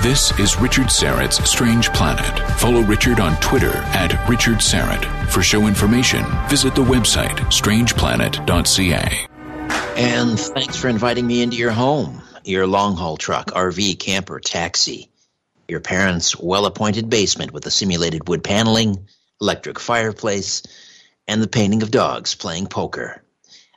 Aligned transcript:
This 0.00 0.30
is 0.38 0.60
Richard 0.60 0.92
Syrett's 0.92 1.50
Strange 1.50 1.92
Planet. 1.92 2.38
Follow 2.60 2.82
Richard 2.82 3.18
on 3.18 3.34
Twitter 3.40 3.72
at 3.74 4.28
Richard 4.28 4.58
Syrett. 4.58 5.04
For 5.28 5.42
show 5.42 5.66
information, 5.66 6.24
visit 6.48 6.76
the 6.76 6.84
website 6.84 7.36
strangeplanet.ca. 7.50 9.26
And 10.00 10.38
thanks 10.38 10.76
for 10.76 10.86
inviting 10.86 11.26
me 11.26 11.42
into 11.42 11.56
your 11.56 11.72
home, 11.72 12.22
your 12.44 12.68
long 12.68 12.96
haul 12.96 13.16
truck, 13.16 13.48
RV, 13.48 13.98
camper, 13.98 14.38
taxi, 14.38 15.10
your 15.66 15.80
parents' 15.80 16.38
well 16.38 16.66
appointed 16.66 17.10
basement 17.10 17.50
with 17.50 17.66
a 17.66 17.70
simulated 17.72 18.28
wood 18.28 18.44
paneling, 18.44 19.08
electric 19.40 19.80
fireplace, 19.80 20.62
and 21.26 21.42
the 21.42 21.48
painting 21.48 21.82
of 21.82 21.90
dogs 21.90 22.36
playing 22.36 22.68
poker. 22.68 23.20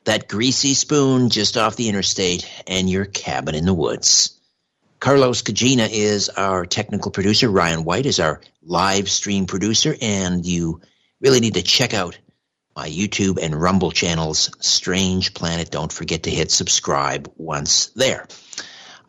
That 0.03 0.28
greasy 0.28 0.76
spoon 0.76 1.31
just 1.31 1.58
off 1.58 1.78
the 1.78 1.90
interstate, 1.90 2.48
and 2.67 2.88
your 2.88 3.06
cabin 3.06 3.56
in 3.56 3.66
the 3.66 3.73
woods. 3.73 4.38
Carlos 5.02 5.41
Cagina 5.41 5.88
is 5.91 6.30
our 6.30 6.68
technical 6.68 7.09
producer. 7.09 7.50
Ryan 7.50 7.84
White 7.84 8.05
is 8.05 8.20
our 8.20 8.40
live 8.62 9.09
stream 9.09 9.48
producer. 9.48 9.96
And 10.00 10.46
you 10.46 10.82
really 11.20 11.39
need 11.39 11.56
to 11.56 11.64
check 11.64 11.95
out 11.95 12.20
my 12.75 12.88
YouTube 12.88 13.40
and 13.42 13.59
Rumble 13.59 13.90
channels, 13.90 14.52
Strange 14.59 15.34
Planet. 15.34 15.72
Don't 15.72 15.92
forget 15.92 16.23
to 16.23 16.30
hit 16.30 16.52
subscribe 16.52 17.34
once 17.36 17.88
there. 17.95 18.28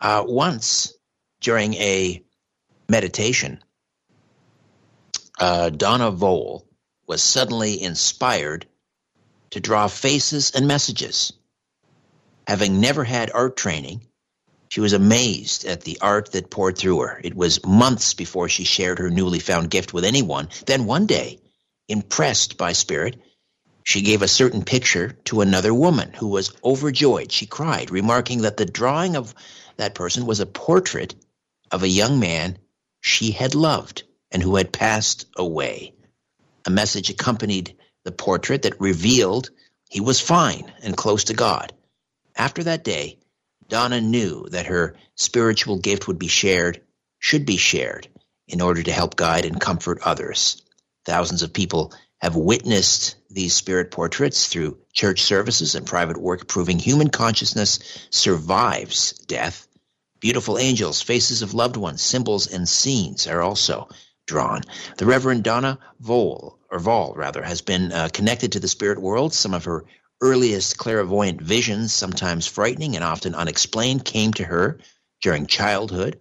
Uh, 0.00 0.24
once 0.26 0.94
during 1.42 1.74
a 1.74 2.24
meditation, 2.88 3.62
uh, 5.38 5.68
Donna 5.68 6.10
Vole 6.10 6.66
was 7.06 7.22
suddenly 7.22 7.82
inspired 7.82 8.64
to 9.50 9.60
draw 9.60 9.88
faces 9.88 10.52
and 10.52 10.66
messages. 10.66 11.34
Having 12.46 12.80
never 12.80 13.04
had 13.04 13.30
art 13.30 13.58
training, 13.58 14.06
she 14.72 14.80
was 14.80 14.94
amazed 14.94 15.66
at 15.66 15.82
the 15.82 15.98
art 16.00 16.32
that 16.32 16.48
poured 16.48 16.78
through 16.78 17.00
her. 17.00 17.20
It 17.22 17.34
was 17.34 17.62
months 17.62 18.14
before 18.14 18.48
she 18.48 18.64
shared 18.64 19.00
her 19.00 19.10
newly 19.10 19.38
found 19.38 19.68
gift 19.68 19.92
with 19.92 20.02
anyone. 20.02 20.48
Then 20.64 20.86
one 20.86 21.04
day, 21.04 21.40
impressed 21.88 22.56
by 22.56 22.72
spirit, 22.72 23.20
she 23.84 24.00
gave 24.00 24.22
a 24.22 24.28
certain 24.28 24.64
picture 24.64 25.10
to 25.26 25.42
another 25.42 25.74
woman 25.74 26.14
who 26.14 26.28
was 26.28 26.54
overjoyed. 26.64 27.30
She 27.30 27.44
cried, 27.44 27.90
remarking 27.90 28.40
that 28.42 28.56
the 28.56 28.64
drawing 28.64 29.14
of 29.14 29.34
that 29.76 29.94
person 29.94 30.24
was 30.24 30.40
a 30.40 30.46
portrait 30.46 31.16
of 31.70 31.82
a 31.82 31.86
young 32.00 32.18
man 32.18 32.56
she 33.02 33.30
had 33.30 33.54
loved 33.54 34.04
and 34.30 34.42
who 34.42 34.56
had 34.56 34.72
passed 34.72 35.26
away. 35.36 35.92
A 36.64 36.70
message 36.70 37.10
accompanied 37.10 37.76
the 38.04 38.12
portrait 38.12 38.62
that 38.62 38.80
revealed 38.80 39.50
he 39.90 40.00
was 40.00 40.18
fine 40.18 40.72
and 40.82 40.96
close 40.96 41.24
to 41.24 41.34
God. 41.34 41.74
After 42.34 42.64
that 42.64 42.84
day, 42.84 43.18
Donna 43.72 44.02
knew 44.02 44.46
that 44.50 44.66
her 44.66 44.96
spiritual 45.14 45.78
gift 45.78 46.06
would 46.06 46.18
be 46.18 46.28
shared, 46.28 46.82
should 47.18 47.46
be 47.46 47.56
shared, 47.56 48.06
in 48.46 48.60
order 48.60 48.82
to 48.82 48.92
help 48.92 49.16
guide 49.16 49.46
and 49.46 49.58
comfort 49.58 50.02
others. 50.04 50.60
Thousands 51.06 51.42
of 51.42 51.54
people 51.54 51.94
have 52.20 52.36
witnessed 52.36 53.16
these 53.30 53.54
spirit 53.54 53.90
portraits 53.90 54.46
through 54.46 54.76
church 54.92 55.22
services 55.22 55.74
and 55.74 55.86
private 55.86 56.18
work, 56.18 56.46
proving 56.46 56.78
human 56.78 57.08
consciousness 57.08 57.78
survives 58.10 59.12
death. 59.26 59.66
Beautiful 60.20 60.58
angels, 60.58 61.00
faces 61.00 61.40
of 61.40 61.54
loved 61.54 61.78
ones, 61.78 62.02
symbols, 62.02 62.48
and 62.48 62.68
scenes 62.68 63.26
are 63.26 63.40
also 63.40 63.88
drawn. 64.26 64.60
The 64.98 65.06
Reverend 65.06 65.44
Donna 65.44 65.78
Vole, 65.98 66.58
or 66.70 66.78
Voll 66.78 67.14
rather, 67.16 67.42
has 67.42 67.62
been 67.62 67.90
uh, 67.90 68.10
connected 68.12 68.52
to 68.52 68.60
the 68.60 68.68
spirit 68.68 69.00
world. 69.00 69.32
Some 69.32 69.54
of 69.54 69.64
her 69.64 69.86
earliest 70.22 70.78
clairvoyant 70.78 71.42
visions, 71.42 71.92
sometimes 71.92 72.46
frightening 72.46 72.96
and 72.96 73.04
often 73.04 73.34
unexplained, 73.34 74.04
came 74.04 74.32
to 74.34 74.44
her 74.44 74.78
during 75.20 75.46
childhood. 75.46 76.20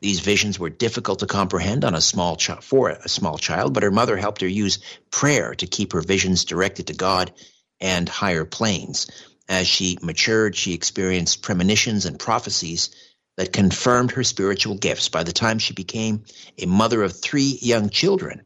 These 0.00 0.20
visions 0.20 0.58
were 0.58 0.70
difficult 0.70 1.20
to 1.20 1.26
comprehend 1.26 1.84
on 1.84 1.94
a 1.94 2.00
small 2.00 2.36
ch- 2.36 2.50
for 2.62 2.90
a 2.90 3.08
small 3.08 3.38
child, 3.38 3.74
but 3.74 3.84
her 3.84 3.90
mother 3.90 4.16
helped 4.16 4.40
her 4.40 4.48
use 4.48 4.78
prayer 5.10 5.54
to 5.56 5.66
keep 5.66 5.92
her 5.92 6.02
visions 6.02 6.44
directed 6.44 6.88
to 6.88 6.94
God 6.94 7.32
and 7.80 8.08
higher 8.08 8.46
planes. 8.46 9.08
As 9.48 9.68
she 9.68 9.98
matured, 10.02 10.56
she 10.56 10.74
experienced 10.74 11.42
premonitions 11.42 12.06
and 12.06 12.18
prophecies 12.18 12.90
that 13.36 13.52
confirmed 13.52 14.12
her 14.12 14.24
spiritual 14.24 14.76
gifts. 14.76 15.08
By 15.08 15.24
the 15.24 15.32
time 15.32 15.58
she 15.58 15.74
became 15.74 16.24
a 16.58 16.66
mother 16.66 17.02
of 17.02 17.18
three 17.18 17.58
young 17.60 17.90
children, 17.90 18.42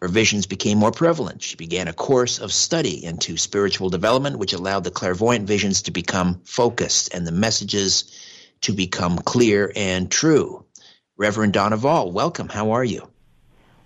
her 0.00 0.08
visions 0.08 0.46
became 0.46 0.78
more 0.78 0.92
prevalent. 0.92 1.42
She 1.42 1.56
began 1.56 1.88
a 1.88 1.92
course 1.92 2.38
of 2.38 2.52
study 2.52 3.04
into 3.04 3.36
spiritual 3.36 3.90
development, 3.90 4.38
which 4.38 4.52
allowed 4.52 4.84
the 4.84 4.90
clairvoyant 4.90 5.46
visions 5.46 5.82
to 5.82 5.90
become 5.90 6.40
focused 6.44 7.14
and 7.14 7.26
the 7.26 7.32
messages 7.32 8.04
to 8.62 8.72
become 8.72 9.18
clear 9.18 9.72
and 9.74 10.10
true. 10.10 10.64
Reverend 11.16 11.52
Donna 11.52 11.76
Vole, 11.76 12.12
welcome. 12.12 12.48
How 12.48 12.72
are 12.72 12.84
you? 12.84 13.08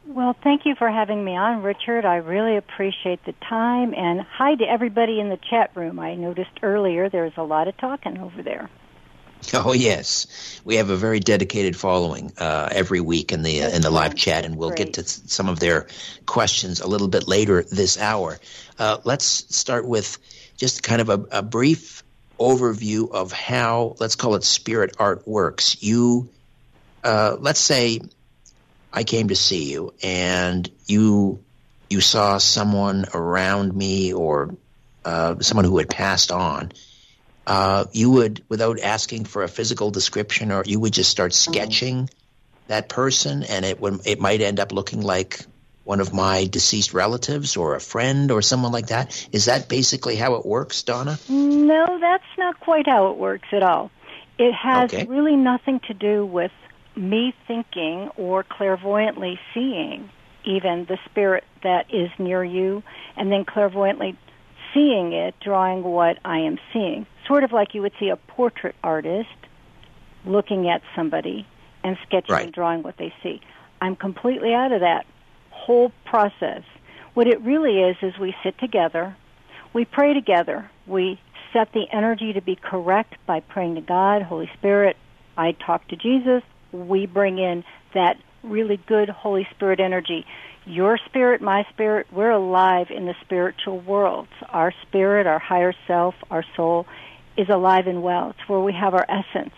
Well, 0.06 0.36
thank 0.42 0.66
you 0.66 0.74
for 0.74 0.90
having 0.90 1.24
me 1.24 1.36
on, 1.36 1.62
Richard. 1.62 2.04
I 2.04 2.16
really 2.16 2.56
appreciate 2.56 3.24
the 3.24 3.32
time. 3.48 3.94
And 3.94 4.20
hi 4.20 4.54
to 4.56 4.64
everybody 4.64 5.20
in 5.20 5.30
the 5.30 5.38
chat 5.48 5.70
room. 5.74 5.98
I 5.98 6.14
noticed 6.14 6.50
earlier 6.62 7.08
there 7.08 7.24
was 7.24 7.32
a 7.36 7.42
lot 7.42 7.68
of 7.68 7.76
talking 7.78 8.18
over 8.18 8.42
there. 8.42 8.68
Oh 9.54 9.72
yes, 9.72 10.60
we 10.64 10.76
have 10.76 10.90
a 10.90 10.96
very 10.96 11.20
dedicated 11.20 11.76
following 11.76 12.32
uh, 12.38 12.68
every 12.70 13.00
week 13.00 13.32
in 13.32 13.42
the 13.42 13.62
uh, 13.62 13.70
in 13.70 13.82
the 13.82 13.90
live 13.90 14.14
chat, 14.14 14.44
and 14.44 14.56
we'll 14.56 14.70
Great. 14.70 14.78
get 14.78 14.94
to 14.94 15.04
some 15.04 15.48
of 15.48 15.58
their 15.58 15.88
questions 16.26 16.80
a 16.80 16.86
little 16.86 17.08
bit 17.08 17.28
later 17.28 17.62
this 17.62 17.98
hour. 17.98 18.38
Uh, 18.78 18.98
let's 19.04 19.26
start 19.54 19.86
with 19.86 20.18
just 20.56 20.82
kind 20.82 21.00
of 21.00 21.08
a, 21.08 21.38
a, 21.38 21.42
brief 21.42 22.02
overview 22.38 23.10
of 23.10 23.32
how 23.32 23.96
let's 23.98 24.16
call 24.16 24.36
it 24.36 24.44
spirit 24.44 24.96
art 24.98 25.26
works. 25.26 25.82
You, 25.82 26.28
uh, 27.04 27.36
let's 27.38 27.60
say, 27.60 28.00
I 28.92 29.04
came 29.04 29.28
to 29.28 29.36
see 29.36 29.70
you, 29.70 29.92
and 30.02 30.70
you 30.86 31.42
you 31.90 32.00
saw 32.00 32.38
someone 32.38 33.06
around 33.12 33.74
me 33.74 34.14
or 34.14 34.54
uh, 35.04 35.40
someone 35.40 35.64
who 35.64 35.78
had 35.78 35.90
passed 35.90 36.32
on 36.32 36.72
uh, 37.46 37.84
you 37.92 38.10
would, 38.10 38.44
without 38.48 38.80
asking 38.80 39.24
for 39.24 39.42
a 39.42 39.48
physical 39.48 39.90
description, 39.90 40.52
or 40.52 40.62
you 40.64 40.78
would 40.80 40.92
just 40.92 41.10
start 41.10 41.32
sketching 41.32 42.08
that 42.68 42.88
person, 42.88 43.42
and 43.42 43.64
it 43.64 43.80
would 43.80 44.06
it 44.06 44.20
might 44.20 44.40
end 44.40 44.60
up 44.60 44.72
looking 44.72 45.02
like 45.02 45.44
one 45.84 46.00
of 46.00 46.12
my 46.12 46.46
deceased 46.46 46.94
relatives 46.94 47.56
or 47.56 47.74
a 47.74 47.80
friend 47.80 48.30
or 48.30 48.40
someone 48.42 48.72
like 48.72 48.88
that. 48.88 49.28
Is 49.32 49.46
that 49.46 49.68
basically 49.68 50.16
how 50.16 50.34
it 50.34 50.46
works, 50.46 50.82
Donna? 50.82 51.18
No, 51.28 51.98
that's 52.00 52.24
not 52.38 52.60
quite 52.60 52.86
how 52.86 53.10
it 53.10 53.16
works 53.16 53.48
at 53.52 53.62
all. 53.62 53.90
It 54.38 54.52
has 54.52 54.92
okay. 54.92 55.06
really 55.06 55.36
nothing 55.36 55.80
to 55.88 55.94
do 55.94 56.24
with 56.24 56.52
me 56.94 57.34
thinking 57.46 58.10
or 58.16 58.44
clairvoyantly 58.44 59.40
seeing 59.54 60.10
even 60.44 60.84
the 60.84 60.98
spirit 61.06 61.44
that 61.62 61.92
is 61.92 62.10
near 62.18 62.44
you 62.44 62.82
and 63.16 63.30
then 63.30 63.44
clairvoyantly 63.44 64.16
seeing 64.74 65.12
it, 65.12 65.34
drawing 65.40 65.82
what 65.82 66.18
I 66.24 66.38
am 66.38 66.58
seeing 66.72 67.06
sort 67.26 67.44
of 67.44 67.52
like 67.52 67.74
you 67.74 67.82
would 67.82 67.92
see 67.98 68.08
a 68.08 68.16
portrait 68.16 68.74
artist 68.82 69.28
looking 70.24 70.68
at 70.68 70.82
somebody 70.94 71.46
and 71.84 71.96
sketching 72.06 72.34
right. 72.34 72.44
and 72.44 72.52
drawing 72.52 72.82
what 72.82 72.96
they 72.96 73.12
see. 73.22 73.40
I'm 73.80 73.96
completely 73.96 74.54
out 74.54 74.72
of 74.72 74.80
that 74.80 75.04
whole 75.50 75.92
process. 76.04 76.62
What 77.14 77.26
it 77.26 77.40
really 77.40 77.80
is 77.80 77.96
is 78.02 78.18
we 78.18 78.34
sit 78.42 78.58
together, 78.58 79.16
we 79.72 79.84
pray 79.84 80.14
together, 80.14 80.70
we 80.86 81.20
set 81.52 81.72
the 81.72 81.86
energy 81.92 82.32
to 82.32 82.40
be 82.40 82.56
correct 82.56 83.14
by 83.26 83.40
praying 83.40 83.74
to 83.74 83.80
God, 83.80 84.22
Holy 84.22 84.50
Spirit. 84.58 84.96
I 85.36 85.52
talk 85.52 85.86
to 85.88 85.96
Jesus. 85.96 86.42
We 86.72 87.06
bring 87.06 87.38
in 87.38 87.64
that 87.94 88.16
really 88.42 88.78
good 88.86 89.08
Holy 89.08 89.46
Spirit 89.54 89.80
energy 89.80 90.26
your 90.64 90.98
spirit, 91.06 91.42
my 91.42 91.64
spirit, 91.70 92.06
we're 92.12 92.30
alive 92.30 92.88
in 92.90 93.06
the 93.06 93.14
spiritual 93.24 93.80
worlds. 93.80 94.30
Our 94.48 94.72
spirit, 94.82 95.26
our 95.26 95.38
higher 95.38 95.74
self, 95.86 96.14
our 96.30 96.44
soul 96.56 96.86
is 97.36 97.48
alive 97.48 97.86
and 97.86 98.02
well. 98.02 98.30
It's 98.30 98.48
where 98.48 98.60
we 98.60 98.72
have 98.72 98.94
our 98.94 99.06
essence. 99.08 99.54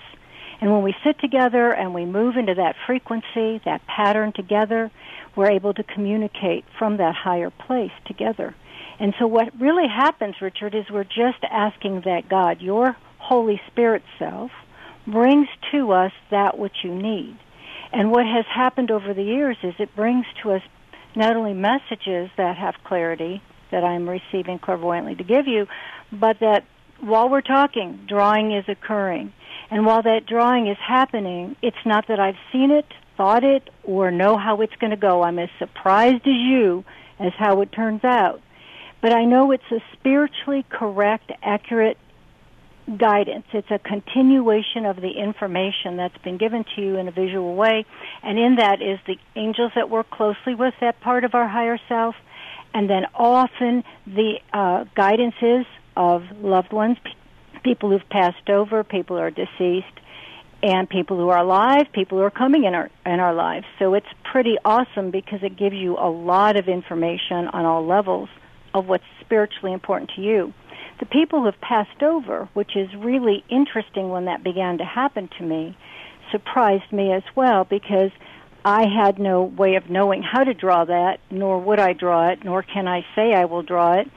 And 0.60 0.72
when 0.72 0.82
we 0.82 0.94
sit 1.04 1.18
together 1.18 1.72
and 1.72 1.92
we 1.92 2.06
move 2.06 2.36
into 2.36 2.54
that 2.54 2.76
frequency, 2.86 3.60
that 3.64 3.82
pattern 3.86 4.32
together, 4.32 4.90
we're 5.36 5.50
able 5.50 5.74
to 5.74 5.82
communicate 5.82 6.64
from 6.78 6.96
that 6.98 7.14
higher 7.14 7.50
place 7.50 7.92
together. 8.06 8.54
And 8.98 9.12
so 9.18 9.26
what 9.26 9.60
really 9.60 9.88
happens, 9.88 10.36
Richard, 10.40 10.74
is 10.74 10.84
we're 10.90 11.04
just 11.04 11.42
asking 11.50 12.02
that 12.04 12.28
God, 12.28 12.62
your 12.62 12.96
Holy 13.18 13.60
Spirit 13.66 14.02
self, 14.18 14.52
brings 15.06 15.48
to 15.72 15.92
us 15.92 16.12
that 16.30 16.58
which 16.58 16.76
you 16.82 16.94
need. 16.94 17.36
And 17.92 18.10
what 18.10 18.26
has 18.26 18.44
happened 18.52 18.90
over 18.90 19.12
the 19.12 19.22
years 19.22 19.56
is 19.62 19.74
it 19.78 19.94
brings 19.94 20.26
to 20.42 20.52
us 20.52 20.62
not 21.16 21.36
only 21.36 21.54
messages 21.54 22.30
that 22.36 22.56
have 22.56 22.74
clarity 22.84 23.42
that 23.70 23.84
I'm 23.84 24.08
receiving 24.08 24.58
clairvoyantly 24.58 25.16
to 25.16 25.24
give 25.24 25.46
you, 25.46 25.66
but 26.12 26.40
that 26.40 26.64
while 27.00 27.28
we're 27.28 27.40
talking, 27.40 28.04
drawing 28.06 28.52
is 28.52 28.64
occurring. 28.68 29.32
And 29.70 29.84
while 29.86 30.02
that 30.02 30.26
drawing 30.26 30.68
is 30.68 30.78
happening, 30.78 31.56
it's 31.62 31.84
not 31.84 32.08
that 32.08 32.20
I've 32.20 32.38
seen 32.52 32.70
it, 32.70 32.86
thought 33.16 33.44
it, 33.44 33.70
or 33.82 34.10
know 34.10 34.36
how 34.36 34.60
it's 34.60 34.76
going 34.76 34.90
to 34.90 34.96
go. 34.96 35.22
I'm 35.22 35.38
as 35.38 35.50
surprised 35.58 36.26
as 36.26 36.34
you 36.34 36.84
as 37.18 37.32
how 37.38 37.60
it 37.60 37.72
turns 37.72 38.04
out. 38.04 38.40
But 39.00 39.12
I 39.12 39.24
know 39.24 39.50
it's 39.50 39.70
a 39.70 39.80
spiritually 39.92 40.64
correct, 40.68 41.30
accurate 41.42 41.98
guidance. 42.98 43.46
It's 43.52 43.70
a 43.70 43.78
continuation 43.78 44.84
of 44.84 44.96
the 44.96 45.10
information 45.10 45.96
that's 45.96 46.16
been 46.18 46.36
given 46.36 46.64
to 46.76 46.82
you 46.82 46.96
in 46.96 47.08
a 47.08 47.10
visual 47.10 47.54
way. 47.54 47.86
And 48.22 48.38
in 48.38 48.56
that 48.56 48.82
is 48.82 48.98
the 49.06 49.16
angels 49.36 49.72
that 49.74 49.88
work 49.90 50.10
closely 50.10 50.54
with 50.54 50.74
that 50.80 51.00
part 51.00 51.24
of 51.24 51.34
our 51.34 51.48
higher 51.48 51.78
self. 51.88 52.14
And 52.74 52.90
then 52.90 53.06
often 53.14 53.84
the 54.06 54.40
uh, 54.52 54.84
guidances 54.96 55.64
of 55.96 56.24
loved 56.40 56.72
ones, 56.72 56.98
people 57.62 57.90
who've 57.90 58.08
passed 58.10 58.50
over, 58.50 58.84
people 58.84 59.16
who 59.16 59.22
are 59.22 59.30
deceased, 59.30 60.00
and 60.62 60.88
people 60.88 61.18
who 61.18 61.28
are 61.28 61.38
alive, 61.38 61.86
people 61.92 62.18
who 62.18 62.24
are 62.24 62.30
coming 62.30 62.64
in 62.64 62.74
our 62.74 62.90
in 63.04 63.20
our 63.20 63.34
lives. 63.34 63.66
So 63.78 63.94
it's 63.94 64.06
pretty 64.24 64.56
awesome 64.64 65.10
because 65.10 65.42
it 65.42 65.56
gives 65.56 65.76
you 65.76 65.96
a 65.96 66.08
lot 66.08 66.56
of 66.56 66.68
information 66.68 67.48
on 67.48 67.64
all 67.64 67.86
levels 67.86 68.28
of 68.72 68.86
what's 68.86 69.04
spiritually 69.20 69.72
important 69.72 70.10
to 70.16 70.22
you. 70.22 70.52
The 71.00 71.06
people 71.06 71.40
who 71.40 71.46
have 71.46 71.60
passed 71.60 72.02
over, 72.02 72.48
which 72.54 72.76
is 72.76 72.94
really 72.94 73.44
interesting 73.48 74.10
when 74.10 74.26
that 74.26 74.44
began 74.44 74.78
to 74.78 74.84
happen 74.84 75.28
to 75.38 75.44
me, 75.44 75.76
surprised 76.30 76.92
me 76.92 77.12
as 77.12 77.22
well 77.34 77.64
because 77.64 78.10
I 78.64 78.86
had 78.86 79.18
no 79.18 79.42
way 79.42 79.74
of 79.74 79.90
knowing 79.90 80.22
how 80.22 80.44
to 80.44 80.54
draw 80.54 80.84
that, 80.84 81.20
nor 81.30 81.58
would 81.60 81.78
I 81.78 81.92
draw 81.92 82.28
it, 82.30 82.44
nor 82.44 82.62
can 82.62 82.88
I 82.88 83.04
say 83.14 83.34
I 83.34 83.44
will 83.44 83.62
draw 83.62 83.94
it. 83.94 84.10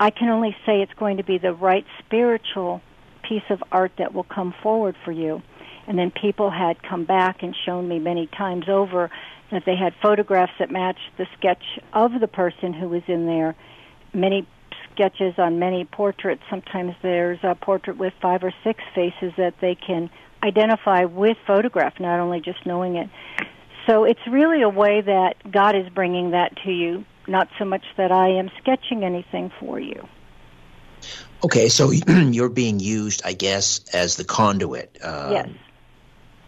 I 0.00 0.10
can 0.10 0.28
only 0.28 0.56
say 0.66 0.82
it's 0.82 0.94
going 0.94 1.18
to 1.18 1.22
be 1.22 1.38
the 1.38 1.52
right 1.52 1.86
spiritual 2.00 2.80
piece 3.22 3.44
of 3.50 3.62
art 3.70 3.92
that 3.98 4.12
will 4.12 4.24
come 4.24 4.54
forward 4.62 4.96
for 5.04 5.12
you. 5.12 5.42
And 5.86 5.98
then 5.98 6.10
people 6.10 6.50
had 6.50 6.82
come 6.82 7.04
back 7.04 7.42
and 7.42 7.54
shown 7.64 7.86
me 7.86 7.98
many 7.98 8.26
times 8.26 8.68
over 8.68 9.10
that 9.50 9.64
they 9.64 9.76
had 9.76 9.94
photographs 10.02 10.52
that 10.58 10.70
matched 10.70 11.16
the 11.16 11.26
sketch 11.38 11.62
of 11.92 12.18
the 12.18 12.26
person 12.26 12.72
who 12.72 12.88
was 12.88 13.02
in 13.06 13.26
there. 13.26 13.54
Many 14.12 14.46
sketches 14.94 15.34
on 15.38 15.58
many 15.58 15.84
portraits. 15.84 16.42
Sometimes 16.48 16.94
there's 17.02 17.38
a 17.42 17.54
portrait 17.54 17.96
with 17.96 18.12
five 18.20 18.42
or 18.42 18.52
six 18.62 18.82
faces 18.94 19.32
that 19.36 19.54
they 19.60 19.74
can 19.74 20.10
identify 20.42 21.04
with 21.04 21.36
photograph, 21.46 21.98
not 21.98 22.20
only 22.20 22.40
just 22.40 22.64
knowing 22.66 22.96
it. 22.96 23.08
So 23.86 24.04
it's 24.04 24.20
really 24.30 24.62
a 24.62 24.68
way 24.68 25.00
that 25.00 25.34
God 25.50 25.76
is 25.76 25.88
bringing 25.90 26.30
that 26.30 26.56
to 26.64 26.70
you, 26.70 27.04
not 27.26 27.48
so 27.58 27.64
much 27.64 27.84
that 27.96 28.12
I 28.12 28.28
am 28.28 28.50
sketching 28.60 29.04
anything 29.04 29.50
for 29.60 29.78
you. 29.78 30.06
Okay, 31.42 31.68
so 31.68 31.90
you're 32.08 32.48
being 32.48 32.80
used, 32.80 33.22
I 33.24 33.34
guess, 33.34 33.84
as 33.92 34.16
the 34.16 34.24
conduit. 34.24 34.98
Um, 35.02 35.32
yes. 35.32 35.48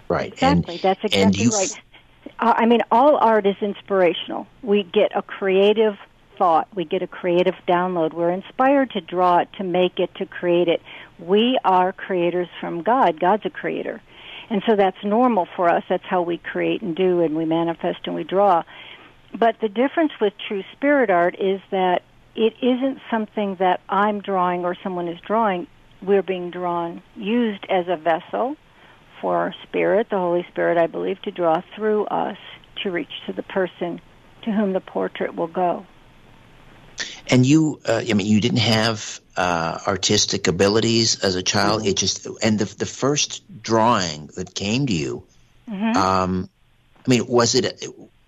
Right. 0.09 0.33
Exactly. 0.33 0.75
And, 0.75 0.83
That's 0.83 1.05
exactly 1.05 1.49
right. 1.49 1.83
Uh, 2.39 2.55
I 2.57 2.67
mean, 2.67 2.81
all 2.91 3.17
art 3.17 3.47
is 3.47 3.57
inspirational. 3.61 4.47
We 4.63 4.83
get 4.83 5.17
a 5.17 5.23
creative 5.23 5.97
thought. 6.39 6.69
We 6.75 6.85
get 6.85 7.03
a 7.03 7.07
creative 7.07 7.55
download. 7.69 8.13
We're 8.13 8.31
inspired 8.31 8.91
to 8.91 9.01
draw 9.01 9.39
it, 9.39 9.49
to 9.59 9.65
make 9.65 9.99
it, 9.99 10.15
to 10.17 10.27
create 10.27 10.69
it. 10.69 10.83
We 11.19 11.59
are 11.65 11.93
creators 11.93 12.49
from 12.61 12.83
God. 12.83 13.21
God's 13.21 13.47
a 13.47 13.51
creator. 13.51 14.01
And 14.49 14.63
so 14.67 14.77
that's 14.77 15.03
normal 15.03 15.49
for 15.57 15.69
us. 15.69 15.83
That's 15.89 16.05
how 16.05 16.23
we 16.23 16.39
create 16.39 16.83
and 16.83 16.95
do 16.95 17.21
and 17.23 17.37
we 17.37 17.45
manifest 17.45 18.01
and 18.07 18.15
we 18.15 18.25
draw. 18.25 18.63
But 19.39 19.57
the 19.61 19.69
difference 19.69 20.13
with 20.21 20.33
true 20.47 20.63
spirit 20.73 21.11
art 21.11 21.37
is 21.39 21.61
that 21.71 22.03
it 22.35 22.55
isn't 22.63 23.01
something 23.11 23.57
that 23.59 23.81
I'm 23.89 24.21
drawing 24.21 24.65
or 24.65 24.77
someone 24.83 25.09
is 25.09 25.21
drawing. 25.27 25.67
We're 26.03 26.23
being 26.23 26.51
drawn, 26.51 27.03
used 27.17 27.65
as 27.69 27.87
a 27.89 27.97
vessel 27.97 28.57
for 29.21 29.55
spirit, 29.63 30.09
the 30.11 30.19
Holy 30.19 30.47
Spirit, 30.51 30.79
I 30.79 30.87
believe, 30.87 31.21
to 31.23 31.31
draw 31.31 31.63
through 31.75 32.05
us 32.07 32.37
to 32.83 32.91
reach 32.91 33.11
to 33.27 33.33
the 33.33 33.43
person 33.43 34.01
to 34.43 34.53
whom 34.53 34.75
the 34.75 34.81
portrait 34.81 35.35
will 35.35 35.47
go. 35.49 35.87
And 37.29 37.45
you, 37.45 37.81
uh, 37.87 38.03
I 38.09 38.13
mean, 38.13 38.27
you 38.27 38.41
didn't 38.41 38.61
have 38.61 39.21
uh, 39.37 39.79
artistic 39.87 40.47
abilities 40.47 41.23
as 41.25 41.35
a 41.35 41.43
child. 41.43 41.81
Mm-hmm. 41.81 41.91
It 41.91 41.97
just, 41.97 42.27
and 42.43 42.59
the 42.59 42.65
the 42.65 42.87
first 42.87 43.43
drawing 43.63 44.29
that 44.37 44.55
came 44.55 44.87
to 44.87 44.93
you, 44.93 45.25
mm-hmm. 45.69 45.97
um, 45.97 46.49
I 47.07 47.11
mean, 47.11 47.27
was 47.27 47.55
it? 47.55 47.85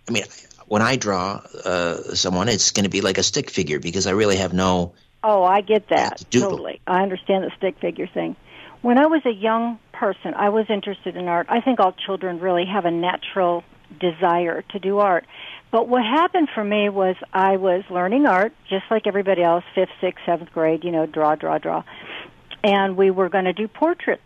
I 0.09 0.11
mean, 0.11 0.25
when 0.67 0.83
I 0.83 0.97
draw 0.97 1.41
uh, 1.65 2.15
someone, 2.15 2.49
it's 2.49 2.73
going 2.73 2.85
to 2.85 2.91
be 2.91 3.01
like 3.01 3.19
a 3.19 3.23
stick 3.23 3.51
figure 3.51 3.81
because 3.81 4.07
I 4.07 4.13
really 4.13 4.37
have 4.37 4.53
no. 4.53 4.95
Oh, 5.23 5.43
I 5.43 5.63
get 5.63 5.89
that 5.89 6.25
totally. 6.31 6.81
I 6.87 7.03
understand 7.03 7.45
the 7.45 7.51
stick 7.57 7.79
figure 7.81 8.07
thing. 8.07 8.37
When 8.83 8.99
I 8.99 9.07
was 9.07 9.23
a 9.27 9.33
young 9.33 9.81
person, 9.93 10.35
I 10.35 10.51
was 10.51 10.67
interested 10.71 11.17
in 11.17 11.27
art. 11.27 11.47
I 11.49 11.61
think 11.61 11.81
all 11.81 11.93
children 11.93 12.39
really 12.39 12.67
have 12.67 12.85
a 12.85 12.93
natural 12.93 13.65
desire 13.99 14.63
to 14.71 14.79
do 14.79 14.99
art. 14.99 15.27
But 15.71 15.89
what 15.89 16.03
happened 16.03 16.49
for 16.55 16.65
me 16.65 16.89
was 16.89 17.17
I 17.33 17.57
was 17.57 17.85
learning 17.91 18.27
art, 18.27 18.53
just 18.71 18.85
like 18.91 19.07
everybody 19.07 19.43
else, 19.43 19.65
fifth, 19.75 19.91
sixth, 20.01 20.25
seventh 20.25 20.53
grade, 20.53 20.83
you 20.83 20.91
know, 20.91 21.05
draw, 21.05 21.35
draw, 21.35 21.59
draw. 21.59 21.85
And 22.65 22.97
we 22.97 23.11
were 23.11 23.29
going 23.29 23.45
to 23.45 23.53
do 23.53 23.69
portraits. 23.69 24.23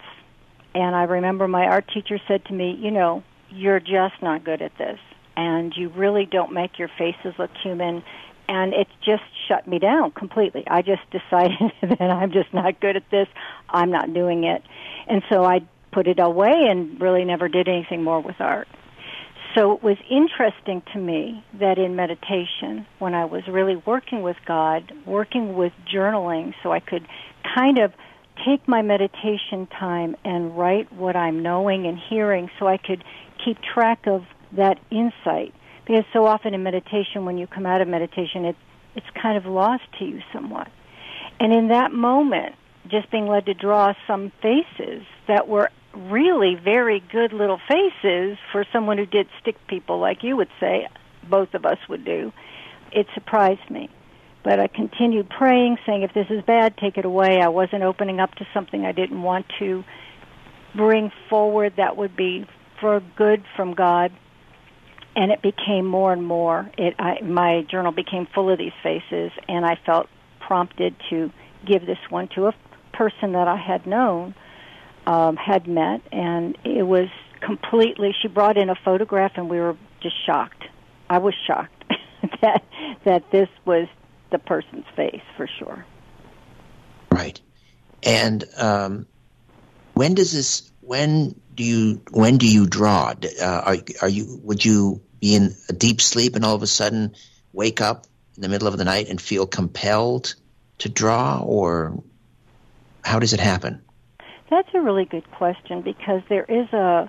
And 0.74 0.94
I 0.94 1.02
remember 1.04 1.48
my 1.48 1.66
art 1.66 1.90
teacher 1.92 2.18
said 2.28 2.44
to 2.46 2.52
me, 2.52 2.78
you 2.80 2.90
know, 2.90 3.24
you're 3.50 3.80
just 3.80 4.22
not 4.22 4.44
good 4.44 4.62
at 4.62 4.76
this. 4.78 4.98
And 5.36 5.72
you 5.76 5.88
really 5.88 6.26
don't 6.26 6.52
make 6.52 6.78
your 6.78 6.90
faces 6.96 7.34
look 7.38 7.50
human. 7.62 8.04
And 8.48 8.72
it 8.72 8.86
just 9.04 9.24
shut 9.48 9.66
me 9.66 9.80
down 9.80 10.12
completely. 10.12 10.64
I 10.68 10.82
just 10.82 11.02
decided 11.10 11.72
that 11.82 12.00
I'm 12.00 12.32
just 12.32 12.54
not 12.54 12.80
good 12.80 12.96
at 12.96 13.10
this. 13.10 13.26
I'm 13.68 13.90
not 13.90 14.14
doing 14.14 14.44
it. 14.44 14.62
And 15.08 15.22
so 15.28 15.44
I 15.44 15.62
put 15.90 16.06
it 16.06 16.20
away 16.20 16.66
and 16.68 17.00
really 17.00 17.24
never 17.24 17.48
did 17.48 17.68
anything 17.68 18.04
more 18.04 18.20
with 18.20 18.40
art. 18.40 18.68
So 19.54 19.72
it 19.72 19.82
was 19.82 19.98
interesting 20.10 20.82
to 20.94 20.98
me 20.98 21.44
that 21.60 21.78
in 21.78 21.94
meditation, 21.94 22.86
when 22.98 23.14
I 23.14 23.26
was 23.26 23.42
really 23.48 23.76
working 23.76 24.22
with 24.22 24.36
God, 24.46 24.92
working 25.04 25.54
with 25.54 25.72
journaling, 25.92 26.54
so 26.62 26.72
I 26.72 26.80
could 26.80 27.06
kind 27.54 27.78
of 27.78 27.92
take 28.46 28.66
my 28.66 28.80
meditation 28.80 29.66
time 29.66 30.16
and 30.24 30.56
write 30.56 30.90
what 30.92 31.16
I'm 31.16 31.42
knowing 31.42 31.86
and 31.86 31.98
hearing 31.98 32.50
so 32.58 32.66
I 32.66 32.78
could 32.78 33.04
keep 33.44 33.58
track 33.60 34.06
of 34.06 34.22
that 34.56 34.78
insight. 34.90 35.54
Because 35.86 36.04
so 36.12 36.26
often 36.26 36.54
in 36.54 36.62
meditation, 36.62 37.26
when 37.26 37.36
you 37.36 37.46
come 37.46 37.66
out 37.66 37.82
of 37.82 37.88
meditation, 37.88 38.46
it, 38.46 38.56
it's 38.94 39.06
kind 39.20 39.36
of 39.36 39.44
lost 39.44 39.82
to 39.98 40.04
you 40.06 40.20
somewhat. 40.32 40.68
And 41.40 41.52
in 41.52 41.68
that 41.68 41.92
moment, 41.92 42.54
just 42.88 43.10
being 43.10 43.26
led 43.26 43.46
to 43.46 43.54
draw 43.54 43.92
some 44.06 44.32
faces 44.40 45.02
that 45.28 45.46
were 45.46 45.70
really 45.94 46.54
very 46.54 47.00
good 47.12 47.32
little 47.32 47.60
faces 47.68 48.38
for 48.50 48.64
someone 48.72 48.98
who 48.98 49.06
did 49.06 49.28
stick 49.40 49.56
people 49.66 49.98
like 49.98 50.22
you 50.22 50.36
would 50.36 50.48
say 50.58 50.88
both 51.28 51.54
of 51.54 51.64
us 51.64 51.78
would 51.88 52.04
do. 52.04 52.32
It 52.90 53.06
surprised 53.14 53.70
me. 53.70 53.90
But 54.44 54.58
i 54.58 54.66
continued 54.66 55.30
praying 55.30 55.78
saying 55.86 56.02
if 56.02 56.12
this 56.14 56.26
is 56.30 56.42
bad 56.44 56.76
take 56.76 56.98
it 56.98 57.04
away. 57.04 57.40
I 57.40 57.48
wasn't 57.48 57.84
opening 57.84 58.20
up 58.20 58.34
to 58.36 58.46
something 58.52 58.84
i 58.84 58.92
didn't 58.92 59.22
want 59.22 59.46
to 59.58 59.84
bring 60.74 61.12
forward 61.28 61.74
that 61.76 61.96
would 61.96 62.16
be 62.16 62.46
for 62.80 63.00
good 63.16 63.44
from 63.56 63.74
god. 63.74 64.12
And 65.14 65.30
it 65.30 65.42
became 65.42 65.84
more 65.84 66.12
and 66.12 66.24
more. 66.24 66.70
It 66.78 66.94
I, 66.98 67.20
my 67.20 67.66
journal 67.70 67.92
became 67.92 68.26
full 68.34 68.50
of 68.50 68.58
these 68.58 68.72
faces 68.82 69.30
and 69.48 69.64
i 69.64 69.78
felt 69.86 70.08
prompted 70.40 70.96
to 71.10 71.30
give 71.64 71.86
this 71.86 71.98
one 72.08 72.28
to 72.34 72.46
a 72.46 72.54
person 72.92 73.32
that 73.32 73.46
i 73.46 73.56
had 73.56 73.86
known 73.86 74.34
um, 75.06 75.36
had 75.36 75.66
met, 75.66 76.00
and 76.12 76.56
it 76.64 76.82
was 76.82 77.08
completely. 77.40 78.14
She 78.20 78.28
brought 78.28 78.56
in 78.56 78.70
a 78.70 78.74
photograph, 78.84 79.32
and 79.36 79.48
we 79.48 79.58
were 79.58 79.76
just 80.00 80.14
shocked. 80.26 80.64
I 81.10 81.18
was 81.18 81.34
shocked 81.46 81.84
that 82.42 82.64
that 83.04 83.30
this 83.30 83.48
was 83.64 83.88
the 84.30 84.38
person's 84.38 84.86
face 84.96 85.22
for 85.36 85.48
sure. 85.58 85.84
Right, 87.10 87.40
and 88.02 88.44
um, 88.56 89.06
when 89.94 90.14
does 90.14 90.32
this? 90.32 90.70
When 90.80 91.40
do 91.54 91.64
you? 91.64 92.02
When 92.10 92.38
do 92.38 92.50
you 92.50 92.66
draw? 92.66 93.14
Uh, 93.40 93.44
are 93.44 93.76
are 94.00 94.08
you? 94.08 94.40
Would 94.42 94.64
you 94.64 95.02
be 95.20 95.34
in 95.34 95.54
a 95.68 95.72
deep 95.72 96.00
sleep 96.00 96.36
and 96.36 96.44
all 96.44 96.54
of 96.54 96.62
a 96.62 96.66
sudden 96.66 97.14
wake 97.52 97.80
up 97.80 98.06
in 98.36 98.42
the 98.42 98.48
middle 98.48 98.68
of 98.68 98.78
the 98.78 98.84
night 98.84 99.08
and 99.08 99.20
feel 99.20 99.46
compelled 99.46 100.34
to 100.78 100.88
draw, 100.88 101.40
or 101.40 102.02
how 103.04 103.18
does 103.18 103.32
it 103.32 103.40
happen? 103.40 103.82
That's 104.52 104.68
a 104.74 104.82
really 104.82 105.06
good 105.06 105.30
question 105.30 105.80
because 105.80 106.20
there 106.28 106.44
is 106.44 106.70
a 106.74 107.08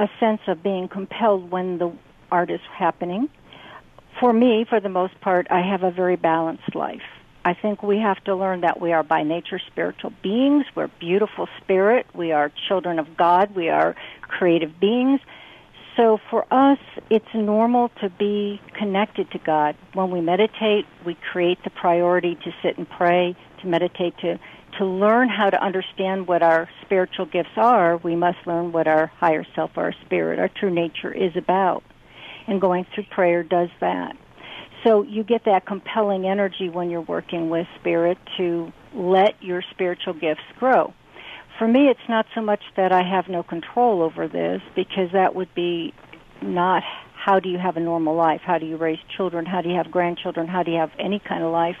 a 0.00 0.08
sense 0.18 0.40
of 0.48 0.60
being 0.60 0.88
compelled 0.88 1.48
when 1.48 1.78
the 1.78 1.92
art 2.32 2.50
is 2.50 2.58
happening. 2.76 3.28
For 4.18 4.32
me, 4.32 4.66
for 4.68 4.80
the 4.80 4.88
most 4.88 5.20
part, 5.20 5.46
I 5.50 5.60
have 5.60 5.84
a 5.84 5.92
very 5.92 6.16
balanced 6.16 6.74
life. 6.74 7.06
I 7.44 7.54
think 7.54 7.84
we 7.84 7.98
have 7.98 8.24
to 8.24 8.34
learn 8.34 8.62
that 8.62 8.80
we 8.80 8.92
are 8.92 9.04
by 9.04 9.22
nature 9.22 9.60
spiritual 9.64 10.12
beings. 10.20 10.64
We're 10.74 10.90
beautiful 10.98 11.46
spirit. 11.62 12.06
We 12.12 12.32
are 12.32 12.50
children 12.66 12.98
of 12.98 13.16
God. 13.16 13.54
We 13.54 13.68
are 13.68 13.94
creative 14.22 14.80
beings. 14.80 15.20
so 15.96 16.18
for 16.28 16.44
us, 16.50 16.80
it's 17.08 17.32
normal 17.34 17.90
to 18.00 18.10
be 18.10 18.60
connected 18.72 19.30
to 19.30 19.38
God. 19.38 19.76
When 19.92 20.10
we 20.10 20.20
meditate, 20.20 20.86
we 21.06 21.14
create 21.14 21.62
the 21.62 21.70
priority 21.70 22.34
to 22.34 22.52
sit 22.64 22.78
and 22.78 22.90
pray, 22.90 23.36
to 23.60 23.68
meditate, 23.68 24.18
to, 24.18 24.40
to 24.78 24.84
learn 24.84 25.28
how 25.28 25.50
to 25.50 25.62
understand 25.62 26.26
what 26.26 26.42
our 26.42 26.68
spiritual 26.82 27.26
gifts 27.26 27.56
are. 27.56 27.96
We 27.96 28.16
must 28.16 28.38
learn 28.46 28.72
what 28.72 28.86
our 28.86 29.06
higher 29.06 29.44
self, 29.54 29.76
our 29.76 29.92
spirit, 30.04 30.38
our 30.38 30.48
true 30.48 30.70
nature 30.70 31.12
is 31.12 31.36
about. 31.36 31.82
And 32.46 32.60
going 32.60 32.86
through 32.94 33.04
prayer 33.10 33.42
does 33.42 33.70
that. 33.80 34.16
So 34.84 35.02
you 35.02 35.24
get 35.24 35.46
that 35.46 35.64
compelling 35.64 36.26
energy 36.26 36.68
when 36.68 36.90
you're 36.90 37.00
working 37.00 37.48
with 37.48 37.66
spirit 37.80 38.18
to 38.36 38.72
let 38.94 39.42
your 39.42 39.62
spiritual 39.70 40.12
gifts 40.12 40.42
grow. 40.58 40.92
For 41.58 41.66
me, 41.66 41.88
it's 41.88 42.08
not 42.08 42.26
so 42.34 42.42
much 42.42 42.60
that 42.76 42.92
I 42.92 43.02
have 43.02 43.28
no 43.28 43.42
control 43.42 44.02
over 44.02 44.28
this 44.28 44.60
because 44.74 45.12
that 45.12 45.34
would 45.34 45.54
be 45.54 45.94
not 46.42 46.82
how 47.14 47.40
do 47.40 47.48
you 47.48 47.56
have 47.58 47.78
a 47.78 47.80
normal 47.80 48.14
life? 48.14 48.42
How 48.44 48.58
do 48.58 48.66
you 48.66 48.76
raise 48.76 48.98
children? 49.16 49.46
How 49.46 49.62
do 49.62 49.70
you 49.70 49.76
have 49.76 49.90
grandchildren? 49.90 50.46
How 50.46 50.62
do 50.62 50.70
you 50.70 50.76
have 50.76 50.90
any 50.98 51.18
kind 51.18 51.42
of 51.42 51.50
life 51.52 51.76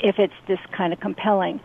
if 0.00 0.18
it's 0.18 0.32
this 0.46 0.60
kind 0.72 0.94
of 0.94 1.00
compelling? 1.00 1.60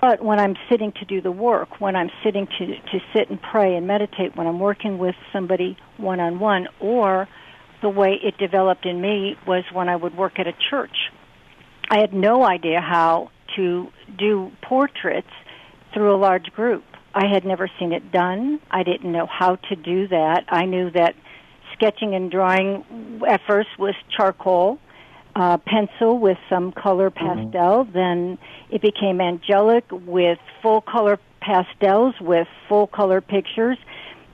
But 0.00 0.22
when 0.22 0.40
I'm 0.40 0.56
sitting 0.68 0.92
to 0.92 1.04
do 1.04 1.20
the 1.20 1.30
work, 1.30 1.80
when 1.80 1.94
I'm 1.96 2.10
sitting 2.24 2.46
to, 2.58 2.66
to 2.66 3.00
sit 3.14 3.30
and 3.30 3.40
pray 3.40 3.76
and 3.76 3.86
meditate, 3.86 4.36
when 4.36 4.46
I'm 4.46 4.58
working 4.58 4.98
with 4.98 5.14
somebody 5.32 5.76
one 5.96 6.20
on 6.20 6.40
one, 6.40 6.68
or 6.80 7.28
the 7.82 7.88
way 7.88 8.18
it 8.22 8.36
developed 8.38 8.86
in 8.86 9.00
me 9.00 9.36
was 9.46 9.64
when 9.72 9.88
I 9.88 9.96
would 9.96 10.16
work 10.16 10.38
at 10.38 10.46
a 10.46 10.54
church. 10.70 10.96
I 11.90 12.00
had 12.00 12.12
no 12.12 12.44
idea 12.44 12.80
how 12.80 13.30
to 13.56 13.88
do 14.18 14.50
portraits 14.62 15.28
through 15.92 16.14
a 16.14 16.18
large 16.18 16.46
group. 16.52 16.84
I 17.14 17.26
had 17.32 17.44
never 17.44 17.70
seen 17.78 17.92
it 17.92 18.10
done. 18.10 18.60
I 18.70 18.82
didn't 18.82 19.12
know 19.12 19.26
how 19.26 19.56
to 19.56 19.76
do 19.76 20.08
that. 20.08 20.44
I 20.48 20.64
knew 20.64 20.90
that 20.90 21.14
sketching 21.74 22.14
and 22.14 22.30
drawing 22.30 23.20
at 23.28 23.40
first 23.46 23.68
was 23.78 23.94
charcoal, 24.16 24.78
uh, 25.36 25.58
pencil 25.58 26.18
with 26.18 26.38
some 26.48 26.72
color 26.72 27.10
mm-hmm. 27.10 27.50
pastel. 27.50 27.84
Mm-hmm. 27.84 27.92
Then 27.92 28.38
it 28.70 28.82
became 28.82 29.20
angelic 29.20 29.84
with 29.90 30.38
full 30.62 30.80
color 30.80 31.18
pastels 31.40 32.14
with 32.20 32.48
full 32.68 32.86
color 32.86 33.20
pictures 33.20 33.78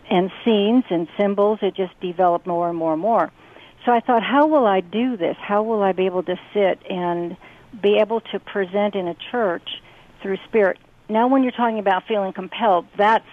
and 0.08 0.30
scenes 0.44 0.84
and 0.90 1.08
symbols. 1.18 1.58
It 1.62 1.74
just 1.74 1.98
developed 2.00 2.46
more 2.46 2.68
and 2.68 2.78
more 2.78 2.92
and 2.92 3.02
more. 3.02 3.32
So 3.84 3.92
I 3.92 4.00
thought, 4.00 4.22
how 4.22 4.46
will 4.46 4.66
I 4.66 4.80
do 4.80 5.16
this? 5.16 5.36
How 5.40 5.62
will 5.62 5.82
I 5.82 5.92
be 5.92 6.06
able 6.06 6.22
to 6.24 6.36
sit 6.52 6.82
and 6.88 7.36
be 7.82 7.98
able 7.98 8.20
to 8.32 8.38
present 8.38 8.94
in 8.94 9.08
a 9.08 9.16
church 9.30 9.68
through 10.22 10.36
spirit? 10.48 10.78
Now, 11.08 11.28
when 11.28 11.42
you're 11.42 11.52
talking 11.52 11.78
about 11.78 12.06
feeling 12.06 12.32
compelled, 12.32 12.86
that's 12.96 13.24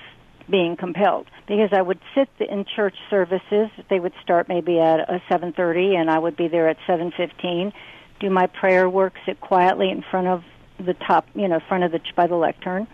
being 0.50 0.78
compelled 0.78 1.28
because 1.48 1.70
I 1.72 1.82
would 1.82 2.00
sit 2.14 2.30
in 2.40 2.66
church 2.76 2.96
services. 3.10 3.70
They 3.90 4.00
would 4.00 4.14
start 4.22 4.50
maybe 4.50 4.80
at 4.80 5.10
uh, 5.10 5.20
a 5.30 5.34
7:30, 5.34 5.96
and 5.96 6.10
I 6.12 6.20
would 6.20 6.38
be 6.38 6.48
there 6.48 6.68
at 6.68 6.78
7:15. 6.88 7.74
Do 8.20 8.30
my 8.30 8.48
prayer 8.48 8.90
work, 8.90 9.14
sit 9.26 9.40
quietly 9.40 9.90
in 9.90 10.04
front 10.10 10.28
of 10.28 10.44
the 10.80 10.94
top, 10.94 11.28
you 11.34 11.48
know, 11.48 11.60
front 11.68 11.84
of 11.84 11.92
the 11.92 12.02
by 12.16 12.28
the 12.28 12.36
lectern, 12.36 12.88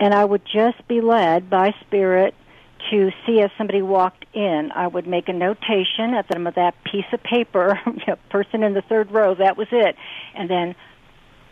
and 0.00 0.14
I 0.14 0.24
would 0.24 0.42
just 0.44 0.86
be 0.88 1.00
led 1.00 1.50
by 1.50 1.74
Spirit 1.86 2.34
to 2.90 3.10
see 3.26 3.40
as 3.40 3.50
somebody 3.56 3.82
walked 3.82 4.24
in, 4.34 4.70
I 4.74 4.86
would 4.86 5.06
make 5.06 5.28
a 5.28 5.32
notation 5.32 6.14
at 6.14 6.26
the 6.26 6.34
bottom 6.34 6.46
of 6.46 6.54
that 6.56 6.74
piece 6.84 7.04
of 7.12 7.22
paper, 7.22 7.78
person 8.30 8.62
in 8.62 8.74
the 8.74 8.82
third 8.82 9.12
row, 9.12 9.34
that 9.34 9.56
was 9.56 9.68
it. 9.70 9.96
And 10.34 10.50
then 10.50 10.74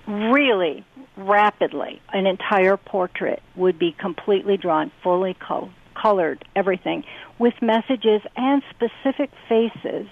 really 0.06 0.84
rapidly, 1.16 2.00
an 2.12 2.26
entire 2.26 2.76
portrait 2.76 3.42
would 3.54 3.78
be 3.78 3.92
completely 3.92 4.56
drawn, 4.56 4.90
fully 5.02 5.34
col- 5.34 5.70
colored, 6.00 6.44
everything, 6.54 7.04
with 7.38 7.54
messages 7.60 8.22
and 8.36 8.62
specific 8.70 9.30
faces 9.48 10.06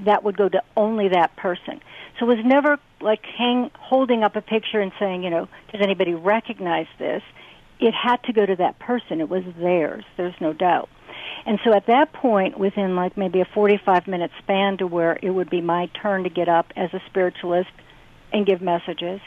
that 0.00 0.22
would 0.22 0.36
go 0.36 0.48
to 0.48 0.62
only 0.76 1.08
that 1.08 1.36
person. 1.36 1.80
So 2.18 2.30
it 2.30 2.36
was 2.36 2.44
never 2.44 2.78
like 3.00 3.24
hang, 3.24 3.70
holding 3.78 4.22
up 4.22 4.36
a 4.36 4.42
picture 4.42 4.80
and 4.80 4.92
saying, 4.98 5.22
you 5.22 5.30
know, 5.30 5.48
does 5.72 5.80
anybody 5.80 6.14
recognize 6.14 6.86
this? 6.98 7.22
it 7.80 7.94
had 7.94 8.22
to 8.24 8.32
go 8.32 8.44
to 8.44 8.56
that 8.56 8.78
person. 8.78 9.20
It 9.20 9.28
was 9.28 9.44
theirs. 9.58 10.04
There's 10.16 10.34
no 10.40 10.52
doubt. 10.52 10.88
And 11.46 11.58
so 11.64 11.72
at 11.72 11.86
that 11.86 12.12
point, 12.12 12.58
within 12.58 12.96
like 12.96 13.16
maybe 13.16 13.40
a 13.40 13.44
45 13.44 14.06
minute 14.06 14.30
span 14.38 14.78
to 14.78 14.86
where 14.86 15.18
it 15.22 15.30
would 15.30 15.50
be 15.50 15.60
my 15.60 15.86
turn 16.00 16.24
to 16.24 16.30
get 16.30 16.48
up 16.48 16.72
as 16.76 16.92
a 16.92 17.00
spiritualist 17.06 17.70
and 18.32 18.44
give 18.44 18.60
messages, 18.60 19.20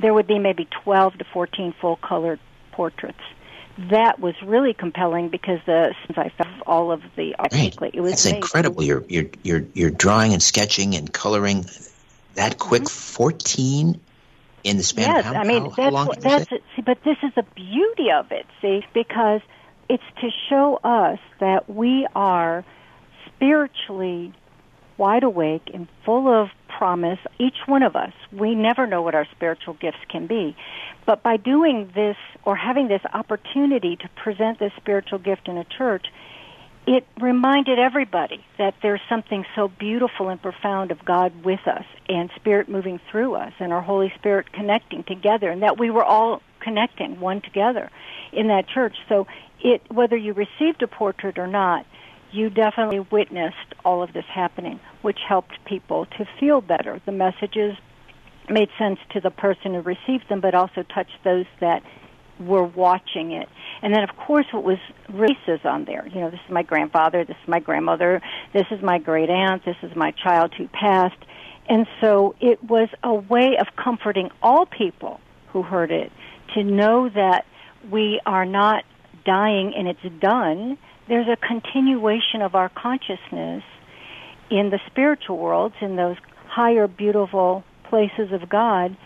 there 0.00 0.12
would 0.12 0.26
be 0.26 0.38
maybe 0.38 0.68
12 0.84 1.18
to 1.18 1.24
14 1.32 1.74
full 1.80 1.96
colored 1.96 2.40
portraits. 2.72 3.20
That 3.78 4.18
was 4.18 4.34
really 4.42 4.72
compelling 4.72 5.28
because 5.28 5.60
the 5.66 5.94
since 6.06 6.16
I 6.18 6.30
found 6.30 6.62
all 6.66 6.92
of 6.92 7.02
the 7.14 7.34
right. 7.38 7.76
it 7.92 8.00
was 8.00 8.12
That's 8.12 8.26
incredible. 8.26 8.82
You're 8.82 9.04
you're 9.08 9.26
you're 9.42 9.64
you're 9.74 9.90
drawing 9.90 10.32
and 10.32 10.42
sketching 10.42 10.94
and 10.94 11.12
coloring 11.12 11.66
that 12.34 12.58
quick. 12.58 12.82
Mm-hmm. 12.82 13.12
14 13.16 14.00
in 14.66 14.76
the 14.76 14.82
span 14.82 15.06
yes, 15.06 15.24
how, 15.24 15.34
I 15.34 15.44
mean 15.44 15.62
how, 15.62 15.68
that's 15.70 15.96
how 15.96 16.06
what, 16.06 16.20
that's 16.20 16.52
it. 16.52 16.62
See, 16.74 16.82
but 16.82 16.98
this 17.04 17.16
is 17.22 17.32
the 17.36 17.44
beauty 17.54 18.10
of 18.10 18.32
it, 18.32 18.46
see, 18.60 18.84
because 18.92 19.40
it's 19.88 20.02
to 20.20 20.30
show 20.48 20.80
us 20.82 21.20
that 21.38 21.70
we 21.70 22.06
are 22.16 22.64
spiritually 23.26 24.32
wide 24.98 25.22
awake 25.22 25.70
and 25.72 25.88
full 26.04 26.28
of 26.28 26.48
promise, 26.68 27.18
each 27.38 27.56
one 27.66 27.82
of 27.82 27.96
us. 27.96 28.12
We 28.32 28.54
never 28.54 28.86
know 28.86 29.02
what 29.02 29.14
our 29.14 29.26
spiritual 29.34 29.74
gifts 29.74 29.98
can 30.08 30.26
be. 30.26 30.56
But 31.06 31.22
by 31.22 31.36
doing 31.36 31.90
this 31.94 32.16
or 32.44 32.56
having 32.56 32.88
this 32.88 33.02
opportunity 33.12 33.96
to 33.96 34.08
present 34.16 34.58
this 34.58 34.72
spiritual 34.76 35.18
gift 35.18 35.48
in 35.48 35.56
a 35.56 35.64
church, 35.64 36.06
it 36.86 37.06
reminded 37.20 37.78
everybody 37.78 38.44
that 38.58 38.74
there's 38.80 39.00
something 39.08 39.44
so 39.56 39.68
beautiful 39.68 40.28
and 40.28 40.40
profound 40.40 40.92
of 40.92 41.04
God 41.04 41.44
with 41.44 41.66
us 41.66 41.84
and 42.08 42.30
Spirit 42.36 42.68
moving 42.68 43.00
through 43.10 43.34
us 43.34 43.52
and 43.58 43.72
our 43.72 43.82
Holy 43.82 44.12
Spirit 44.16 44.52
connecting 44.52 45.02
together 45.02 45.50
and 45.50 45.62
that 45.62 45.78
we 45.78 45.90
were 45.90 46.04
all 46.04 46.42
connecting 46.60 47.18
one 47.18 47.40
together 47.40 47.90
in 48.32 48.48
that 48.48 48.68
church. 48.68 48.96
So 49.08 49.26
it, 49.60 49.82
whether 49.90 50.16
you 50.16 50.32
received 50.32 50.82
a 50.82 50.86
portrait 50.86 51.38
or 51.38 51.48
not, 51.48 51.86
you 52.32 52.50
definitely 52.50 53.00
witnessed 53.00 53.74
all 53.84 54.02
of 54.02 54.12
this 54.12 54.24
happening, 54.32 54.80
which 55.02 55.18
helped 55.26 55.64
people 55.64 56.06
to 56.18 56.26
feel 56.38 56.60
better. 56.60 57.00
The 57.06 57.12
messages 57.12 57.76
made 58.48 58.68
sense 58.78 58.98
to 59.10 59.20
the 59.20 59.30
person 59.30 59.74
who 59.74 59.80
received 59.80 60.28
them, 60.28 60.40
but 60.40 60.54
also 60.54 60.82
touched 60.82 61.18
those 61.24 61.46
that 61.60 61.82
were 62.38 62.64
watching 62.64 63.32
it. 63.32 63.48
And 63.82 63.94
then, 63.94 64.02
of 64.02 64.14
course, 64.16 64.46
what 64.52 64.62
was 64.62 64.78
races 65.08 65.60
on 65.64 65.84
there. 65.84 66.06
You 66.06 66.20
know, 66.20 66.30
this 66.30 66.40
is 66.46 66.52
my 66.52 66.62
grandfather, 66.62 67.24
this 67.24 67.36
is 67.42 67.48
my 67.48 67.60
grandmother, 67.60 68.20
this 68.52 68.66
is 68.70 68.82
my 68.82 68.98
great 68.98 69.30
aunt, 69.30 69.64
this 69.64 69.76
is 69.82 69.94
my 69.96 70.10
child 70.10 70.52
who 70.54 70.68
passed. 70.68 71.18
And 71.68 71.86
so 72.00 72.34
it 72.40 72.62
was 72.62 72.88
a 73.02 73.14
way 73.14 73.56
of 73.58 73.68
comforting 73.76 74.30
all 74.42 74.66
people 74.66 75.20
who 75.48 75.62
heard 75.62 75.90
it 75.90 76.12
to 76.54 76.62
know 76.62 77.08
that 77.08 77.44
we 77.90 78.20
are 78.26 78.44
not 78.44 78.84
dying 79.24 79.74
and 79.74 79.88
it's 79.88 80.20
done. 80.20 80.78
There's 81.08 81.28
a 81.28 81.36
continuation 81.36 82.42
of 82.42 82.54
our 82.54 82.68
consciousness 82.68 83.62
in 84.50 84.70
the 84.70 84.80
spiritual 84.86 85.38
worlds, 85.38 85.74
in 85.80 85.96
those 85.96 86.16
higher, 86.48 86.86
beautiful 86.86 87.64
places 87.88 88.32
of 88.32 88.48
God 88.48 88.96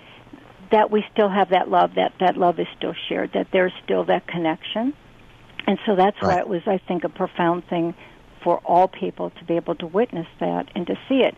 that 0.71 0.91
we 0.91 1.05
still 1.13 1.29
have 1.29 1.51
that 1.51 1.69
love, 1.69 1.95
that 1.97 2.13
that 2.21 2.37
love 2.37 2.59
is 2.61 2.67
still 2.77 2.95
shared, 3.09 3.33
that 3.35 3.49
there's 3.53 3.73
still 3.85 4.05
that 4.05 4.27
connection. 4.27 4.95
And 5.67 5.79
so 5.85 5.97
that's 5.97 6.17
right. 6.23 6.37
why 6.37 6.39
it 6.41 6.49
was, 6.49 6.63
I 6.67 6.79
think, 6.79 7.05
a 7.05 7.09
profound 7.09 7.65
thing 7.69 7.95
for 8.43 8.59
all 8.59 8.89
people 8.89 9.31
to 9.31 9.45
be 9.45 9.57
able 9.57 9.75
to 9.77 9.87
witness 9.87 10.27
that 10.39 10.71
and 10.75 10.87
to 10.87 10.95
see 11.09 11.17
it. 11.17 11.35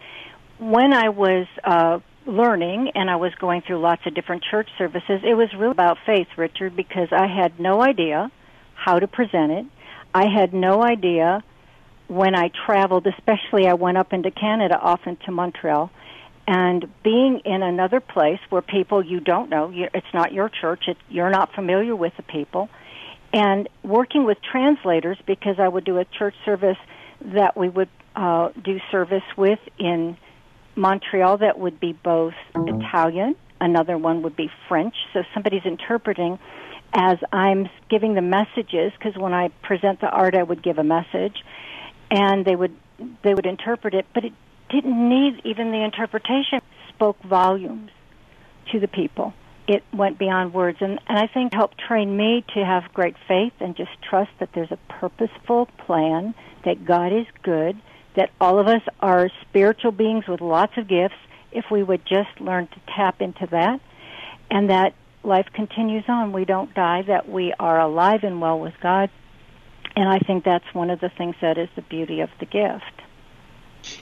When 0.59 0.92
I 0.92 1.09
was 1.09 1.47
uh, 1.64 1.99
learning 2.26 2.92
and 2.95 3.11
I 3.11 3.16
was 3.16 3.35
going 3.40 3.62
through 3.62 3.81
lots 3.81 4.02
of 4.07 4.14
different 4.14 4.45
church 4.49 4.69
services, 4.78 5.21
it 5.25 5.35
was 5.35 5.49
really 5.54 5.73
about 5.73 5.99
faith, 6.07 6.28
Richard, 6.37 6.76
because 6.76 7.09
I 7.11 7.26
had 7.26 7.59
no 7.59 7.83
idea 7.83 8.31
how 8.75 8.99
to 8.99 9.09
present 9.09 9.50
it. 9.52 9.66
I 10.14 10.26
had 10.26 10.52
no 10.52 10.83
idea 10.83 11.42
when 12.09 12.35
I 12.35 12.50
traveled, 12.66 13.07
especially 13.07 13.66
I 13.66 13.75
went 13.75 13.97
up 13.97 14.12
into 14.12 14.31
Canada, 14.31 14.78
often 14.78 15.16
to 15.25 15.33
Montreal 15.33 15.90
and 16.47 16.87
being 17.02 17.40
in 17.45 17.62
another 17.62 18.00
place 18.00 18.40
where 18.50 18.62
people 18.62 19.04
you 19.04 19.21
don't 19.21 19.49
know, 19.49 19.71
you, 19.71 19.88
it's 19.95 20.12
not 20.12 20.33
your 20.33 20.49
church, 20.49 20.85
it, 20.88 20.97
you're 21.09 21.31
not 21.31 21.54
familiar 21.54 21.95
with 21.95 22.12
the 22.16 22.23
people, 22.23 22.69
and 23.33 23.69
working 23.83 24.25
with 24.25 24.38
translators 24.42 25.19
because 25.26 25.57
I 25.59 25.69
would 25.69 25.85
do 25.85 25.99
a 25.99 26.04
church 26.04 26.35
service 26.45 26.76
that 27.21 27.57
we 27.57 27.69
would 27.69 27.88
uh, 28.16 28.50
do 28.62 28.81
service 28.90 29.23
with 29.37 29.61
in 29.78 30.16
Montreal 30.75 31.38
that 31.38 31.59
would 31.59 31.78
be 31.78 31.92
both 31.92 32.35
Italian, 32.54 33.37
another 33.61 33.97
one 33.97 34.23
would 34.23 34.37
be 34.37 34.50
French. 34.69 34.95
So 35.12 35.23
somebody's 35.33 35.64
interpreting 35.64 36.38
as 36.93 37.19
I'm 37.33 37.69
giving 37.89 38.15
the 38.15 38.23
messages 38.23 38.93
because 38.99 39.17
when 39.17 39.33
I 39.33 39.49
present 39.63 40.01
the 40.01 40.09
art, 40.09 40.35
I 40.35 40.43
would 40.43 40.63
give 40.63 40.79
a 40.79 40.85
message, 40.85 41.37
and 42.11 42.45
they 42.45 42.57
would 42.57 42.77
they 43.23 43.35
would 43.35 43.47
interpret 43.47 43.95
it, 43.95 44.07
but 44.15 44.25
it 44.25 44.33
didn't 44.71 45.09
need 45.09 45.41
even 45.45 45.71
the 45.71 45.83
interpretation, 45.83 46.61
spoke 46.89 47.21
volumes 47.23 47.91
to 48.71 48.81
the 48.81 48.89
people. 48.89 49.35
It 49.69 49.83
went 49.93 50.19
beyond 50.19 50.55
words 50.55 50.79
and, 50.81 50.99
and 51.09 51.19
I 51.19 51.27
think 51.27 51.55
helped 51.55 51.79
train 51.79 52.17
me 52.17 52.45
to 52.55 52.65
have 52.65 52.93
great 52.93 53.17
faith 53.29 53.53
and 53.61 53.77
just 53.77 53.91
trust 54.03 54.31
that 54.41 54.51
there's 54.55 54.73
a 54.73 54.79
purposeful 54.89 55.67
plan, 55.87 56.35
that 56.65 56.85
God 56.85 57.13
is 57.13 57.27
good, 57.43 57.81
that 58.17 58.31
all 58.41 58.59
of 58.59 58.67
us 58.67 58.83
are 59.01 59.31
spiritual 59.43 59.93
beings 59.93 60.27
with 60.27 60.41
lots 60.41 60.77
of 60.77 60.89
gifts 60.89 61.15
if 61.53 61.67
we 61.71 61.83
would 61.83 62.05
just 62.07 62.41
learn 62.41 62.67
to 62.67 62.81
tap 62.95 63.21
into 63.21 63.47
that 63.51 63.81
and 64.51 64.71
that 64.71 64.95
life 65.25 65.47
continues 65.52 66.05
on. 66.09 66.33
We 66.33 66.45
don't 66.45 66.73
die, 66.75 67.02
that 67.02 67.29
we 67.29 67.52
are 67.59 67.81
alive 67.81 68.25
and 68.25 68.41
well 68.41 68.59
with 68.59 68.75
God. 68.83 69.11
And 69.95 70.09
I 70.09 70.19
think 70.19 70.45
that's 70.45 70.64
one 70.73 70.91
of 70.91 71.00
the 71.00 71.11
things 71.11 71.37
that 71.41 71.59
is 71.59 71.69
the 71.76 71.83
beauty 71.83 72.21
of 72.21 72.31
the 72.41 72.47
gift. 72.47 72.85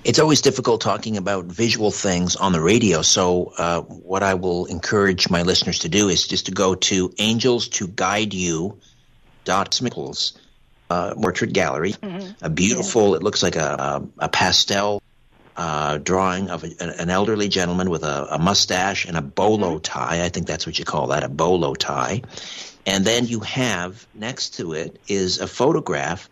It's 0.04 0.18
always 0.18 0.40
difficult 0.42 0.80
talking 0.80 1.16
about 1.16 1.46
visual 1.46 1.90
things 1.90 2.36
on 2.36 2.52
the 2.52 2.60
radio. 2.60 3.02
So, 3.02 3.52
uh, 3.56 3.80
what 3.80 4.22
I 4.22 4.34
will 4.34 4.66
encourage 4.66 5.30
my 5.30 5.42
listeners 5.42 5.80
to 5.80 5.88
do 5.88 6.08
is 6.08 6.26
just 6.26 6.46
to 6.46 6.52
go 6.52 6.74
to 6.74 7.12
angels 7.18 7.68
to 7.68 7.88
guide 7.88 8.34
you 8.34 8.78
dot 9.44 9.70
Smickles 9.72 10.36
uh, 10.90 11.14
gallery. 11.14 11.92
Mm-hmm. 11.92 12.44
A 12.44 12.50
beautiful, 12.50 13.10
yeah. 13.10 13.16
it 13.16 13.22
looks 13.22 13.42
like 13.42 13.56
a, 13.56 14.02
a, 14.18 14.24
a 14.24 14.28
pastel 14.28 15.02
uh, 15.56 15.98
drawing 15.98 16.50
of 16.50 16.64
a, 16.64 17.00
an 17.00 17.10
elderly 17.10 17.48
gentleman 17.48 17.90
with 17.90 18.02
a, 18.02 18.34
a, 18.34 18.38
mustache 18.38 19.04
and 19.04 19.16
a 19.16 19.22
bolo 19.22 19.74
mm-hmm. 19.74 19.82
tie. 19.82 20.24
I 20.24 20.28
think 20.28 20.46
that's 20.46 20.66
what 20.66 20.78
you 20.78 20.84
call 20.84 21.08
that, 21.08 21.22
a 21.22 21.28
bolo 21.28 21.74
tie. 21.74 22.22
And 22.86 23.04
then 23.04 23.26
you 23.26 23.40
have 23.40 24.06
next 24.14 24.54
to 24.56 24.72
it 24.72 24.98
is 25.06 25.38
a 25.40 25.46
photograph 25.46 26.30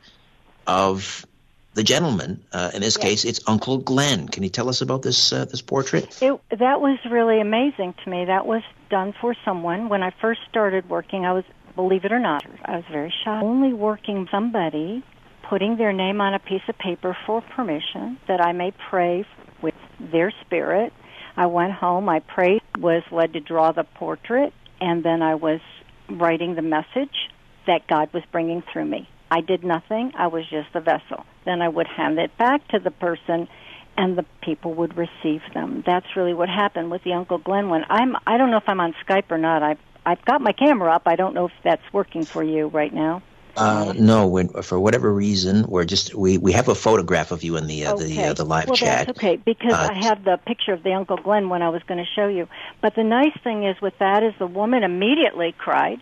of 0.66 1.26
the 1.74 1.84
gentleman. 1.84 2.42
Uh, 2.52 2.70
in 2.74 2.80
this 2.80 2.96
yes. 2.96 3.04
case, 3.04 3.24
it's 3.24 3.40
Uncle 3.46 3.78
Glenn. 3.78 4.28
Can 4.28 4.42
you 4.42 4.48
tell 4.48 4.68
us 4.68 4.80
about 4.80 5.02
this 5.02 5.32
uh, 5.32 5.44
this 5.44 5.62
portrait? 5.62 6.20
It, 6.22 6.40
that 6.50 6.80
was 6.80 6.98
really 7.08 7.40
amazing 7.40 7.94
to 8.02 8.10
me. 8.10 8.24
That 8.24 8.46
was 8.46 8.62
done 8.90 9.14
for 9.20 9.34
someone 9.44 9.88
when 9.88 10.02
I 10.02 10.10
first 10.20 10.40
started 10.48 10.88
working. 10.88 11.24
I 11.24 11.32
was, 11.32 11.44
believe 11.76 12.04
it 12.04 12.12
or 12.12 12.18
not, 12.18 12.44
I 12.64 12.76
was 12.76 12.84
very 12.90 13.14
shy. 13.24 13.40
Only 13.40 13.72
working 13.72 14.26
somebody, 14.30 15.04
putting 15.48 15.76
their 15.76 15.92
name 15.92 16.20
on 16.20 16.34
a 16.34 16.38
piece 16.38 16.62
of 16.68 16.78
paper 16.78 17.16
for 17.26 17.40
permission 17.40 18.18
that 18.28 18.40
I 18.40 18.52
may 18.52 18.72
pray 18.90 19.24
with 19.62 19.74
their 19.98 20.32
spirit. 20.44 20.92
I 21.36 21.46
went 21.46 21.72
home. 21.72 22.08
I 22.08 22.20
prayed. 22.20 22.62
Was 22.78 23.02
led 23.10 23.32
to 23.32 23.40
draw 23.40 23.72
the 23.72 23.84
portrait, 23.84 24.52
and 24.80 25.04
then 25.04 25.22
I 25.22 25.34
was 25.34 25.60
writing 26.08 26.54
the 26.54 26.62
message 26.62 27.14
that 27.66 27.86
God 27.86 28.12
was 28.12 28.22
bringing 28.32 28.62
through 28.72 28.86
me. 28.86 29.08
I 29.30 29.40
did 29.40 29.64
nothing. 29.64 30.12
I 30.16 30.28
was 30.28 30.44
just 30.48 30.68
a 30.74 30.80
vessel. 30.80 31.24
Then 31.44 31.60
I 31.60 31.68
would 31.68 31.86
hand 31.86 32.18
it 32.18 32.36
back 32.38 32.66
to 32.68 32.78
the 32.78 32.90
person 32.90 33.48
and 33.96 34.16
the 34.16 34.24
people 34.42 34.74
would 34.74 34.96
receive 34.96 35.42
them. 35.52 35.82
That's 35.84 36.06
really 36.16 36.32
what 36.32 36.48
happened 36.48 36.90
with 36.90 37.02
the 37.02 37.12
Uncle 37.12 37.38
Glenn 37.38 37.68
one. 37.68 37.84
I'm 37.90 38.16
I 38.26 38.38
don't 38.38 38.50
know 38.50 38.56
if 38.56 38.68
I'm 38.68 38.80
on 38.80 38.94
Skype 39.04 39.30
or 39.30 39.38
not. 39.38 39.62
I've 39.62 39.80
I've 40.06 40.24
got 40.24 40.40
my 40.40 40.52
camera 40.52 40.94
up. 40.94 41.02
I 41.06 41.16
don't 41.16 41.34
know 41.34 41.46
if 41.46 41.52
that's 41.64 41.82
working 41.92 42.24
for 42.24 42.42
you 42.42 42.68
right 42.68 42.94
now. 42.94 43.22
Uh, 43.56 43.92
no, 43.96 44.26
when, 44.26 44.48
for 44.48 44.78
whatever 44.78 45.12
reason, 45.12 45.64
we're 45.66 45.84
just 45.84 46.14
we, 46.14 46.38
we 46.38 46.52
have 46.52 46.68
a 46.68 46.74
photograph 46.74 47.32
of 47.32 47.42
you 47.42 47.56
in 47.56 47.66
the 47.66 47.86
uh, 47.86 47.94
okay. 47.94 48.04
the 48.04 48.22
uh, 48.24 48.32
the 48.34 48.44
live 48.44 48.68
well, 48.68 48.76
chat. 48.76 49.06
That's 49.06 49.18
okay 49.18 49.36
because 49.36 49.72
uh, 49.72 49.88
I 49.90 50.04
have 50.04 50.24
the 50.24 50.38
picture 50.46 50.72
of 50.72 50.82
the 50.82 50.92
Uncle 50.92 51.16
Glenn 51.16 51.48
when 51.48 51.62
I 51.62 51.68
was 51.70 51.82
going 51.88 51.98
to 51.98 52.10
show 52.14 52.28
you. 52.28 52.48
But 52.80 52.94
the 52.94 53.04
nice 53.04 53.36
thing 53.42 53.64
is 53.64 53.80
with 53.80 53.98
that 53.98 54.22
is 54.22 54.34
the 54.38 54.46
woman 54.46 54.84
immediately 54.84 55.54
cried, 55.56 56.00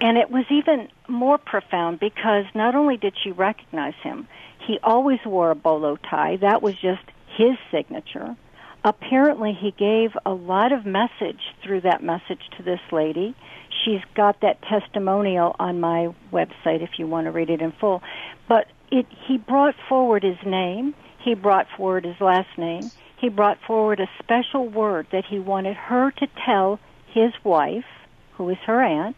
and 0.00 0.18
it 0.18 0.30
was 0.30 0.44
even 0.50 0.88
more 1.08 1.38
profound 1.38 2.00
because 2.00 2.44
not 2.54 2.74
only 2.74 2.96
did 2.96 3.14
she 3.22 3.30
recognize 3.30 3.94
him, 4.02 4.28
he 4.66 4.78
always 4.82 5.20
wore 5.24 5.50
a 5.50 5.54
bolo 5.54 5.96
tie. 5.96 6.36
That 6.36 6.62
was 6.62 6.74
just 6.74 7.02
his 7.36 7.56
signature. 7.70 8.36
Apparently, 8.84 9.52
he 9.52 9.72
gave 9.72 10.16
a 10.24 10.32
lot 10.32 10.72
of 10.72 10.86
message 10.86 11.40
through 11.62 11.82
that 11.82 12.02
message 12.02 12.40
to 12.56 12.62
this 12.62 12.80
lady. 12.92 13.34
She's 13.84 14.00
got 14.14 14.40
that 14.40 14.60
testimonial 14.62 15.56
on 15.58 15.80
my 15.80 16.14
website 16.32 16.82
if 16.82 16.98
you 16.98 17.06
want 17.06 17.26
to 17.26 17.30
read 17.30 17.50
it 17.50 17.60
in 17.60 17.72
full. 17.72 18.02
But 18.48 18.66
it, 18.90 19.06
he 19.26 19.38
brought 19.38 19.74
forward 19.88 20.22
his 20.22 20.38
name. 20.44 20.94
He 21.18 21.34
brought 21.34 21.66
forward 21.76 22.04
his 22.04 22.20
last 22.20 22.58
name. 22.58 22.90
He 23.18 23.28
brought 23.28 23.58
forward 23.66 24.00
a 24.00 24.08
special 24.22 24.66
word 24.66 25.06
that 25.12 25.24
he 25.26 25.38
wanted 25.38 25.76
her 25.76 26.10
to 26.10 26.26
tell 26.44 26.80
his 27.12 27.32
wife, 27.44 27.84
who 28.32 28.48
is 28.48 28.56
her 28.66 28.82
aunt, 28.82 29.16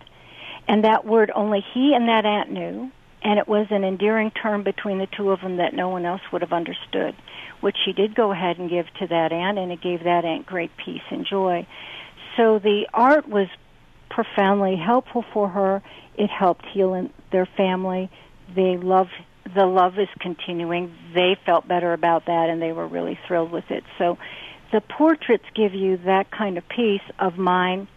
and 0.67 0.85
that 0.85 1.05
word 1.05 1.31
only 1.35 1.65
he 1.73 1.95
and 1.95 2.09
that 2.09 2.27
aunt 2.27 2.51
knew, 2.51 2.91
and 3.23 3.39
it 3.39 3.47
was 3.47 3.69
an 3.71 3.85
endearing 3.85 4.31
term 4.31 4.65
between 4.65 4.99
the 4.99 5.07
two 5.07 5.31
of 5.31 5.41
them 5.41 5.59
that 5.59 5.75
no 5.75 5.89
one 5.89 6.05
else 6.05 6.23
would 6.33 6.43
have 6.43 6.53
understood, 6.53 7.15
which 7.61 7.77
he 7.85 7.93
did 7.93 8.15
go 8.15 8.33
ahead 8.33 8.59
and 8.59 8.71
give 8.71 8.87
to 8.95 9.07
that 9.07 9.33
aunt, 9.33 9.59
and 9.59 9.71
it 9.71 9.81
gave 9.81 10.05
that 10.05 10.25
aunt 10.25 10.47
great 10.47 10.71
peace 10.77 11.03
and 11.11 11.25
joy. 11.25 11.67
So 12.37 12.59
the 12.59 12.89
art 12.93 13.29
was 13.29 13.49
profoundly 14.13 14.77
helpful 14.77 15.25
for 15.33 15.49
her. 15.49 15.83
It 16.17 16.29
helped 16.29 16.65
heal 16.67 17.09
their 17.31 17.47
family. 17.57 18.11
They 18.55 18.77
love 18.77 19.09
the 19.55 19.67
love 19.67 19.99
is 19.99 20.09
continuing. 20.21 20.95
They 21.15 21.37
felt 21.45 21.67
better 21.67 21.93
about 21.93 22.27
that, 22.27 22.49
and 22.49 22.63
they 22.63 22.73
were 22.73 22.87
really 22.87 23.19
thrilled 23.27 23.51
with 23.51 23.71
it. 23.71 23.83
So 23.99 24.17
the 24.71 24.81
portraits 24.81 25.45
give 25.55 25.75
you 25.75 25.99
that 26.05 26.31
kind 26.31 26.57
of 26.57 26.69
peace 26.69 27.03
of 27.19 27.37
mind. 27.37 27.89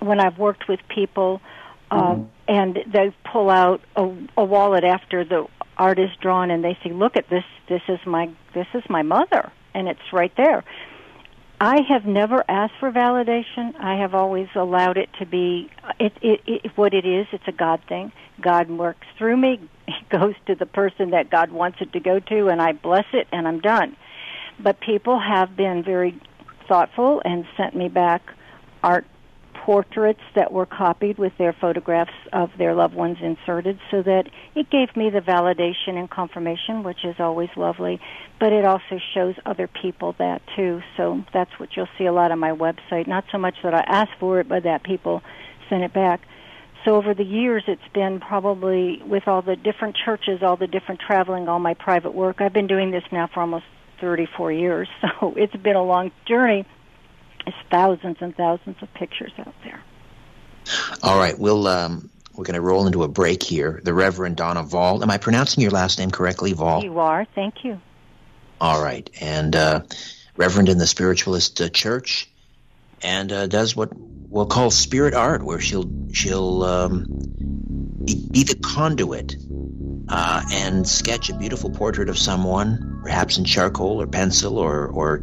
When 0.00 0.18
I've 0.18 0.38
worked 0.38 0.66
with 0.66 0.80
people 0.88 1.42
mm-hmm. 1.90 2.24
and 2.48 2.78
they 2.90 3.14
pull 3.30 3.50
out 3.50 3.82
a, 3.94 4.10
a 4.36 4.44
wallet 4.44 4.84
after 4.84 5.24
the 5.24 5.46
art 5.76 5.98
is 5.98 6.10
drawn, 6.20 6.50
and 6.50 6.64
they 6.64 6.78
say, 6.82 6.92
"Look 6.92 7.16
at 7.16 7.28
this! 7.28 7.44
This 7.68 7.82
is 7.88 7.98
my 8.06 8.30
this 8.54 8.66
is 8.74 8.82
my 8.88 9.02
mother," 9.02 9.52
and 9.74 9.88
it's 9.88 10.12
right 10.12 10.32
there. 10.36 10.64
I 11.62 11.82
have 11.82 12.06
never 12.06 12.42
asked 12.48 12.72
for 12.80 12.90
validation. 12.90 13.78
I 13.78 13.96
have 14.00 14.14
always 14.14 14.48
allowed 14.54 14.96
it 14.96 15.10
to 15.18 15.26
be 15.26 15.70
it, 15.98 16.12
it, 16.22 16.40
it, 16.46 16.72
what 16.74 16.94
it 16.94 17.04
is. 17.04 17.26
It's 17.32 17.46
a 17.46 17.52
God 17.52 17.82
thing. 17.86 18.12
God 18.40 18.70
works 18.70 19.06
through 19.18 19.36
me. 19.36 19.60
It 19.90 20.08
goes 20.08 20.34
to 20.46 20.54
the 20.54 20.66
person 20.66 21.10
that 21.10 21.30
God 21.30 21.50
wants 21.50 21.78
it 21.80 21.92
to 21.94 22.00
go 22.00 22.20
to, 22.20 22.46
and 22.46 22.62
I 22.62 22.70
bless 22.72 23.06
it, 23.12 23.26
and 23.32 23.48
I'm 23.48 23.58
done. 23.58 23.96
But 24.60 24.78
people 24.78 25.18
have 25.18 25.56
been 25.56 25.82
very 25.82 26.16
thoughtful 26.68 27.20
and 27.24 27.44
sent 27.56 27.74
me 27.74 27.88
back 27.88 28.22
art 28.84 29.04
portraits 29.64 30.20
that 30.34 30.52
were 30.52 30.64
copied 30.64 31.18
with 31.18 31.32
their 31.36 31.52
photographs 31.52 32.14
of 32.32 32.50
their 32.56 32.74
loved 32.74 32.94
ones 32.94 33.18
inserted 33.20 33.78
so 33.90 34.02
that 34.02 34.24
it 34.54 34.70
gave 34.70 34.96
me 34.96 35.10
the 35.10 35.20
validation 35.20 35.98
and 35.98 36.08
confirmation, 36.08 36.82
which 36.82 37.04
is 37.04 37.16
always 37.18 37.50
lovely, 37.56 38.00
but 38.38 38.52
it 38.52 38.64
also 38.64 38.98
shows 39.12 39.34
other 39.44 39.68
people 39.68 40.14
that 40.18 40.40
too. 40.56 40.80
So 40.96 41.24
that's 41.34 41.50
what 41.58 41.76
you'll 41.76 41.88
see 41.98 42.06
a 42.06 42.12
lot 42.12 42.32
on 42.32 42.38
my 42.38 42.52
website. 42.52 43.06
Not 43.06 43.24
so 43.30 43.38
much 43.38 43.56
that 43.62 43.74
I 43.74 43.84
ask 43.86 44.10
for 44.18 44.40
it, 44.40 44.48
but 44.48 44.62
that 44.62 44.82
people 44.82 45.22
send 45.68 45.84
it 45.84 45.92
back. 45.92 46.20
So 46.86 46.96
over 46.96 47.12
the 47.12 47.24
years, 47.24 47.62
it's 47.68 47.82
been 47.92 48.20
probably 48.20 49.02
with 49.04 49.28
all 49.28 49.42
the 49.42 49.56
different 49.56 49.94
churches, 50.02 50.42
all 50.42 50.56
the 50.56 50.66
different 50.66 51.02
traveling, 51.06 51.48
all 51.48 51.58
my 51.58 51.74
private 51.74 52.14
work. 52.14 52.40
I've 52.40 52.54
been 52.54 52.66
doing 52.66 52.90
this 52.90 53.04
now 53.12 53.26
for 53.26 53.40
almost 53.40 53.66
34 54.00 54.52
years, 54.52 54.88
so 55.02 55.34
it's 55.36 55.54
been 55.56 55.76
a 55.76 55.84
long 55.84 56.12
journey 56.26 56.64
there's 57.44 57.56
thousands 57.70 58.18
and 58.20 58.36
thousands 58.36 58.76
of 58.82 58.92
pictures 58.94 59.32
out 59.38 59.54
there. 59.64 59.82
All 61.02 61.18
right, 61.18 61.38
we'll 61.38 61.66
um, 61.66 62.10
we're 62.34 62.44
going 62.44 62.54
to 62.54 62.60
roll 62.60 62.86
into 62.86 63.02
a 63.02 63.08
break 63.08 63.42
here. 63.42 63.80
The 63.82 63.94
Reverend 63.94 64.36
Donna 64.36 64.62
Voll. 64.62 65.02
Am 65.02 65.10
I 65.10 65.18
pronouncing 65.18 65.62
your 65.62 65.72
last 65.72 65.98
name 65.98 66.10
correctly, 66.10 66.52
Voll? 66.52 66.82
You 66.82 66.98
are. 66.98 67.26
Thank 67.34 67.64
you. 67.64 67.80
All 68.60 68.82
right, 68.82 69.08
and 69.20 69.56
uh, 69.56 69.82
Reverend 70.36 70.68
in 70.68 70.78
the 70.78 70.86
Spiritualist 70.86 71.60
uh, 71.60 71.68
Church, 71.70 72.28
and 73.02 73.32
uh, 73.32 73.46
does 73.46 73.74
what 73.74 73.90
we'll 73.94 74.46
call 74.46 74.70
spirit 74.70 75.14
art, 75.14 75.42
where 75.42 75.60
she'll 75.60 75.90
she'll 76.12 76.62
um, 76.62 77.06
be, 78.04 78.44
the 78.44 78.58
conduit 78.62 79.36
uh, 80.10 80.42
and 80.52 80.88
sketch 80.88 81.30
a 81.30 81.34
beautiful 81.34 81.70
portrait 81.70 82.08
of 82.08 82.18
someone, 82.18 83.00
perhaps 83.02 83.38
in 83.38 83.44
charcoal 83.44 84.00
or 84.02 84.06
pencil 84.06 84.58
or 84.58 84.88
or 84.88 85.22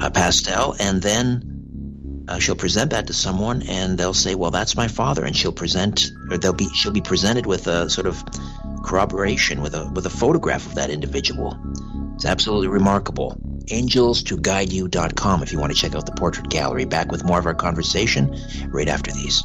a 0.00 0.10
pastel, 0.10 0.74
and 0.80 1.00
then 1.00 2.24
uh, 2.26 2.38
she'll 2.38 2.56
present 2.56 2.90
that 2.90 3.06
to 3.06 3.12
someone, 3.12 3.62
and 3.62 3.96
they'll 3.96 4.14
say, 4.14 4.34
"Well, 4.34 4.50
that's 4.50 4.76
my 4.76 4.88
father," 4.88 5.24
and 5.24 5.36
she'll 5.36 5.52
present, 5.52 6.10
or 6.30 6.38
they'll 6.38 6.52
be, 6.52 6.68
she'll 6.70 6.92
be 6.92 7.02
presented 7.02 7.46
with 7.46 7.68
a 7.68 7.88
sort 7.88 8.06
of 8.06 8.22
corroboration 8.82 9.62
with 9.62 9.74
a 9.74 9.90
with 9.94 10.06
a 10.06 10.10
photograph 10.10 10.66
of 10.66 10.74
that 10.74 10.90
individual. 10.90 11.56
It's 12.16 12.24
absolutely 12.24 12.68
remarkable. 12.68 13.36
AngelsToGuideYou.com 13.70 15.42
if 15.42 15.52
you 15.52 15.58
want 15.58 15.72
to 15.72 15.78
check 15.78 15.94
out 15.94 16.04
the 16.04 16.12
portrait 16.12 16.50
gallery. 16.50 16.84
Back 16.84 17.10
with 17.10 17.24
more 17.24 17.38
of 17.38 17.46
our 17.46 17.54
conversation 17.54 18.36
right 18.68 18.88
after 18.88 19.10
these. 19.10 19.44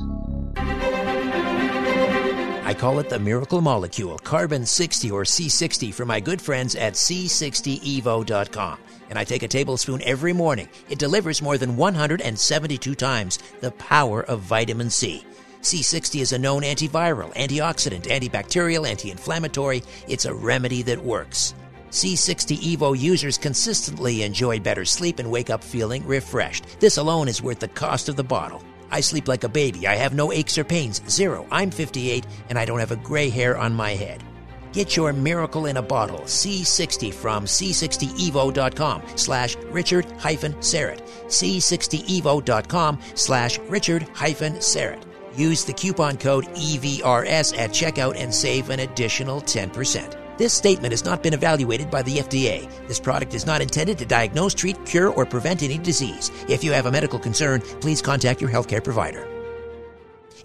I 2.69 2.75
call 2.75 2.99
it 2.99 3.09
the 3.09 3.17
miracle 3.17 3.61
molecule, 3.61 4.19
carbon 4.19 4.63
60 4.63 5.09
or 5.09 5.23
C60 5.23 5.91
for 5.91 6.05
my 6.05 6.19
good 6.19 6.39
friends 6.39 6.75
at 6.75 6.93
C60evo.com. 6.93 8.77
And 9.09 9.17
I 9.17 9.23
take 9.23 9.41
a 9.41 9.47
tablespoon 9.47 10.03
every 10.03 10.33
morning. 10.33 10.69
It 10.87 10.99
delivers 10.99 11.41
more 11.41 11.57
than 11.57 11.75
172 11.75 12.93
times 12.93 13.39
the 13.59 13.71
power 13.71 14.21
of 14.21 14.41
vitamin 14.41 14.91
C. 14.91 15.25
C60 15.63 16.21
is 16.21 16.31
a 16.31 16.37
known 16.37 16.61
antiviral, 16.61 17.33
antioxidant, 17.33 18.03
antibacterial, 18.03 18.87
anti 18.87 19.09
inflammatory. 19.09 19.81
It's 20.07 20.25
a 20.25 20.33
remedy 20.35 20.83
that 20.83 21.03
works. 21.03 21.55
C60 21.89 22.75
Evo 22.75 22.95
users 22.95 23.39
consistently 23.39 24.21
enjoy 24.21 24.59
better 24.59 24.85
sleep 24.85 25.17
and 25.17 25.31
wake 25.31 25.49
up 25.49 25.63
feeling 25.63 26.05
refreshed. 26.05 26.79
This 26.79 26.97
alone 26.97 27.29
is 27.29 27.41
worth 27.41 27.61
the 27.61 27.67
cost 27.69 28.09
of 28.09 28.15
the 28.15 28.23
bottle. 28.23 28.61
I 28.91 29.01
sleep 29.01 29.27
like 29.27 29.43
a 29.43 29.49
baby. 29.49 29.87
I 29.87 29.95
have 29.95 30.13
no 30.13 30.31
aches 30.31 30.57
or 30.57 30.63
pains. 30.63 31.01
Zero. 31.09 31.47
I'm 31.51 31.71
58 31.71 32.25
and 32.49 32.57
I 32.57 32.65
don't 32.65 32.79
have 32.79 32.91
a 32.91 32.95
gray 32.97 33.29
hair 33.29 33.57
on 33.57 33.73
my 33.73 33.91
head. 33.91 34.23
Get 34.71 34.95
your 34.95 35.13
miracle 35.13 35.65
in 35.65 35.77
a 35.77 35.81
bottle, 35.81 36.19
C60 36.19 37.13
from 37.13 37.45
C60evo.com 37.45 39.01
slash 39.15 39.55
Richard 39.71 40.05
hyphen 40.19 40.53
Syrett. 40.55 41.01
C60evo.com 41.25 42.99
slash 43.15 43.59
Richard 43.59 44.03
hyphen 44.13 44.53
Syrett. 44.53 45.03
Use 45.35 45.65
the 45.65 45.73
coupon 45.73 46.17
code 46.17 46.45
EVRS 46.49 47.57
at 47.57 47.71
checkout 47.71 48.15
and 48.17 48.33
save 48.33 48.69
an 48.69 48.81
additional 48.81 49.41
10%. 49.41 50.28
This 50.39 50.53
statement 50.53 50.93
has 50.93 51.03
not 51.03 51.21
been 51.21 51.33
evaluated 51.33 51.91
by 51.91 52.01
the 52.01 52.19
FDA. 52.19 52.71
This 52.87 52.97
product 52.97 53.33
is 53.33 53.45
not 53.45 53.61
intended 53.61 53.97
to 53.97 54.05
diagnose, 54.05 54.53
treat, 54.53 54.85
cure, 54.85 55.09
or 55.09 55.25
prevent 55.25 55.63
any 55.63 55.77
disease. 55.77 56.31
If 56.47 56.63
you 56.63 56.71
have 56.71 56.85
a 56.85 56.91
medical 56.91 57.19
concern, 57.19 57.59
please 57.81 58.01
contact 58.01 58.39
your 58.39 58.49
healthcare 58.49 58.81
provider. 58.81 59.38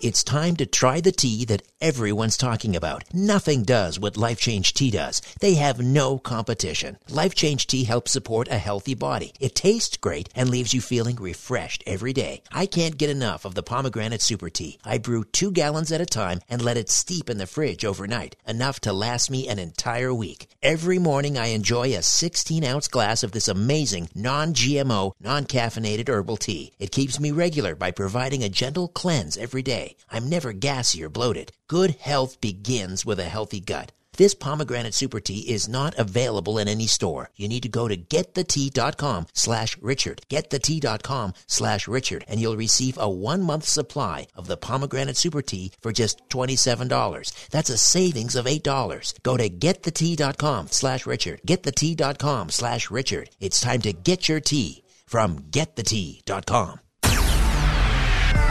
It's 0.00 0.24
time 0.24 0.56
to 0.56 0.66
try 0.66 1.00
the 1.00 1.12
tea 1.12 1.44
that 1.46 1.62
everyone's 1.80 2.36
talking 2.36 2.76
about. 2.76 3.04
Nothing 3.14 3.62
does 3.62 3.98
what 3.98 4.16
Life 4.16 4.38
Change 4.38 4.74
Tea 4.74 4.90
does. 4.90 5.22
They 5.40 5.54
have 5.54 5.80
no 5.80 6.18
competition. 6.18 6.98
Life 7.08 7.34
Change 7.34 7.66
Tea 7.66 7.84
helps 7.84 8.12
support 8.12 8.48
a 8.48 8.58
healthy 8.58 8.94
body. 8.94 9.32
It 9.40 9.54
tastes 9.54 9.96
great 9.96 10.28
and 10.34 10.50
leaves 10.50 10.74
you 10.74 10.80
feeling 10.80 11.16
refreshed 11.16 11.82
every 11.86 12.12
day. 12.12 12.42
I 12.52 12.66
can't 12.66 12.98
get 12.98 13.10
enough 13.10 13.44
of 13.44 13.54
the 13.54 13.62
pomegranate 13.62 14.20
super 14.20 14.50
tea. 14.50 14.78
I 14.84 14.98
brew 14.98 15.24
two 15.24 15.50
gallons 15.50 15.92
at 15.92 16.00
a 16.00 16.06
time 16.06 16.40
and 16.48 16.60
let 16.60 16.76
it 16.76 16.90
steep 16.90 17.30
in 17.30 17.38
the 17.38 17.46
fridge 17.46 17.84
overnight, 17.84 18.36
enough 18.46 18.80
to 18.80 18.92
last 18.92 19.30
me 19.30 19.48
an 19.48 19.58
entire 19.58 20.12
week. 20.12 20.48
Every 20.62 20.98
morning 20.98 21.38
I 21.38 21.46
enjoy 21.48 21.94
a 21.94 22.02
16 22.02 22.64
ounce 22.64 22.88
glass 22.88 23.22
of 23.22 23.32
this 23.32 23.48
amazing 23.48 24.08
non-GMO, 24.14 25.12
non-caffeinated 25.20 26.08
herbal 26.08 26.38
tea. 26.38 26.72
It 26.78 26.92
keeps 26.92 27.20
me 27.20 27.30
regular 27.30 27.74
by 27.74 27.90
providing 27.90 28.42
a 28.42 28.48
gentle 28.48 28.88
cleanse 28.88 29.36
every 29.36 29.62
day. 29.62 29.83
I'm 30.10 30.28
never 30.28 30.52
gassy 30.52 31.02
or 31.04 31.08
bloated. 31.08 31.52
Good 31.68 31.92
health 32.10 32.40
begins 32.40 33.06
with 33.06 33.18
a 33.20 33.24
healthy 33.36 33.60
gut. 33.60 33.92
This 34.16 34.34
pomegranate 34.34 34.94
super 34.94 35.20
tea 35.20 35.40
is 35.40 35.68
not 35.68 35.98
available 35.98 36.58
in 36.58 36.68
any 36.68 36.86
store. 36.86 37.30
You 37.36 37.48
need 37.48 37.64
to 37.64 37.68
go 37.68 37.88
to 37.88 37.96
getthetea.com 37.96 39.26
slash 39.32 39.76
Richard. 39.80 40.22
Getthetea.com 40.30 41.34
slash 41.48 41.88
Richard 41.88 42.24
and 42.28 42.40
you'll 42.40 42.56
receive 42.56 42.96
a 42.98 43.08
one 43.08 43.42
month 43.42 43.64
supply 43.64 44.28
of 44.36 44.46
the 44.46 44.56
pomegranate 44.56 45.16
super 45.16 45.42
tea 45.42 45.72
for 45.80 45.92
just 45.92 46.28
$27. 46.28 47.48
That's 47.50 47.70
a 47.70 47.78
savings 47.78 48.36
of 48.36 48.46
$8. 48.46 49.22
Go 49.22 49.36
to 49.36 49.50
getthetea.com 49.50 50.68
slash 50.68 51.06
Richard. 51.06 51.40
Getthetea.com 51.46 52.50
slash 52.50 52.90
Richard. 52.90 53.30
It's 53.40 53.60
time 53.60 53.82
to 53.82 53.92
get 53.92 54.28
your 54.28 54.40
tea 54.40 54.84
from 55.06 55.38
getthetea.com. 55.50 56.80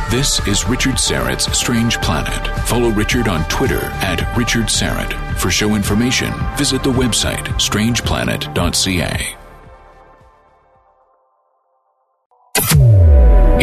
This 0.09 0.45
is 0.47 0.67
Richard 0.67 0.95
Syrett's 0.95 1.51
Strange 1.57 1.99
Planet. 2.01 2.47
Follow 2.67 2.89
Richard 2.89 3.27
on 3.27 3.47
Twitter 3.49 3.85
at 4.01 4.37
Richard 4.37 4.65
Syrett. 4.65 5.13
For 5.37 5.49
show 5.49 5.75
information, 5.75 6.33
visit 6.57 6.83
the 6.83 6.91
website 6.91 7.45
strangeplanet.ca. 7.59 9.37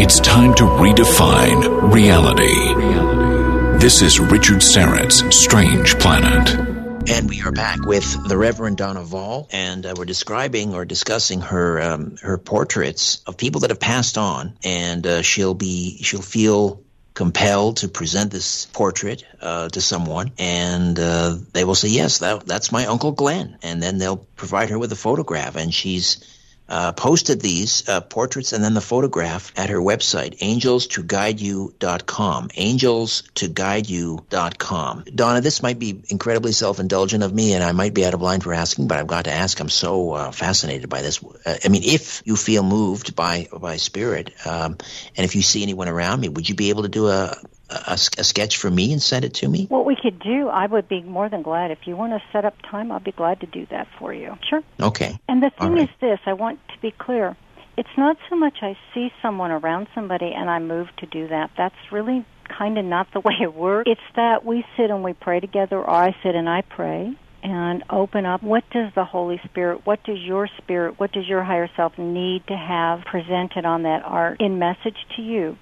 It's 0.02 0.18
time 0.20 0.54
to 0.54 0.64
redefine 0.64 1.92
reality. 1.92 3.78
This 3.78 4.02
is 4.02 4.18
Richard 4.18 4.62
Syrett's 4.62 5.22
Strange 5.37 5.98
Planet. 5.98 6.69
And 7.08 7.28
we 7.28 7.42
are 7.42 7.52
back 7.52 7.84
with 7.84 8.28
the 8.28 8.36
Reverend 8.36 8.76
Donna 8.76 9.02
Voll, 9.02 9.48
and 9.50 9.84
uh, 9.84 9.94
we're 9.96 10.04
describing 10.04 10.74
or 10.74 10.84
discussing 10.84 11.40
her 11.40 11.80
um, 11.80 12.16
her 12.22 12.38
portraits 12.38 13.22
of 13.26 13.36
people 13.36 13.62
that 13.62 13.70
have 13.70 13.80
passed 13.80 14.18
on, 14.18 14.56
and 14.64 15.06
uh, 15.06 15.22
she'll 15.22 15.54
be 15.54 16.02
she'll 16.02 16.22
feel 16.22 16.82
compelled 17.14 17.78
to 17.78 17.88
present 17.88 18.30
this 18.30 18.66
portrait 18.66 19.24
uh, 19.40 19.68
to 19.70 19.80
someone, 19.80 20.32
and 20.38 20.98
uh, 20.98 21.36
they 21.52 21.64
will 21.64 21.74
say, 21.74 21.88
"Yes, 21.88 22.18
that, 22.18 22.46
that's 22.46 22.70
my 22.70 22.86
uncle 22.86 23.12
Glenn," 23.12 23.58
and 23.62 23.82
then 23.82 23.98
they'll 23.98 24.24
provide 24.36 24.70
her 24.70 24.78
with 24.78 24.92
a 24.92 24.96
photograph, 24.96 25.56
and 25.56 25.72
she's 25.72 26.24
uh, 26.70 26.92
posted 26.92 27.40
these 27.40 27.88
uh, 27.88 28.00
portraits 28.00 28.52
and 28.52 28.62
then 28.62 28.74
the 28.74 28.80
photograph 28.80 29.52
at 29.56 29.70
her 29.70 29.78
website, 29.78 30.38
angelstoguideyou.com. 30.38 32.48
Angelstoguideyou.com. 32.48 35.04
Donna, 35.14 35.40
this 35.40 35.62
might 35.62 35.80
be 35.80 36.02
incredibly 36.09 36.52
self-indulgent 36.52 37.24
of 37.24 37.35
me, 37.35 37.54
and 37.54 37.64
I 37.64 37.72
might 37.72 37.94
be 37.94 38.06
out 38.06 38.14
of 38.14 38.22
line 38.22 38.40
for 38.40 38.54
asking, 38.54 38.87
but 38.87 38.98
I've 38.98 39.09
got 39.09 39.24
to 39.24 39.33
ask. 39.33 39.59
I'm 39.61 39.68
so 39.68 40.12
uh, 40.12 40.30
fascinated 40.30 40.88
by 40.88 41.02
this. 41.02 41.20
Uh, 41.22 41.56
I 41.64 41.68
mean, 41.68 41.83
if 41.85 42.22
you 42.24 42.37
feel 42.37 42.62
moved 42.62 43.16
by 43.16 43.48
by 43.52 43.76
spirit, 43.76 44.33
um, 44.46 44.78
and 45.16 45.24
if 45.24 45.35
you 45.35 45.42
see 45.42 45.62
anyone 45.62 45.88
around 45.88 46.20
me, 46.20 46.28
would 46.28 46.48
you 46.48 46.54
be 46.54 46.70
able 46.70 46.85
to 46.85 46.88
do 46.88 47.09
a 47.09 47.37
a, 47.70 47.92
a, 47.92 48.24
sketch 48.24 48.59
for 48.59 48.70
me 48.70 48.92
and 48.92 49.02
send 49.02 49.24
it 49.24 49.35
to 49.35 49.48
me? 49.48 49.66
What 49.66 49.85
we 49.85 49.96
could 49.96 50.18
do, 50.18 50.48
I 50.48 50.66
would 50.66 50.88
be 50.88 51.02
more 51.02 51.28
than 51.28 51.42
glad. 51.42 51.70
If 51.70 51.87
you 51.87 51.96
want 51.96 52.12
to 52.12 52.22
set 52.33 52.44
up 52.44 52.54
time, 52.62 52.90
I'll 52.90 53.00
be 53.00 53.12
glad 53.12 53.40
to 53.40 53.46
do 53.46 53.66
that 53.70 53.88
for 53.98 54.12
you. 54.12 54.37
Sure. 54.48 54.62
Okay. 54.80 55.18
And 55.28 55.42
the 55.42 55.50
thing 55.50 55.74
right. 55.74 55.88
is 55.88 55.88
this 56.00 56.18
I 56.26 56.33
want 56.33 56.61
to 56.68 56.74
be 56.80 56.90
clear. 56.90 57.37
It's 57.76 57.96
not 57.96 58.16
so 58.28 58.37
much 58.37 58.59
I 58.62 58.76
see 58.92 59.12
someone 59.22 59.50
around 59.50 59.88
somebody 59.94 60.33
and 60.35 60.50
I 60.50 60.59
move 60.59 60.88
to 60.98 61.06
do 61.06 61.28
that. 61.28 61.50
That's 61.56 61.74
really 61.90 62.26
kind 62.48 62.76
of 62.78 62.85
not 62.85 63.09
the 63.12 63.20
way 63.24 63.35
it 63.40 63.54
works. 63.54 63.90
It's 63.90 64.00
that 64.16 64.44
we 64.44 64.64
sit 64.76 64.90
and 64.90 65.04
we 65.04 65.12
pray 65.12 65.40
together, 65.40 65.78
or 65.78 65.90
I 65.90 66.14
sit 66.22 66.35
and 66.35 66.48
I 66.48 66.62
pray 66.62 67.16
and 67.42 67.85
open 67.88 68.26
up 68.26 68.42
what 68.42 68.68
does 68.70 68.92
the 68.94 69.04
holy 69.04 69.40
spirit 69.44 69.87
what 69.87 70.02
does 70.04 70.18
your 70.20 70.46
spirit 70.59 71.00
what 71.00 71.11
does 71.11 71.26
your 71.26 71.42
higher 71.42 71.70
self 71.74 71.96
need 71.96 72.46
to 72.46 72.54
have 72.54 73.00
presented 73.06 73.64
on 73.64 73.85
that 73.85 74.02
art 74.04 74.38
in 74.42 74.59
message 74.59 74.96
to 75.16 75.22
you 75.22 75.56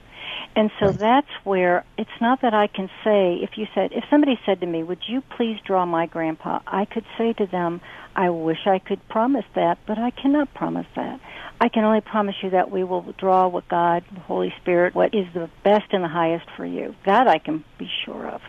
and 0.57 0.71
so 0.81 0.87
right. 0.87 0.99
that's 0.99 1.45
where 1.45 1.85
it's 1.97 2.11
not 2.21 2.43
that 2.43 2.55
I 2.55 2.67
can 2.67 2.89
say, 3.05 3.39
if 3.43 3.51
you 3.57 3.67
said, 3.75 3.93
if 3.93 4.05
somebody 4.11 4.39
said 4.45 4.61
to 4.61 4.67
me, 4.67 4.83
would 4.83 5.03
you 5.07 5.23
please 5.37 5.59
draw 5.65 5.87
my 5.87 6.07
grandpa? 6.07 6.61
I 6.67 6.85
could 6.85 7.05
say 7.17 7.33
to 7.35 7.47
them, 7.47 7.81
I 8.17 8.31
wish 8.31 8.67
I 8.67 8.79
could 8.81 9.07
promise 9.09 9.45
that, 9.55 9.79
but 9.87 9.99
I 9.99 10.11
cannot 10.11 10.53
promise 10.55 10.87
that. 10.97 11.21
I 11.61 11.69
can 11.69 11.85
only 11.85 12.01
promise 12.01 12.35
you 12.43 12.51
that 12.51 12.71
we 12.71 12.85
will 12.85 13.03
draw 13.17 13.49
what 13.49 13.69
God, 13.69 14.05
the 14.13 14.21
Holy 14.21 14.53
Spirit, 14.61 14.95
what 14.95 15.15
is 15.15 15.27
the 15.35 15.49
best 15.65 15.93
and 15.93 16.03
the 16.03 16.09
highest 16.09 16.47
for 16.57 16.67
you. 16.67 16.95
That 17.07 17.29
I 17.29 17.39
can 17.39 17.65
be 17.79 17.89
sure 18.05 18.27
of. 18.27 18.41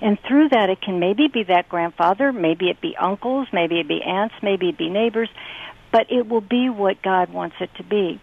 And 0.00 0.18
through 0.26 0.50
that, 0.50 0.70
it 0.70 0.80
can 0.80 1.00
maybe 1.00 1.28
be 1.28 1.44
that 1.44 1.68
grandfather, 1.68 2.32
maybe 2.32 2.68
it 2.68 2.80
be 2.80 2.96
uncles, 2.96 3.48
maybe 3.52 3.80
it 3.80 3.88
be 3.88 4.00
aunts, 4.02 4.34
maybe 4.42 4.68
it 4.68 4.78
be 4.78 4.90
neighbors, 4.90 5.28
but 5.90 6.10
it 6.10 6.28
will 6.28 6.40
be 6.40 6.68
what 6.68 7.02
God 7.02 7.32
wants 7.32 7.56
it 7.60 7.70
to 7.78 7.82
be. 7.82 8.20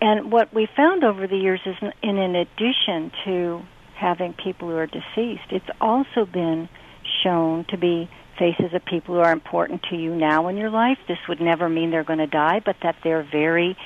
And 0.00 0.30
what 0.30 0.54
we 0.54 0.68
found 0.76 1.04
over 1.04 1.26
the 1.26 1.36
years 1.36 1.60
is, 1.66 1.74
in, 2.02 2.18
in 2.18 2.36
addition 2.36 3.10
to 3.24 3.62
having 3.96 4.32
people 4.32 4.68
who 4.68 4.76
are 4.76 4.86
deceased, 4.86 5.50
it's 5.50 5.68
also 5.80 6.24
been 6.24 6.68
shown 7.24 7.64
to 7.70 7.76
be 7.76 8.08
faces 8.38 8.72
of 8.72 8.84
people 8.84 9.16
who 9.16 9.20
are 9.20 9.32
important 9.32 9.82
to 9.90 9.96
you 9.96 10.14
now 10.14 10.46
in 10.48 10.56
your 10.56 10.70
life. 10.70 10.98
This 11.08 11.18
would 11.28 11.40
never 11.40 11.68
mean 11.68 11.90
they're 11.90 12.04
going 12.04 12.20
to 12.20 12.28
die, 12.28 12.60
but 12.64 12.76
that 12.82 12.96
they're 13.02 13.26
very 13.30 13.76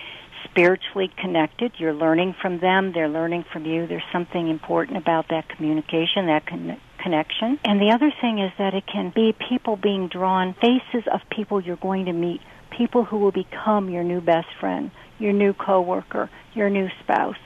spiritually 0.44 1.10
connected. 1.16 1.72
You're 1.78 1.94
learning 1.94 2.34
from 2.42 2.60
them, 2.60 2.92
they're 2.92 3.08
learning 3.08 3.44
from 3.52 3.64
you. 3.64 3.86
There's 3.86 4.02
something 4.12 4.48
important 4.48 4.98
about 4.98 5.28
that 5.30 5.48
communication, 5.48 6.26
that 6.26 6.46
con- 6.46 6.78
connection. 7.02 7.58
And 7.64 7.80
the 7.80 7.92
other 7.94 8.12
thing 8.20 8.38
is 8.38 8.52
that 8.58 8.74
it 8.74 8.84
can 8.86 9.12
be 9.14 9.34
people 9.48 9.76
being 9.76 10.08
drawn, 10.08 10.54
faces 10.54 11.08
of 11.10 11.20
people 11.30 11.60
you're 11.60 11.76
going 11.76 12.06
to 12.06 12.12
meet, 12.12 12.40
people 12.76 13.04
who 13.04 13.18
will 13.18 13.32
become 13.32 13.88
your 13.88 14.04
new 14.04 14.20
best 14.20 14.48
friend 14.60 14.90
your 15.22 15.32
new 15.32 15.52
coworker, 15.52 16.28
your 16.54 16.68
new 16.68 16.88
spouse. 17.02 17.36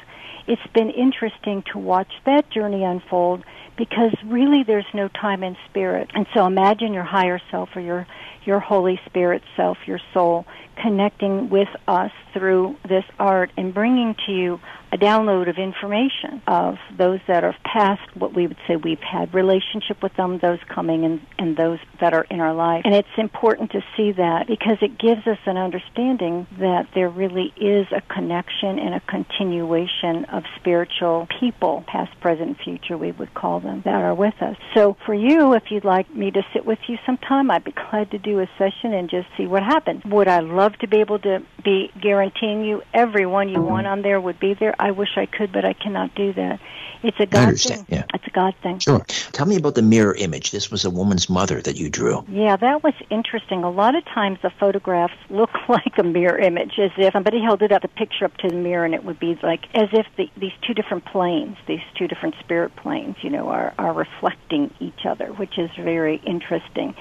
It's 0.47 0.67
been 0.75 0.91
interesting 0.91 1.62
to 1.73 1.79
watch 1.79 2.12
that 2.25 2.51
journey 2.51 2.85
unfold 2.85 3.45
because 3.77 4.12
really 4.25 4.62
there's 4.62 4.87
no 4.95 5.09
time 5.09 5.43
in 5.43 5.57
spirit. 5.69 6.11
And 6.15 6.27
so 6.33 6.47
imagine 6.47 6.95
your 6.95 7.05
higher 7.05 7.41
self 7.51 7.71
or 7.75 7.81
your 7.81 8.07
your 8.45 8.61
Holy 8.61 9.01
Spirit 9.07 9.43
self, 9.57 9.77
your 9.87 9.99
soul, 10.15 10.47
connecting 10.81 11.51
with 11.51 11.69
us 11.89 12.12
through 12.33 12.77
this 12.89 13.05
art 13.19 13.51
and 13.57 13.75
bringing 13.75 14.15
to 14.27 14.33
you 14.33 14.61
a 14.92 14.99
download 14.99 15.49
of 15.49 15.59
information 15.59 16.42
of 16.46 16.77
those 16.96 17.20
that 17.27 17.44
are 17.44 17.55
past 17.64 18.03
what 18.16 18.35
we 18.35 18.46
would 18.46 18.57
say 18.66 18.77
we've 18.77 19.01
had 19.01 19.35
relationship 19.35 20.03
with 20.03 20.14
them, 20.16 20.38
those 20.38 20.59
coming 20.68 21.05
and, 21.05 21.20
and 21.38 21.57
those 21.57 21.79
that 22.01 22.14
are 22.14 22.25
in 22.31 22.40
our 22.40 22.55
life. 22.55 22.83
And 22.85 22.94
it's 22.94 23.09
important 23.18 23.72
to 23.72 23.83
see 23.96 24.12
that 24.12 24.46
because 24.46 24.79
it 24.81 24.99
gives 24.99 25.27
us 25.27 25.38
an 25.46 25.57
understanding 25.57 26.46
that 26.59 26.88
there 26.94 27.09
really 27.09 27.53
is 27.57 27.87
a 27.92 28.01
connection 28.12 28.79
and 28.79 28.94
a 28.94 29.01
continuation 29.01 30.25
of 30.27 30.44
spiritual 30.57 31.27
people, 31.40 31.85
past, 31.87 32.18
present, 32.20 32.59
future, 32.62 32.96
we 32.96 33.12
would 33.12 33.35
call 33.35 33.61
them, 33.61 33.83
that 33.85 34.03
are 34.03 34.14
with 34.14 34.40
us. 34.40 34.57
So 34.75 34.96
for 35.05 35.14
you, 35.14 35.55
if 35.55 35.64
you'd 35.70 35.85
like 35.85 36.14
me 36.14 36.31
to 36.31 36.42
sit 36.53 36.64
with 36.64 36.79
you 36.87 36.96
sometime, 37.05 37.51
I'd 37.51 37.64
be 37.64 37.72
glad 37.72 38.11
to 38.12 38.18
do 38.18 38.40
a 38.40 38.49
session 38.57 38.94
and 38.94 39.11
just 39.11 39.27
see 39.37 39.46
what 39.46 39.62
happens. 39.62 40.05
Would 40.05 40.29
I 40.29 40.40
love 40.40 40.75
to 40.79 40.87
be 40.87 40.99
able 40.99 41.18
to 41.20 41.42
be 41.64 41.90
guaranteeing 42.01 42.64
you 42.64 42.83
every 42.94 43.27
one 43.27 43.49
you 43.49 43.61
want 43.61 43.87
on 43.87 44.03
there 44.03 44.20
would 44.20 44.38
be 44.38 44.55
there. 44.55 44.75
I 44.79 44.91
wish 44.91 45.11
I 45.17 45.27
could, 45.27 45.53
but 45.53 45.65
I 45.65 45.73
cannot 45.73 46.15
do 46.15 46.33
that. 46.35 46.61
It's 47.03 47.21
a 47.21 47.27
God 47.27 47.59
thing. 47.59 47.87
Yeah. 47.89 48.05
It's 48.15 48.27
a 48.27 48.31
God 48.31 48.55
thing. 48.62 48.79
Sure. 48.79 49.01
Tell 49.33 49.47
me 49.47 49.57
about 49.57 49.75
the 49.75 49.83
mirror 49.83 50.15
image. 50.15 50.51
This 50.51 50.71
was 50.71 50.85
a 50.85 50.91
woman's 50.91 51.29
mother 51.29 51.61
that 51.61 51.77
you 51.77 51.89
drew. 51.89 52.25
Yeah, 52.29 52.57
that 52.57 52.83
was 52.83 52.95
interesting. 53.11 53.62
A 53.62 53.71
lot 53.71 53.95
of 53.95 54.05
times 54.07 54.39
the 54.43 54.51
photographs 54.51 55.15
look 55.31 55.51
like 55.69 55.99
a 55.99 56.03
mirror 56.03 56.39
image, 56.39 56.79
as 56.79 56.91
if 56.97 57.12
somebody 57.12 57.41
held 57.41 57.62
it 57.62 57.73
up, 57.73 57.85
a 57.85 57.89
picture 57.89 58.25
up 58.25 58.37
to 58.39 58.49
the 58.49 58.57
mirror, 58.57 58.85
and 58.85 58.95
it 58.95 59.05
would 59.05 59.21
be 59.21 59.39
like 59.43 59.67
as 59.75 59.89
if 59.93 60.07
the, 60.17 60.29
these 60.37 60.53
two 60.67 60.75
different 60.75 61.05
planes, 61.05 61.57
these 61.67 61.81
two 61.97 62.09
different 62.09 62.35
spirit 62.41 62.75
planes, 62.77 63.17
you 63.23 63.31
know, 63.31 63.49
are, 63.49 63.75
are 63.79 63.93
reflecting 63.93 64.73
each 64.81 65.07
other, 65.07 65.27
which 65.35 65.59
is 65.59 65.71
very 65.79 66.17
interesting. 66.27 66.95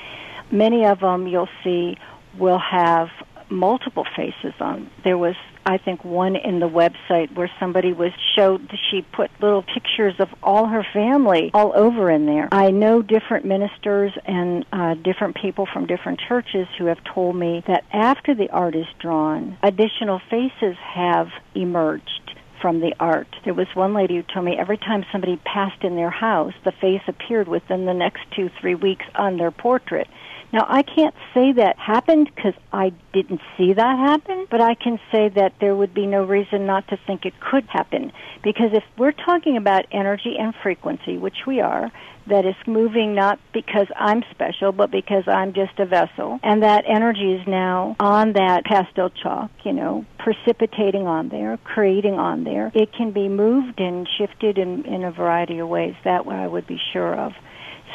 Many 0.51 0.85
of 0.85 0.99
them 0.99 1.27
you'll 1.27 1.49
see 1.63 1.97
will 2.37 2.59
have 2.59 3.09
multiple 3.49 4.05
faces 4.15 4.53
on. 4.59 4.89
There 5.03 5.17
was 5.17 5.35
I 5.65 5.77
think 5.77 6.05
one 6.05 6.35
in 6.35 6.59
the 6.59 6.69
website 6.69 7.33
where 7.35 7.49
somebody 7.59 7.91
was 7.91 8.11
showed 8.35 8.69
she 8.91 9.01
put 9.01 9.31
little 9.41 9.63
pictures 9.63 10.13
of 10.19 10.29
all 10.43 10.67
her 10.67 10.85
family 10.93 11.49
all 11.53 11.73
over 11.75 12.11
in 12.11 12.25
there. 12.25 12.47
I 12.51 12.71
know 12.71 13.01
different 13.01 13.45
ministers 13.45 14.11
and 14.25 14.65
uh, 14.71 14.93
different 14.95 15.35
people 15.41 15.67
from 15.71 15.87
different 15.87 16.21
churches 16.27 16.67
who 16.77 16.85
have 16.85 17.03
told 17.03 17.35
me 17.35 17.63
that 17.67 17.83
after 17.91 18.35
the 18.35 18.49
art 18.51 18.75
is 18.75 18.85
drawn, 18.99 19.57
additional 19.63 20.21
faces 20.29 20.75
have 20.93 21.29
emerged 21.55 22.35
from 22.61 22.79
the 22.79 22.95
art. 22.99 23.27
There 23.43 23.53
was 23.53 23.67
one 23.73 23.93
lady 23.93 24.15
who 24.15 24.23
told 24.23 24.45
me 24.45 24.57
every 24.57 24.77
time 24.77 25.05
somebody 25.11 25.37
passed 25.37 25.83
in 25.83 25.95
their 25.95 26.09
house, 26.09 26.53
the 26.63 26.71
face 26.71 27.01
appeared 27.07 27.47
within 27.47 27.85
the 27.85 27.93
next 27.93 28.21
two, 28.35 28.49
three 28.59 28.75
weeks 28.75 29.05
on 29.15 29.37
their 29.37 29.51
portrait. 29.51 30.07
Now, 30.55 30.65
I 30.69 30.83
can't 30.83 31.13
say 31.33 31.51
that 31.51 31.77
happened 31.77 32.31
because 32.33 32.53
I 32.71 32.93
didn't 33.11 33.41
see 33.57 33.73
that 33.73 33.99
happen, 33.99 34.47
but 34.49 34.61
I 34.61 34.73
can 34.73 35.01
say 35.11 35.27
that 35.27 35.51
there 35.59 35.75
would 35.75 35.93
be 35.93 36.07
no 36.07 36.23
reason 36.23 36.65
not 36.65 36.87
to 36.87 36.97
think 37.05 37.25
it 37.25 37.33
could 37.41 37.65
happen. 37.65 38.13
Because 38.41 38.69
if 38.71 38.85
we're 38.97 39.11
talking 39.11 39.57
about 39.57 39.83
energy 39.91 40.37
and 40.39 40.55
frequency, 40.63 41.17
which 41.17 41.45
we 41.45 41.59
are, 41.59 41.91
that 42.27 42.45
is 42.45 42.55
moving 42.65 43.13
not 43.13 43.37
because 43.51 43.87
I'm 43.97 44.23
special, 44.31 44.71
but 44.71 44.91
because 44.91 45.27
I'm 45.27 45.51
just 45.51 45.77
a 45.77 45.85
vessel, 45.85 46.39
and 46.41 46.63
that 46.63 46.85
energy 46.87 47.33
is 47.33 47.45
now 47.45 47.97
on 47.99 48.31
that 48.33 48.63
pastel 48.63 49.09
chalk, 49.09 49.51
you 49.65 49.73
know, 49.73 50.05
precipitating 50.19 51.05
on 51.05 51.27
there, 51.27 51.59
creating 51.65 52.13
on 52.13 52.45
there, 52.45 52.71
it 52.73 52.93
can 52.93 53.11
be 53.11 53.27
moved 53.27 53.81
and 53.81 54.07
shifted 54.17 54.57
in, 54.57 54.85
in 54.85 55.03
a 55.03 55.11
variety 55.11 55.59
of 55.59 55.67
ways. 55.67 55.95
That 56.05 56.25
I 56.25 56.47
would 56.47 56.65
be 56.65 56.79
sure 56.93 57.13
of. 57.13 57.33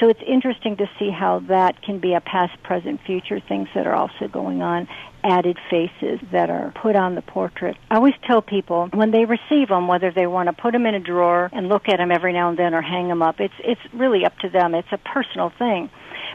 So 0.01 0.09
it's 0.09 0.21
interesting 0.27 0.79
to 0.79 0.89
see 0.99 1.11
how 1.11 1.41
that 1.49 1.83
can 1.83 2.01
be 2.01 2.15
a 2.15 2.23
past, 2.23 2.61
present, 2.63 3.01
future 3.05 3.39
things 3.39 3.69
that 3.75 3.87
are 3.87 3.95
also 3.95 4.29
going 4.33 4.63
on, 4.63 4.89
added 5.23 5.59
faces 5.69 6.21
that 6.33 6.49
are 6.49 6.73
put 6.81 6.97
on 6.97 7.15
the 7.15 7.21
portrait. 7.21 7.77
I 7.91 7.97
always 7.97 8.15
tell 8.27 8.41
people 8.41 8.89
when 8.95 9.11
they 9.11 9.27
receive 9.27 9.69
them, 9.69 9.89
whether 9.89 10.11
they 10.11 10.27
want 10.27 10.49
to 10.49 10.55
put 10.55 10.73
them 10.73 10.87
in 10.87 10.95
a 10.95 11.01
drawer 11.01 11.51
and 11.53 11.69
look 11.69 11.87
at 11.91 11.99
them 11.99 12.11
every 12.11 12.33
now 12.33 12.49
and 12.49 12.59
then 12.59 12.73
or 12.73 12.81
hang 12.81 13.09
them 13.09 13.21
up, 13.21 13.41
it's 13.41 13.55
it's 13.59 13.81
really 13.93 14.25
up 14.25 14.39
to 14.39 14.49
them. 14.49 14.75
It's 14.75 14.89
a 14.91 14.99
personal 14.99 15.53
thing. 15.59 15.91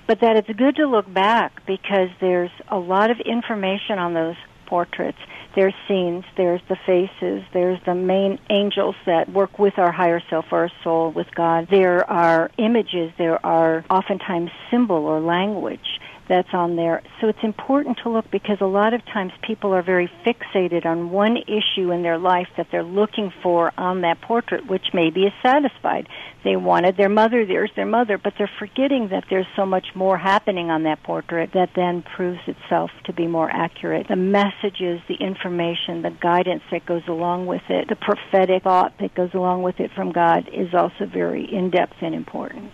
But 0.06 0.19
that 0.19 0.36
it's 0.36 0.60
good 0.60 0.75
to 0.75 0.86
look 0.86 1.12
back 1.12 1.65
because 1.65 2.10
there's 2.21 2.51
a 2.67 2.78
lot 2.78 3.10
of 3.10 3.19
information 3.19 3.97
on 3.97 4.13
those 4.13 4.36
portraits 4.65 5.19
there's 5.56 5.73
scenes, 5.88 6.25
there's 6.36 6.62
the 6.67 6.75
faces, 6.86 7.43
there's 7.54 7.80
the 7.86 7.95
main 7.95 8.39
angels 8.49 8.95
that 9.06 9.30
work 9.30 9.58
with 9.58 9.80
our 9.80 9.91
higher 9.91 10.21
self, 10.30 10.51
our 10.51 10.69
soul, 10.84 11.12
with 11.12 11.34
God. 11.34 11.67
There 11.71 12.08
are 12.10 12.51
images, 12.58 13.13
there 13.17 13.43
are 13.45 13.86
oftentimes 13.89 14.51
symbol 14.69 15.06
or 15.06 15.21
language 15.21 15.94
that's 16.27 16.53
on 16.53 16.75
there. 16.75 17.01
So 17.21 17.27
it's 17.27 17.43
important 17.43 17.99
to 18.03 18.09
look 18.09 18.29
because 18.31 18.57
a 18.61 18.65
lot 18.65 18.93
of 18.93 19.05
times 19.05 19.31
people 19.41 19.73
are 19.73 19.81
very 19.81 20.09
fixated 20.25 20.85
on 20.85 21.11
one 21.11 21.38
issue 21.38 21.91
in 21.91 22.01
their 22.01 22.17
life 22.17 22.47
that 22.57 22.67
they're 22.71 22.83
looking 22.83 23.31
for 23.43 23.71
on 23.77 24.01
that 24.01 24.21
portrait, 24.21 24.67
which 24.67 24.88
maybe 24.93 25.23
is 25.23 25.33
satisfied. 25.43 26.07
They 26.43 26.55
wanted 26.55 26.97
their 26.97 27.09
mother, 27.09 27.45
there's 27.45 27.71
their 27.75 27.85
mother, 27.85 28.17
but 28.17 28.33
they're 28.38 28.49
forgetting 28.59 29.09
that 29.09 29.25
there's 29.29 29.47
so 29.55 29.65
much 29.65 29.88
more 29.95 30.17
happening 30.17 30.69
on 30.69 30.83
that 30.83 31.03
portrait 31.03 31.51
that 31.53 31.71
then 31.75 32.03
proves 32.15 32.39
itself 32.47 32.91
to 33.05 33.13
be 33.13 33.27
more 33.27 33.49
accurate. 33.49 34.07
The 34.07 34.15
messages, 34.15 35.01
the 35.07 35.15
information, 35.15 36.01
the 36.01 36.11
guidance 36.11 36.63
that 36.71 36.85
goes 36.85 37.07
along 37.07 37.47
with 37.47 37.63
it, 37.69 37.88
the 37.89 37.95
prophetic 37.95 38.63
thought 38.63 38.93
that 38.99 39.15
goes 39.15 39.33
along 39.33 39.63
with 39.63 39.79
it 39.79 39.91
from 39.95 40.11
God 40.11 40.49
is 40.53 40.73
also 40.73 41.05
very 41.05 41.51
in-depth 41.51 41.95
and 42.01 42.13
important. 42.13 42.71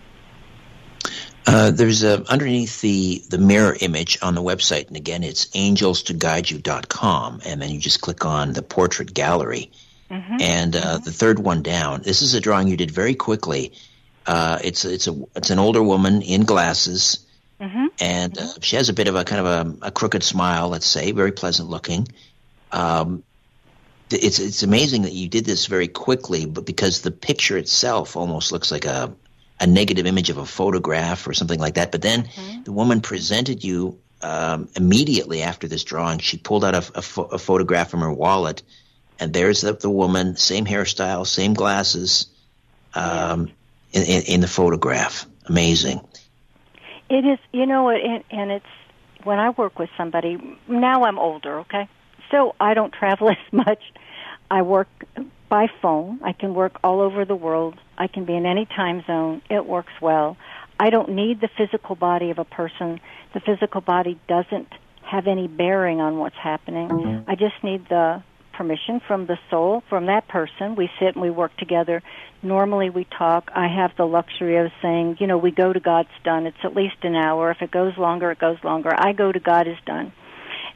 Uh, 1.46 1.70
there's 1.72 2.04
a 2.04 2.22
underneath 2.30 2.80
the 2.80 3.22
the 3.28 3.38
mirror 3.38 3.76
image 3.80 4.18
on 4.22 4.34
the 4.34 4.42
website, 4.42 4.88
and 4.88 4.96
again, 4.96 5.24
it's 5.24 5.46
angels2guideyou.com, 5.46 7.40
and 7.44 7.60
then 7.60 7.70
you 7.70 7.80
just 7.80 8.00
click 8.00 8.24
on 8.24 8.52
the 8.52 8.62
portrait 8.62 9.12
gallery, 9.12 9.72
mm-hmm. 10.10 10.36
and 10.40 10.76
uh, 10.76 10.80
mm-hmm. 10.80 11.04
the 11.04 11.12
third 11.12 11.38
one 11.38 11.62
down. 11.62 12.02
This 12.02 12.22
is 12.22 12.34
a 12.34 12.40
drawing 12.40 12.68
you 12.68 12.76
did 12.76 12.92
very 12.92 13.14
quickly. 13.14 13.72
Uh, 14.24 14.58
it's 14.62 14.84
it's 14.84 15.08
a 15.08 15.20
it's 15.34 15.50
an 15.50 15.58
older 15.58 15.82
woman 15.82 16.22
in 16.22 16.44
glasses, 16.44 17.26
mm-hmm. 17.60 17.86
and 18.00 18.38
uh, 18.38 18.46
she 18.60 18.76
has 18.76 18.88
a 18.88 18.92
bit 18.92 19.08
of 19.08 19.16
a 19.16 19.24
kind 19.24 19.44
of 19.44 19.46
a, 19.46 19.86
a, 19.86 19.90
crooked 19.90 20.22
smile. 20.22 20.68
Let's 20.68 20.86
say, 20.86 21.10
very 21.10 21.32
pleasant 21.32 21.68
looking. 21.68 22.06
Um, 22.70 23.24
it's 24.10 24.38
it's 24.38 24.62
amazing 24.62 25.02
that 25.02 25.12
you 25.12 25.28
did 25.28 25.44
this 25.44 25.66
very 25.66 25.88
quickly, 25.88 26.46
but 26.46 26.66
because 26.66 27.00
the 27.00 27.10
picture 27.10 27.58
itself 27.58 28.16
almost 28.16 28.52
looks 28.52 28.70
like 28.70 28.84
a 28.84 29.12
a 29.62 29.66
negative 29.66 30.06
image 30.06 30.28
of 30.28 30.38
a 30.38 30.44
photograph 30.44 31.28
or 31.28 31.32
something 31.32 31.60
like 31.60 31.74
that. 31.74 31.92
But 31.92 32.02
then 32.02 32.24
mm-hmm. 32.24 32.64
the 32.64 32.72
woman 32.72 33.00
presented 33.00 33.62
you 33.62 33.98
um, 34.20 34.68
immediately 34.76 35.42
after 35.42 35.68
this 35.68 35.84
drawing. 35.84 36.18
She 36.18 36.36
pulled 36.36 36.64
out 36.64 36.74
a, 36.74 36.98
a, 36.98 37.02
fo- 37.02 37.26
a 37.26 37.38
photograph 37.38 37.88
from 37.88 38.00
her 38.00 38.12
wallet, 38.12 38.62
and 39.20 39.32
there's 39.32 39.60
the, 39.60 39.72
the, 39.72 39.88
woman, 39.88 40.36
same 40.36 40.66
hairstyle, 40.66 41.24
same 41.24 41.54
glasses, 41.54 42.26
um, 42.94 43.52
in, 43.92 44.02
in, 44.02 44.22
in, 44.22 44.40
the 44.40 44.48
photograph. 44.48 45.26
Amazing. 45.46 46.00
It 47.08 47.24
is, 47.24 47.38
you 47.52 47.66
know, 47.66 47.88
and, 47.88 48.24
and 48.30 48.50
it's 48.50 48.66
when 49.22 49.38
I 49.38 49.50
work 49.50 49.78
with 49.78 49.90
somebody. 49.96 50.58
Now 50.66 51.04
I'm 51.04 51.20
older, 51.20 51.60
okay, 51.60 51.88
so 52.32 52.56
I 52.58 52.74
don't 52.74 52.92
travel 52.92 53.28
as 53.30 53.52
much. 53.52 53.82
I 54.50 54.62
work 54.62 54.88
by 55.52 55.66
phone. 55.82 56.18
I 56.24 56.32
can 56.32 56.54
work 56.54 56.78
all 56.82 57.02
over 57.02 57.26
the 57.26 57.36
world. 57.36 57.78
I 57.98 58.06
can 58.06 58.24
be 58.24 58.34
in 58.34 58.46
any 58.46 58.64
time 58.64 59.04
zone. 59.06 59.42
It 59.50 59.66
works 59.66 59.92
well. 60.00 60.38
I 60.80 60.88
don't 60.88 61.10
need 61.10 61.42
the 61.42 61.50
physical 61.58 61.94
body 61.94 62.30
of 62.30 62.38
a 62.38 62.44
person. 62.46 63.00
The 63.34 63.40
physical 63.40 63.82
body 63.82 64.18
doesn't 64.26 64.68
have 65.02 65.26
any 65.26 65.48
bearing 65.48 66.00
on 66.00 66.16
what's 66.16 66.38
happening. 66.42 66.88
Mm-hmm. 66.88 67.30
I 67.30 67.34
just 67.34 67.62
need 67.62 67.86
the 67.90 68.22
permission 68.54 69.02
from 69.06 69.26
the 69.26 69.38
soul, 69.50 69.82
from 69.90 70.06
that 70.06 70.26
person. 70.26 70.74
We 70.74 70.88
sit 70.98 71.16
and 71.16 71.20
we 71.20 71.28
work 71.28 71.54
together. 71.58 72.02
Normally 72.42 72.88
we 72.88 73.04
talk. 73.04 73.50
I 73.54 73.68
have 73.68 73.90
the 73.98 74.06
luxury 74.06 74.56
of 74.56 74.72
saying, 74.80 75.18
you 75.20 75.26
know, 75.26 75.36
we 75.36 75.50
go 75.50 75.70
to 75.70 75.80
God's 75.80 76.16
done. 76.24 76.46
It's 76.46 76.64
at 76.64 76.74
least 76.74 76.96
an 77.02 77.14
hour. 77.14 77.50
If 77.50 77.60
it 77.60 77.70
goes 77.70 77.98
longer, 77.98 78.30
it 78.30 78.38
goes 78.38 78.56
longer. 78.64 78.90
I 78.96 79.12
go 79.12 79.30
to 79.30 79.38
God 79.38 79.68
is 79.68 79.76
done 79.84 80.14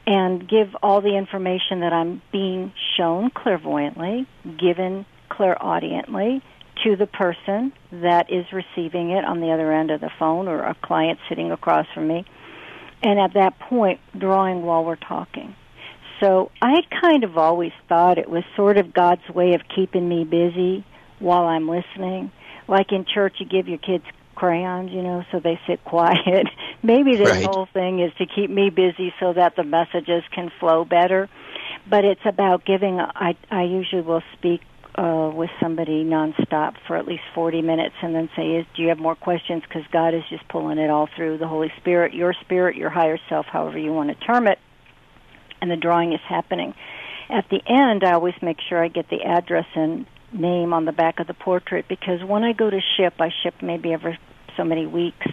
and 0.06 0.48
give 0.48 0.68
all 0.82 1.00
the 1.00 1.16
information 1.16 1.80
that 1.80 1.92
I'm 1.92 2.22
being 2.30 2.72
shown 2.96 3.30
clairvoyantly, 3.30 4.26
given 4.44 5.04
clairaudiently 5.28 6.42
to 6.84 6.96
the 6.96 7.06
person 7.06 7.72
that 7.90 8.30
is 8.30 8.44
receiving 8.52 9.10
it 9.10 9.24
on 9.24 9.40
the 9.40 9.50
other 9.50 9.72
end 9.72 9.90
of 9.90 10.00
the 10.00 10.10
phone 10.18 10.46
or 10.46 10.62
a 10.62 10.74
client 10.74 11.18
sitting 11.28 11.50
across 11.50 11.86
from 11.94 12.06
me. 12.06 12.24
And 13.02 13.18
at 13.18 13.34
that 13.34 13.58
point, 13.58 14.00
drawing 14.16 14.62
while 14.62 14.84
we're 14.84 14.96
talking. 14.96 15.54
So 16.20 16.50
I 16.62 16.82
kind 17.02 17.24
of 17.24 17.36
always 17.36 17.72
thought 17.88 18.18
it 18.18 18.30
was 18.30 18.44
sort 18.54 18.78
of 18.78 18.94
God's 18.94 19.28
way 19.28 19.54
of 19.54 19.62
keeping 19.74 20.08
me 20.08 20.24
busy 20.24 20.84
while 21.18 21.44
I'm 21.44 21.68
listening. 21.68 22.30
Like 22.68 22.92
in 22.92 23.04
church, 23.04 23.34
you 23.38 23.46
give 23.46 23.68
your 23.68 23.78
kids 23.78 24.04
crayons, 24.36 24.92
you 24.92 25.02
know, 25.02 25.24
so 25.32 25.40
they 25.40 25.58
sit 25.66 25.84
quiet. 25.84 26.46
Maybe 26.82 27.16
this 27.16 27.28
right. 27.28 27.44
whole 27.44 27.66
thing 27.72 28.00
is 28.00 28.12
to 28.18 28.26
keep 28.26 28.50
me 28.50 28.70
busy 28.70 29.12
so 29.18 29.32
that 29.32 29.56
the 29.56 29.64
messages 29.64 30.22
can 30.32 30.52
flow 30.60 30.84
better. 30.84 31.28
But 31.88 32.04
it's 32.04 32.24
about 32.24 32.64
giving. 32.64 33.00
I 33.00 33.36
I 33.50 33.62
usually 33.62 34.02
will 34.02 34.22
speak 34.34 34.60
uh, 34.96 35.30
with 35.34 35.50
somebody 35.60 36.04
nonstop 36.04 36.74
for 36.86 36.96
at 36.96 37.06
least 37.06 37.22
40 37.34 37.62
minutes 37.62 37.94
and 38.02 38.14
then 38.14 38.30
say, 38.34 38.52
is, 38.52 38.66
do 38.74 38.82
you 38.82 38.88
have 38.88 38.98
more 38.98 39.14
questions? 39.14 39.62
Because 39.62 39.82
God 39.92 40.14
is 40.14 40.22
just 40.30 40.48
pulling 40.48 40.78
it 40.78 40.90
all 40.90 41.08
through 41.14 41.38
the 41.38 41.46
Holy 41.46 41.70
Spirit, 41.78 42.14
your 42.14 42.32
spirit, 42.40 42.76
your 42.76 42.90
higher 42.90 43.18
self, 43.28 43.46
however 43.46 43.78
you 43.78 43.92
want 43.92 44.08
to 44.08 44.26
term 44.26 44.46
it. 44.46 44.58
And 45.60 45.70
the 45.70 45.76
drawing 45.76 46.12
is 46.12 46.20
happening. 46.26 46.74
At 47.28 47.48
the 47.50 47.60
end, 47.66 48.04
I 48.04 48.12
always 48.12 48.34
make 48.40 48.58
sure 48.68 48.82
I 48.82 48.88
get 48.88 49.08
the 49.10 49.22
address 49.22 49.66
and 49.74 50.06
name 50.32 50.72
on 50.72 50.84
the 50.84 50.92
back 50.92 51.20
of 51.20 51.26
the 51.26 51.34
portrait 51.34 51.86
because 51.88 52.22
when 52.24 52.44
I 52.44 52.52
go 52.52 52.68
to 52.68 52.80
ship, 52.96 53.14
I 53.20 53.30
ship 53.42 53.54
maybe 53.62 53.92
every 53.92 54.18
so 54.56 54.64
many 54.64 54.86
weeks. 54.86 55.26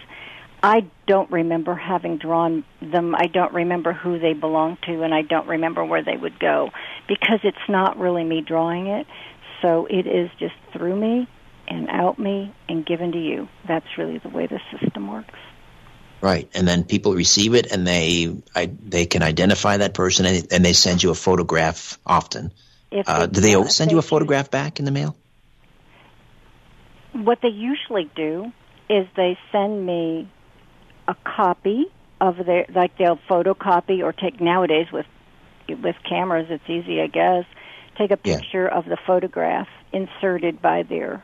I 0.62 0.86
don't 1.06 1.30
remember 1.30 1.74
having 1.74 2.16
drawn 2.16 2.64
them. 2.80 3.14
I 3.14 3.26
don't 3.26 3.52
remember 3.52 3.92
who 3.92 4.18
they 4.18 4.32
belong 4.32 4.78
to, 4.86 5.02
and 5.02 5.12
I 5.12 5.22
don't 5.22 5.46
remember 5.46 5.84
where 5.84 6.02
they 6.02 6.16
would 6.16 6.38
go 6.38 6.70
because 7.06 7.40
it's 7.42 7.68
not 7.68 7.98
really 7.98 8.24
me 8.24 8.40
drawing 8.40 8.86
it. 8.86 9.06
So 9.60 9.86
it 9.86 10.06
is 10.06 10.30
just 10.38 10.54
through 10.72 10.96
me 10.96 11.28
and 11.68 11.88
out 11.90 12.18
me 12.18 12.54
and 12.68 12.84
given 12.84 13.12
to 13.12 13.18
you. 13.18 13.48
That's 13.66 13.86
really 13.98 14.18
the 14.18 14.28
way 14.28 14.46
the 14.46 14.60
system 14.70 15.12
works. 15.12 15.34
Right, 16.20 16.48
and 16.54 16.66
then 16.66 16.84
people 16.84 17.12
receive 17.12 17.54
it, 17.54 17.70
and 17.70 17.86
they 17.86 18.34
I, 18.54 18.66
they 18.66 19.04
can 19.04 19.22
identify 19.22 19.76
that 19.76 19.92
person, 19.92 20.24
and, 20.24 20.46
and 20.50 20.64
they 20.64 20.72
send 20.72 21.02
you 21.02 21.10
a 21.10 21.14
photograph 21.14 21.98
often. 22.06 22.50
Uh, 23.06 23.26
do 23.26 23.40
they 23.40 23.62
send 23.68 23.90
you 23.90 23.98
a 23.98 24.02
photograph 24.02 24.50
back 24.50 24.78
in 24.78 24.84
the 24.84 24.90
mail? 24.90 25.16
What 27.12 27.40
they 27.42 27.48
usually 27.48 28.10
do 28.14 28.52
is 28.88 29.06
they 29.16 29.38
send 29.50 29.84
me 29.84 30.28
a 31.08 31.14
copy 31.24 31.86
of 32.20 32.36
their 32.44 32.66
like 32.74 32.96
they'll 32.96 33.18
photocopy 33.28 34.02
or 34.02 34.12
take 34.12 34.40
nowadays 34.40 34.86
with 34.92 35.06
with 35.68 35.96
cameras 36.08 36.46
it's 36.50 36.68
easy 36.68 37.00
I 37.00 37.08
guess 37.08 37.44
take 37.96 38.10
a 38.10 38.16
picture 38.16 38.68
yeah. 38.70 38.78
of 38.78 38.84
the 38.84 38.96
photograph 39.06 39.68
inserted 39.92 40.60
by 40.60 40.82
their 40.82 41.22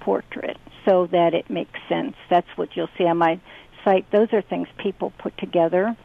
portrait 0.00 0.56
so 0.84 1.06
that 1.06 1.34
it 1.34 1.50
makes 1.50 1.78
sense. 1.88 2.16
That's 2.28 2.48
what 2.56 2.70
you'll 2.74 2.88
see 2.98 3.04
on 3.04 3.18
my 3.18 3.40
site. 3.84 4.10
Those 4.10 4.32
are 4.32 4.42
things 4.42 4.68
people 4.78 5.12
put 5.18 5.36
together 5.38 5.96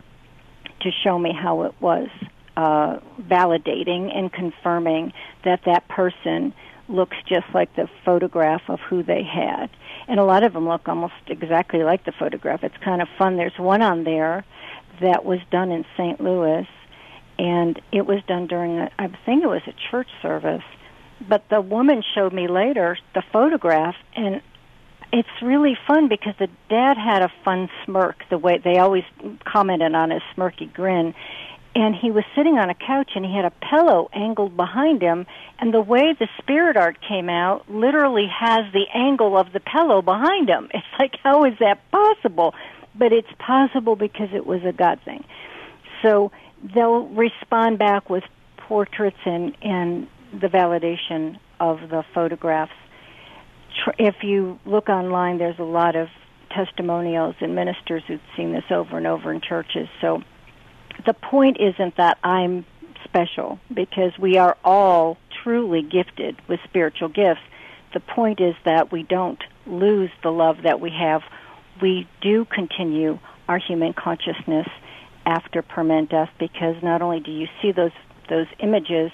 to 0.82 0.92
show 1.04 1.18
me 1.18 1.34
how 1.34 1.64
it 1.64 1.74
was 1.80 2.10
uh, 2.58 3.00
validating 3.22 4.16
and 4.16 4.32
confirming 4.32 5.14
that 5.44 5.62
that 5.66 5.88
person 5.88 6.54
looks 6.88 7.18
just 7.28 7.46
like 7.54 7.76
the 7.76 7.90
photograph 8.04 8.62
of 8.70 8.80
who 8.80 9.04
they 9.04 9.24
had. 9.24 9.70
And 10.08 10.20
a 10.20 10.24
lot 10.24 10.44
of 10.44 10.54
them 10.54 10.68
look 10.68 10.88
almost 10.88 11.14
exactly 11.28 11.84
like 11.84 12.06
the 12.06 12.12
photograph. 12.12 12.64
It's 12.64 12.78
kind 12.84 13.02
of 13.02 13.08
fun. 13.18 13.38
There's 13.38 13.58
one 13.58 13.82
on 13.82 14.04
there 14.04 14.46
that 15.02 15.26
was 15.26 15.40
done 15.52 15.72
in 15.72 15.86
St. 15.98 16.22
Louis, 16.22 16.68
and 17.40 17.82
it 17.92 18.06
was 18.06 18.22
done 18.28 18.48
during, 18.48 18.78
a, 18.80 18.92
I 18.98 19.08
think 19.26 19.44
it 19.44 19.48
was 19.48 19.64
a 19.68 19.74
church 19.90 20.08
service. 20.22 20.64
But 21.28 21.50
the 21.50 21.62
woman 21.62 22.04
showed 22.14 22.34
me 22.34 22.48
later 22.48 22.98
the 23.14 23.24
photograph, 23.34 23.96
and 24.16 24.42
it's 25.12 25.30
really 25.42 25.78
fun 25.88 26.08
because 26.08 26.36
the 26.40 26.50
dad 26.70 26.98
had 26.98 27.22
a 27.24 27.32
fun 27.44 27.70
smirk. 27.86 28.18
The 28.30 28.38
way 28.38 28.58
they 28.58 28.78
always 28.78 29.04
commented 29.46 29.96
on 29.96 30.12
his 30.12 30.22
smirky 30.36 30.72
grin, 30.72 31.14
and 31.76 31.94
he 31.94 32.10
was 32.10 32.24
sitting 32.36 32.58
on 32.58 32.70
a 32.70 32.74
couch 32.74 33.12
and 33.16 33.26
he 33.26 33.36
had 33.36 33.44
a 33.44 33.52
pillow 33.52 34.10
angled 34.14 34.56
behind 34.56 35.02
him 35.02 35.28
and 35.60 35.74
the 35.74 35.82
way 35.82 36.14
the 36.18 36.30
spirit 36.38 36.78
art 36.78 36.98
came 37.06 37.30
out 37.30 37.70
literally 37.70 38.28
has 38.28 38.72
the 38.72 38.86
angle 38.94 39.38
of 39.38 39.52
the 39.52 39.60
pillow 39.60 40.02
behind 40.02 40.50
him. 40.50 40.70
It's 40.74 40.86
like 41.00 41.16
how 41.22 41.44
is 41.44 41.54
that 41.60 41.80
possible? 41.92 42.56
But 42.98 43.12
it's 43.12 43.28
possible 43.38 43.98
because 43.98 44.30
it 44.34 44.46
was 44.46 44.62
a 44.64 44.72
god 44.72 45.02
thing. 45.04 45.26
So 46.02 46.32
they'll 46.74 47.08
respond 47.08 47.78
back 47.78 48.10
with 48.10 48.24
portraits 48.58 49.18
and 49.26 49.56
and 49.62 50.08
the 50.32 50.48
validation 50.48 51.38
of 51.60 51.82
the 51.90 52.04
photographs. 52.14 52.72
If 54.00 54.24
you 54.24 54.60
look 54.66 54.88
online 54.88 55.40
there's 55.40 55.60
a 55.60 55.64
lot 55.64 55.98
of 55.98 56.08
testimonials 56.52 57.36
and 57.42 57.54
ministers 57.54 58.04
who've 58.08 58.22
seen 58.38 58.54
this 58.54 58.64
over 58.72 58.98
and 58.98 59.06
over 59.06 59.34
in 59.34 59.42
churches. 59.42 59.90
So 60.00 60.24
the 61.06 61.14
point 61.14 61.58
isn't 61.60 61.98
that 61.98 62.18
I'm 62.24 62.66
special 63.04 63.60
because 63.74 64.18
we 64.20 64.38
are 64.38 64.58
all 64.64 65.18
truly 65.44 65.82
gifted 65.82 66.38
with 66.48 66.60
spiritual 66.64 67.10
gifts. 67.10 67.42
The 67.94 68.00
point 68.00 68.42
is 68.42 68.56
that 68.66 68.92
we 68.92 69.04
don't 69.04 69.42
lose 69.66 70.10
the 70.24 70.32
love 70.32 70.64
that 70.64 70.82
we 70.82 70.92
have. 70.92 71.22
We 71.82 72.08
do 72.22 72.46
continue 72.46 73.20
our 73.48 73.58
human 73.58 73.94
consciousness 73.94 74.68
after 75.26 75.62
permanent 75.62 76.10
death 76.10 76.30
because 76.40 76.76
not 76.84 77.02
only 77.02 77.20
do 77.20 77.32
you 77.32 77.48
see 77.62 77.72
those 77.72 77.92
those 78.30 78.48
images, 78.60 79.12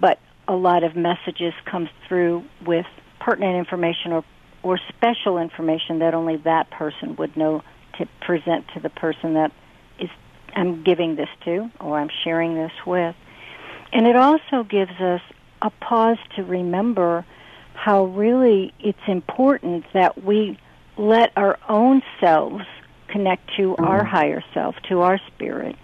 but 0.00 0.18
a 0.46 0.54
lot 0.54 0.84
of 0.84 0.94
messages 0.94 1.54
come 1.64 1.88
through 2.06 2.44
with 2.66 2.86
pertinent 3.20 3.56
information 3.56 4.12
or 4.12 4.24
or 4.62 4.78
special 4.88 5.38
information 5.38 6.00
that 6.00 6.12
only 6.12 6.36
that 6.36 6.70
person 6.70 7.16
would 7.16 7.36
know 7.36 7.62
to 7.98 8.06
present 8.20 8.66
to 8.74 8.80
the 8.80 8.90
person 8.90 9.34
that 9.34 9.50
I'm 10.54 10.82
giving 10.82 11.16
this 11.16 11.28
to 11.44 11.70
or 11.80 11.98
I'm 11.98 12.10
sharing 12.24 12.54
this 12.54 12.72
with. 12.86 13.14
And 13.92 14.06
it 14.06 14.16
also 14.16 14.62
gives 14.62 14.92
us 15.00 15.20
a 15.62 15.70
pause 15.70 16.18
to 16.36 16.44
remember 16.44 17.24
how 17.74 18.04
really 18.04 18.72
it's 18.78 18.98
important 19.06 19.84
that 19.92 20.22
we 20.22 20.58
let 20.96 21.32
our 21.36 21.58
own 21.68 22.02
selves 22.20 22.64
connect 23.08 23.50
to 23.56 23.74
our 23.76 24.04
mm. 24.04 24.08
higher 24.08 24.44
self, 24.54 24.76
to 24.88 25.00
our 25.00 25.18
spirit, 25.28 25.76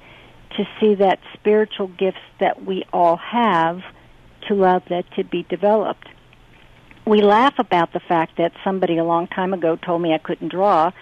to 0.56 0.64
see 0.80 0.94
that 0.94 1.18
spiritual 1.34 1.88
gifts 1.88 2.18
that 2.38 2.64
we 2.64 2.84
all 2.92 3.16
have 3.16 3.80
to 4.46 4.54
allow 4.54 4.78
that 4.88 5.10
to 5.16 5.24
be 5.24 5.42
developed. 5.44 6.08
We 7.06 7.22
laugh 7.22 7.54
about 7.58 7.92
the 7.92 8.00
fact 8.00 8.36
that 8.38 8.52
somebody 8.64 8.98
a 8.98 9.04
long 9.04 9.26
time 9.28 9.54
ago 9.54 9.76
told 9.76 10.02
me 10.02 10.12
I 10.12 10.18
couldn't 10.18 10.48
draw, 10.48 10.92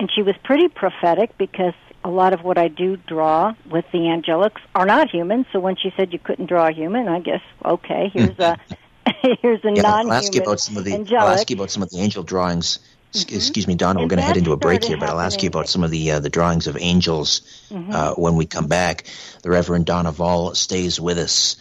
and 0.00 0.10
she 0.10 0.22
was 0.22 0.34
pretty 0.42 0.68
prophetic 0.68 1.36
because 1.38 1.74
a 2.02 2.10
lot 2.10 2.32
of 2.32 2.42
what 2.42 2.56
I 2.56 2.68
do 2.68 2.96
draw 2.96 3.54
with 3.70 3.84
the 3.92 3.98
angelics 3.98 4.60
are 4.74 4.86
not 4.86 5.10
human. 5.10 5.44
So 5.52 5.60
when 5.60 5.76
she 5.76 5.92
said 5.96 6.12
you 6.12 6.18
couldn't 6.18 6.46
draw 6.46 6.68
a 6.68 6.72
human, 6.72 7.06
I 7.06 7.20
guess 7.20 7.42
okay, 7.64 8.10
here's 8.12 8.38
a 8.38 8.56
here's 9.42 9.64
a 9.64 9.72
yeah, 9.74 9.82
non-human 9.82 10.12
I'll 10.12 10.12
ask 10.12 10.34
you 10.34 10.42
about 10.42 10.60
some 10.60 10.76
of 10.78 10.84
the 10.84 10.94
angelic. 10.94 11.22
I'll 11.22 11.28
ask 11.28 11.50
you 11.50 11.56
about 11.56 11.70
some 11.70 11.82
of 11.82 11.90
the 11.90 11.98
angel 11.98 12.22
drawings. 12.22 12.78
Mm-hmm. 13.12 13.36
Excuse 13.36 13.66
me, 13.66 13.74
Donna. 13.74 14.00
We're 14.00 14.06
going 14.06 14.20
to 14.20 14.24
head 14.24 14.36
into 14.36 14.52
a 14.52 14.56
break 14.56 14.84
here, 14.84 14.96
but 14.96 15.08
I'll 15.08 15.20
ask 15.20 15.42
you 15.42 15.48
about 15.48 15.68
some 15.68 15.82
of 15.82 15.90
the 15.90 16.12
uh, 16.12 16.20
the 16.20 16.30
drawings 16.30 16.68
of 16.68 16.76
angels 16.80 17.42
mm-hmm. 17.68 17.90
uh, 17.92 18.14
when 18.14 18.36
we 18.36 18.46
come 18.46 18.68
back. 18.68 19.04
The 19.42 19.50
Reverend 19.50 19.86
Donna 19.86 20.12
Voll 20.12 20.54
stays 20.54 21.00
with 21.00 21.18
us. 21.18 21.56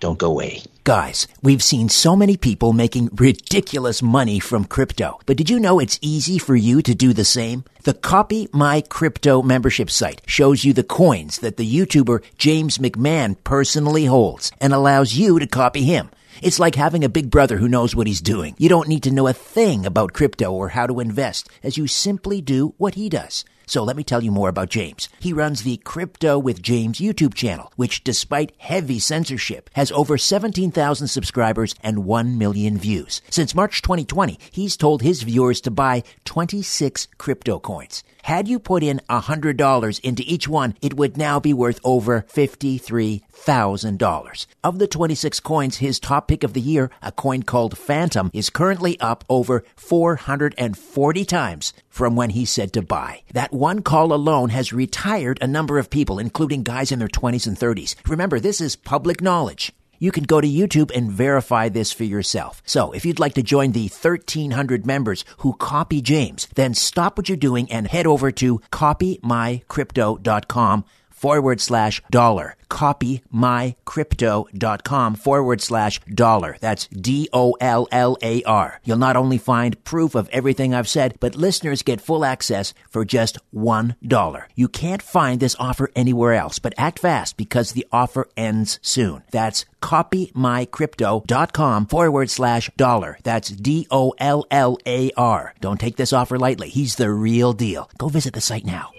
Don't 0.00 0.18
go 0.18 0.30
away. 0.30 0.62
Guys, 0.84 1.26
we've 1.42 1.62
seen 1.62 1.88
so 1.88 2.14
many 2.14 2.36
people 2.36 2.74
making 2.74 3.08
ridiculous 3.14 4.02
money 4.02 4.38
from 4.38 4.66
crypto, 4.66 5.18
but 5.24 5.36
did 5.36 5.48
you 5.48 5.58
know 5.58 5.78
it's 5.78 5.98
easy 6.02 6.38
for 6.38 6.54
you 6.54 6.82
to 6.82 6.94
do 6.94 7.12
the 7.14 7.24
same? 7.24 7.64
The 7.84 7.94
Copy 7.94 8.48
My 8.52 8.82
Crypto 8.82 9.40
membership 9.42 9.90
site 9.90 10.20
shows 10.26 10.64
you 10.64 10.72
the 10.72 10.82
coins 10.82 11.38
that 11.38 11.56
the 11.56 11.66
YouTuber 11.66 12.22
James 12.36 12.78
McMahon 12.78 13.36
personally 13.44 14.04
holds 14.04 14.52
and 14.60 14.74
allows 14.74 15.14
you 15.14 15.38
to 15.38 15.46
copy 15.46 15.84
him. 15.84 16.10
It's 16.42 16.58
like 16.58 16.74
having 16.74 17.04
a 17.04 17.08
big 17.08 17.30
brother 17.30 17.56
who 17.56 17.68
knows 17.68 17.94
what 17.94 18.06
he's 18.06 18.20
doing. 18.20 18.54
You 18.58 18.68
don't 18.68 18.88
need 18.88 19.04
to 19.04 19.10
know 19.10 19.26
a 19.26 19.32
thing 19.32 19.86
about 19.86 20.12
crypto 20.12 20.52
or 20.52 20.70
how 20.70 20.86
to 20.86 21.00
invest, 21.00 21.48
as 21.62 21.78
you 21.78 21.86
simply 21.86 22.40
do 22.40 22.74
what 22.76 22.94
he 22.96 23.08
does. 23.08 23.44
So 23.66 23.82
let 23.82 23.96
me 23.96 24.04
tell 24.04 24.22
you 24.22 24.30
more 24.30 24.48
about 24.48 24.70
James. 24.70 25.08
He 25.20 25.32
runs 25.32 25.62
the 25.62 25.78
Crypto 25.78 26.38
with 26.38 26.62
James 26.62 26.98
YouTube 26.98 27.34
channel, 27.34 27.72
which 27.76 28.04
despite 28.04 28.52
heavy 28.58 28.98
censorship 28.98 29.70
has 29.74 29.92
over 29.92 30.16
17,000 30.18 31.08
subscribers 31.08 31.74
and 31.82 32.04
1 32.04 32.38
million 32.38 32.78
views. 32.78 33.20
Since 33.30 33.54
March 33.54 33.82
2020, 33.82 34.38
he's 34.50 34.76
told 34.76 35.02
his 35.02 35.22
viewers 35.22 35.60
to 35.62 35.70
buy 35.70 36.02
26 36.24 37.08
crypto 37.18 37.58
coins. 37.58 38.04
Had 38.24 38.48
you 38.48 38.58
put 38.58 38.82
in 38.82 39.00
$100 39.10 40.00
into 40.00 40.22
each 40.26 40.48
one, 40.48 40.74
it 40.80 40.94
would 40.94 41.18
now 41.18 41.38
be 41.38 41.52
worth 41.52 41.78
over 41.84 42.22
$53,000. 42.22 44.46
Of 44.64 44.78
the 44.78 44.86
26 44.86 45.40
coins, 45.40 45.76
his 45.76 46.00
top 46.00 46.28
pick 46.28 46.42
of 46.42 46.54
the 46.54 46.60
year, 46.62 46.90
a 47.02 47.12
coin 47.12 47.42
called 47.42 47.76
Fantom, 47.76 48.30
is 48.32 48.48
currently 48.48 48.98
up 48.98 49.26
over 49.28 49.62
440 49.76 51.24
times 51.26 51.74
from 51.90 52.16
when 52.16 52.30
he 52.30 52.46
said 52.46 52.72
to 52.72 52.80
buy. 52.80 53.20
That 53.34 53.52
one 53.52 53.82
call 53.82 54.14
alone 54.14 54.48
has 54.48 54.72
retired 54.72 55.36
a 55.42 55.46
number 55.46 55.78
of 55.78 55.90
people, 55.90 56.18
including 56.18 56.62
guys 56.62 56.90
in 56.90 57.00
their 57.00 57.08
20s 57.08 57.46
and 57.46 57.58
30s. 57.58 57.94
Remember, 58.08 58.40
this 58.40 58.58
is 58.58 58.74
public 58.74 59.20
knowledge. 59.20 59.70
You 59.98 60.12
can 60.12 60.24
go 60.24 60.40
to 60.40 60.48
YouTube 60.48 60.90
and 60.94 61.10
verify 61.10 61.68
this 61.68 61.92
for 61.92 62.04
yourself. 62.04 62.62
So 62.66 62.92
if 62.92 63.04
you'd 63.04 63.20
like 63.20 63.34
to 63.34 63.42
join 63.42 63.72
the 63.72 63.88
1300 63.88 64.86
members 64.86 65.24
who 65.38 65.54
copy 65.54 66.00
James, 66.00 66.48
then 66.54 66.74
stop 66.74 67.16
what 67.16 67.28
you're 67.28 67.36
doing 67.36 67.70
and 67.70 67.86
head 67.86 68.06
over 68.06 68.30
to 68.32 68.58
copymycrypto.com 68.70 70.84
forward 71.24 71.58
slash 71.58 72.02
dollar. 72.10 72.54
Copy 72.68 73.22
mycrypto.com 73.32 75.14
forward 75.14 75.62
slash 75.62 75.98
dollar. 76.12 76.58
That's 76.60 76.86
D 76.88 77.30
O 77.32 77.52
L 77.62 77.88
L 77.90 78.18
A 78.20 78.42
R. 78.42 78.78
You'll 78.84 78.98
not 78.98 79.16
only 79.16 79.38
find 79.38 79.82
proof 79.84 80.14
of 80.14 80.28
everything 80.28 80.74
I've 80.74 80.86
said, 80.86 81.14
but 81.20 81.34
listeners 81.34 81.82
get 81.82 82.02
full 82.02 82.26
access 82.26 82.74
for 82.90 83.06
just 83.06 83.38
one 83.52 83.96
dollar. 84.06 84.48
You 84.54 84.68
can't 84.68 85.00
find 85.00 85.40
this 85.40 85.56
offer 85.58 85.90
anywhere 85.96 86.34
else, 86.34 86.58
but 86.58 86.74
act 86.76 86.98
fast 86.98 87.38
because 87.38 87.72
the 87.72 87.86
offer 87.90 88.28
ends 88.36 88.78
soon. 88.82 89.22
That's 89.30 89.64
copymycrypto.com 89.80 91.86
forward 91.86 92.28
slash 92.28 92.70
dollar. 92.76 93.18
That's 93.22 93.48
D 93.48 93.86
O 93.90 94.12
L 94.18 94.44
L 94.50 94.76
A 94.84 95.10
R. 95.16 95.54
Don't 95.62 95.80
take 95.80 95.96
this 95.96 96.12
offer 96.12 96.38
lightly. 96.38 96.68
He's 96.68 96.96
the 96.96 97.10
real 97.10 97.54
deal. 97.54 97.88
Go 97.96 98.08
visit 98.08 98.34
the 98.34 98.42
site 98.42 98.66
now. 98.66 98.90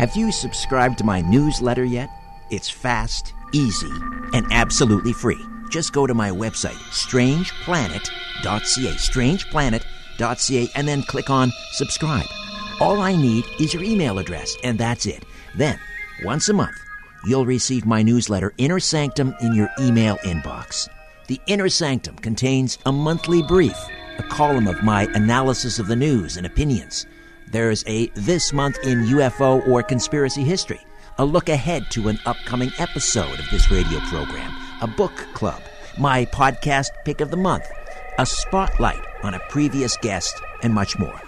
Have 0.00 0.16
you 0.16 0.32
subscribed 0.32 0.96
to 0.96 1.04
my 1.04 1.20
newsletter 1.20 1.84
yet? 1.84 2.08
It's 2.48 2.70
fast, 2.70 3.34
easy, 3.52 3.92
and 4.32 4.46
absolutely 4.50 5.12
free. 5.12 5.44
Just 5.68 5.92
go 5.92 6.06
to 6.06 6.14
my 6.14 6.30
website, 6.30 6.80
strangeplanet.ca, 6.88 8.94
strangeplanet.ca, 8.94 10.70
and 10.74 10.88
then 10.88 11.02
click 11.02 11.28
on 11.28 11.52
subscribe. 11.72 12.24
All 12.80 13.02
I 13.02 13.14
need 13.14 13.44
is 13.60 13.74
your 13.74 13.84
email 13.84 14.18
address, 14.18 14.56
and 14.64 14.78
that's 14.78 15.04
it. 15.04 15.22
Then, 15.54 15.78
once 16.24 16.48
a 16.48 16.54
month, 16.54 16.78
you'll 17.26 17.44
receive 17.44 17.84
my 17.84 18.02
newsletter, 18.02 18.54
Inner 18.56 18.80
Sanctum, 18.80 19.34
in 19.42 19.54
your 19.54 19.68
email 19.78 20.16
inbox. 20.24 20.88
The 21.26 21.38
Inner 21.46 21.68
Sanctum 21.68 22.16
contains 22.16 22.78
a 22.86 22.92
monthly 22.92 23.42
brief 23.42 23.76
a 24.16 24.22
column 24.22 24.66
of 24.66 24.82
my 24.82 25.02
analysis 25.14 25.78
of 25.78 25.88
the 25.88 25.96
news 25.96 26.38
and 26.38 26.46
opinions. 26.46 27.04
There's 27.50 27.82
a 27.88 28.06
This 28.14 28.52
Month 28.52 28.78
in 28.84 29.06
UFO 29.06 29.66
or 29.66 29.82
Conspiracy 29.82 30.44
History, 30.44 30.80
a 31.18 31.24
look 31.24 31.48
ahead 31.48 31.90
to 31.90 32.06
an 32.06 32.20
upcoming 32.24 32.70
episode 32.78 33.40
of 33.40 33.50
this 33.50 33.72
radio 33.72 33.98
program, 34.00 34.54
a 34.80 34.86
book 34.86 35.16
club, 35.34 35.60
my 35.98 36.26
podcast 36.26 36.90
pick 37.04 37.20
of 37.20 37.32
the 37.32 37.36
month, 37.36 37.66
a 38.18 38.26
spotlight 38.26 39.04
on 39.24 39.34
a 39.34 39.40
previous 39.48 39.96
guest, 39.96 40.40
and 40.62 40.72
much 40.72 40.96
more. 40.96 41.20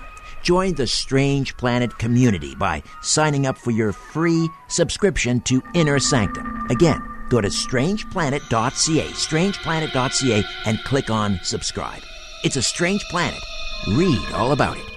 Join 0.42 0.74
the 0.74 0.86
Strange 0.86 1.56
Planet 1.56 1.98
community 1.98 2.54
by 2.54 2.84
signing 3.00 3.46
up 3.46 3.58
for 3.58 3.72
your 3.72 3.92
free 3.92 4.48
subscription 4.68 5.40
to 5.42 5.60
Inner 5.74 5.98
Sanctum. 5.98 6.66
Again, 6.70 7.02
go 7.30 7.40
to 7.40 7.48
strangeplanet.ca, 7.48 9.08
strangeplanet.ca, 9.08 10.44
and 10.66 10.84
click 10.84 11.10
on 11.10 11.40
subscribe. 11.42 12.02
It's 12.44 12.56
a 12.56 12.62
strange 12.62 13.02
planet. 13.10 13.40
Read 13.88 14.20
all 14.34 14.52
about 14.52 14.76
it. 14.76 14.91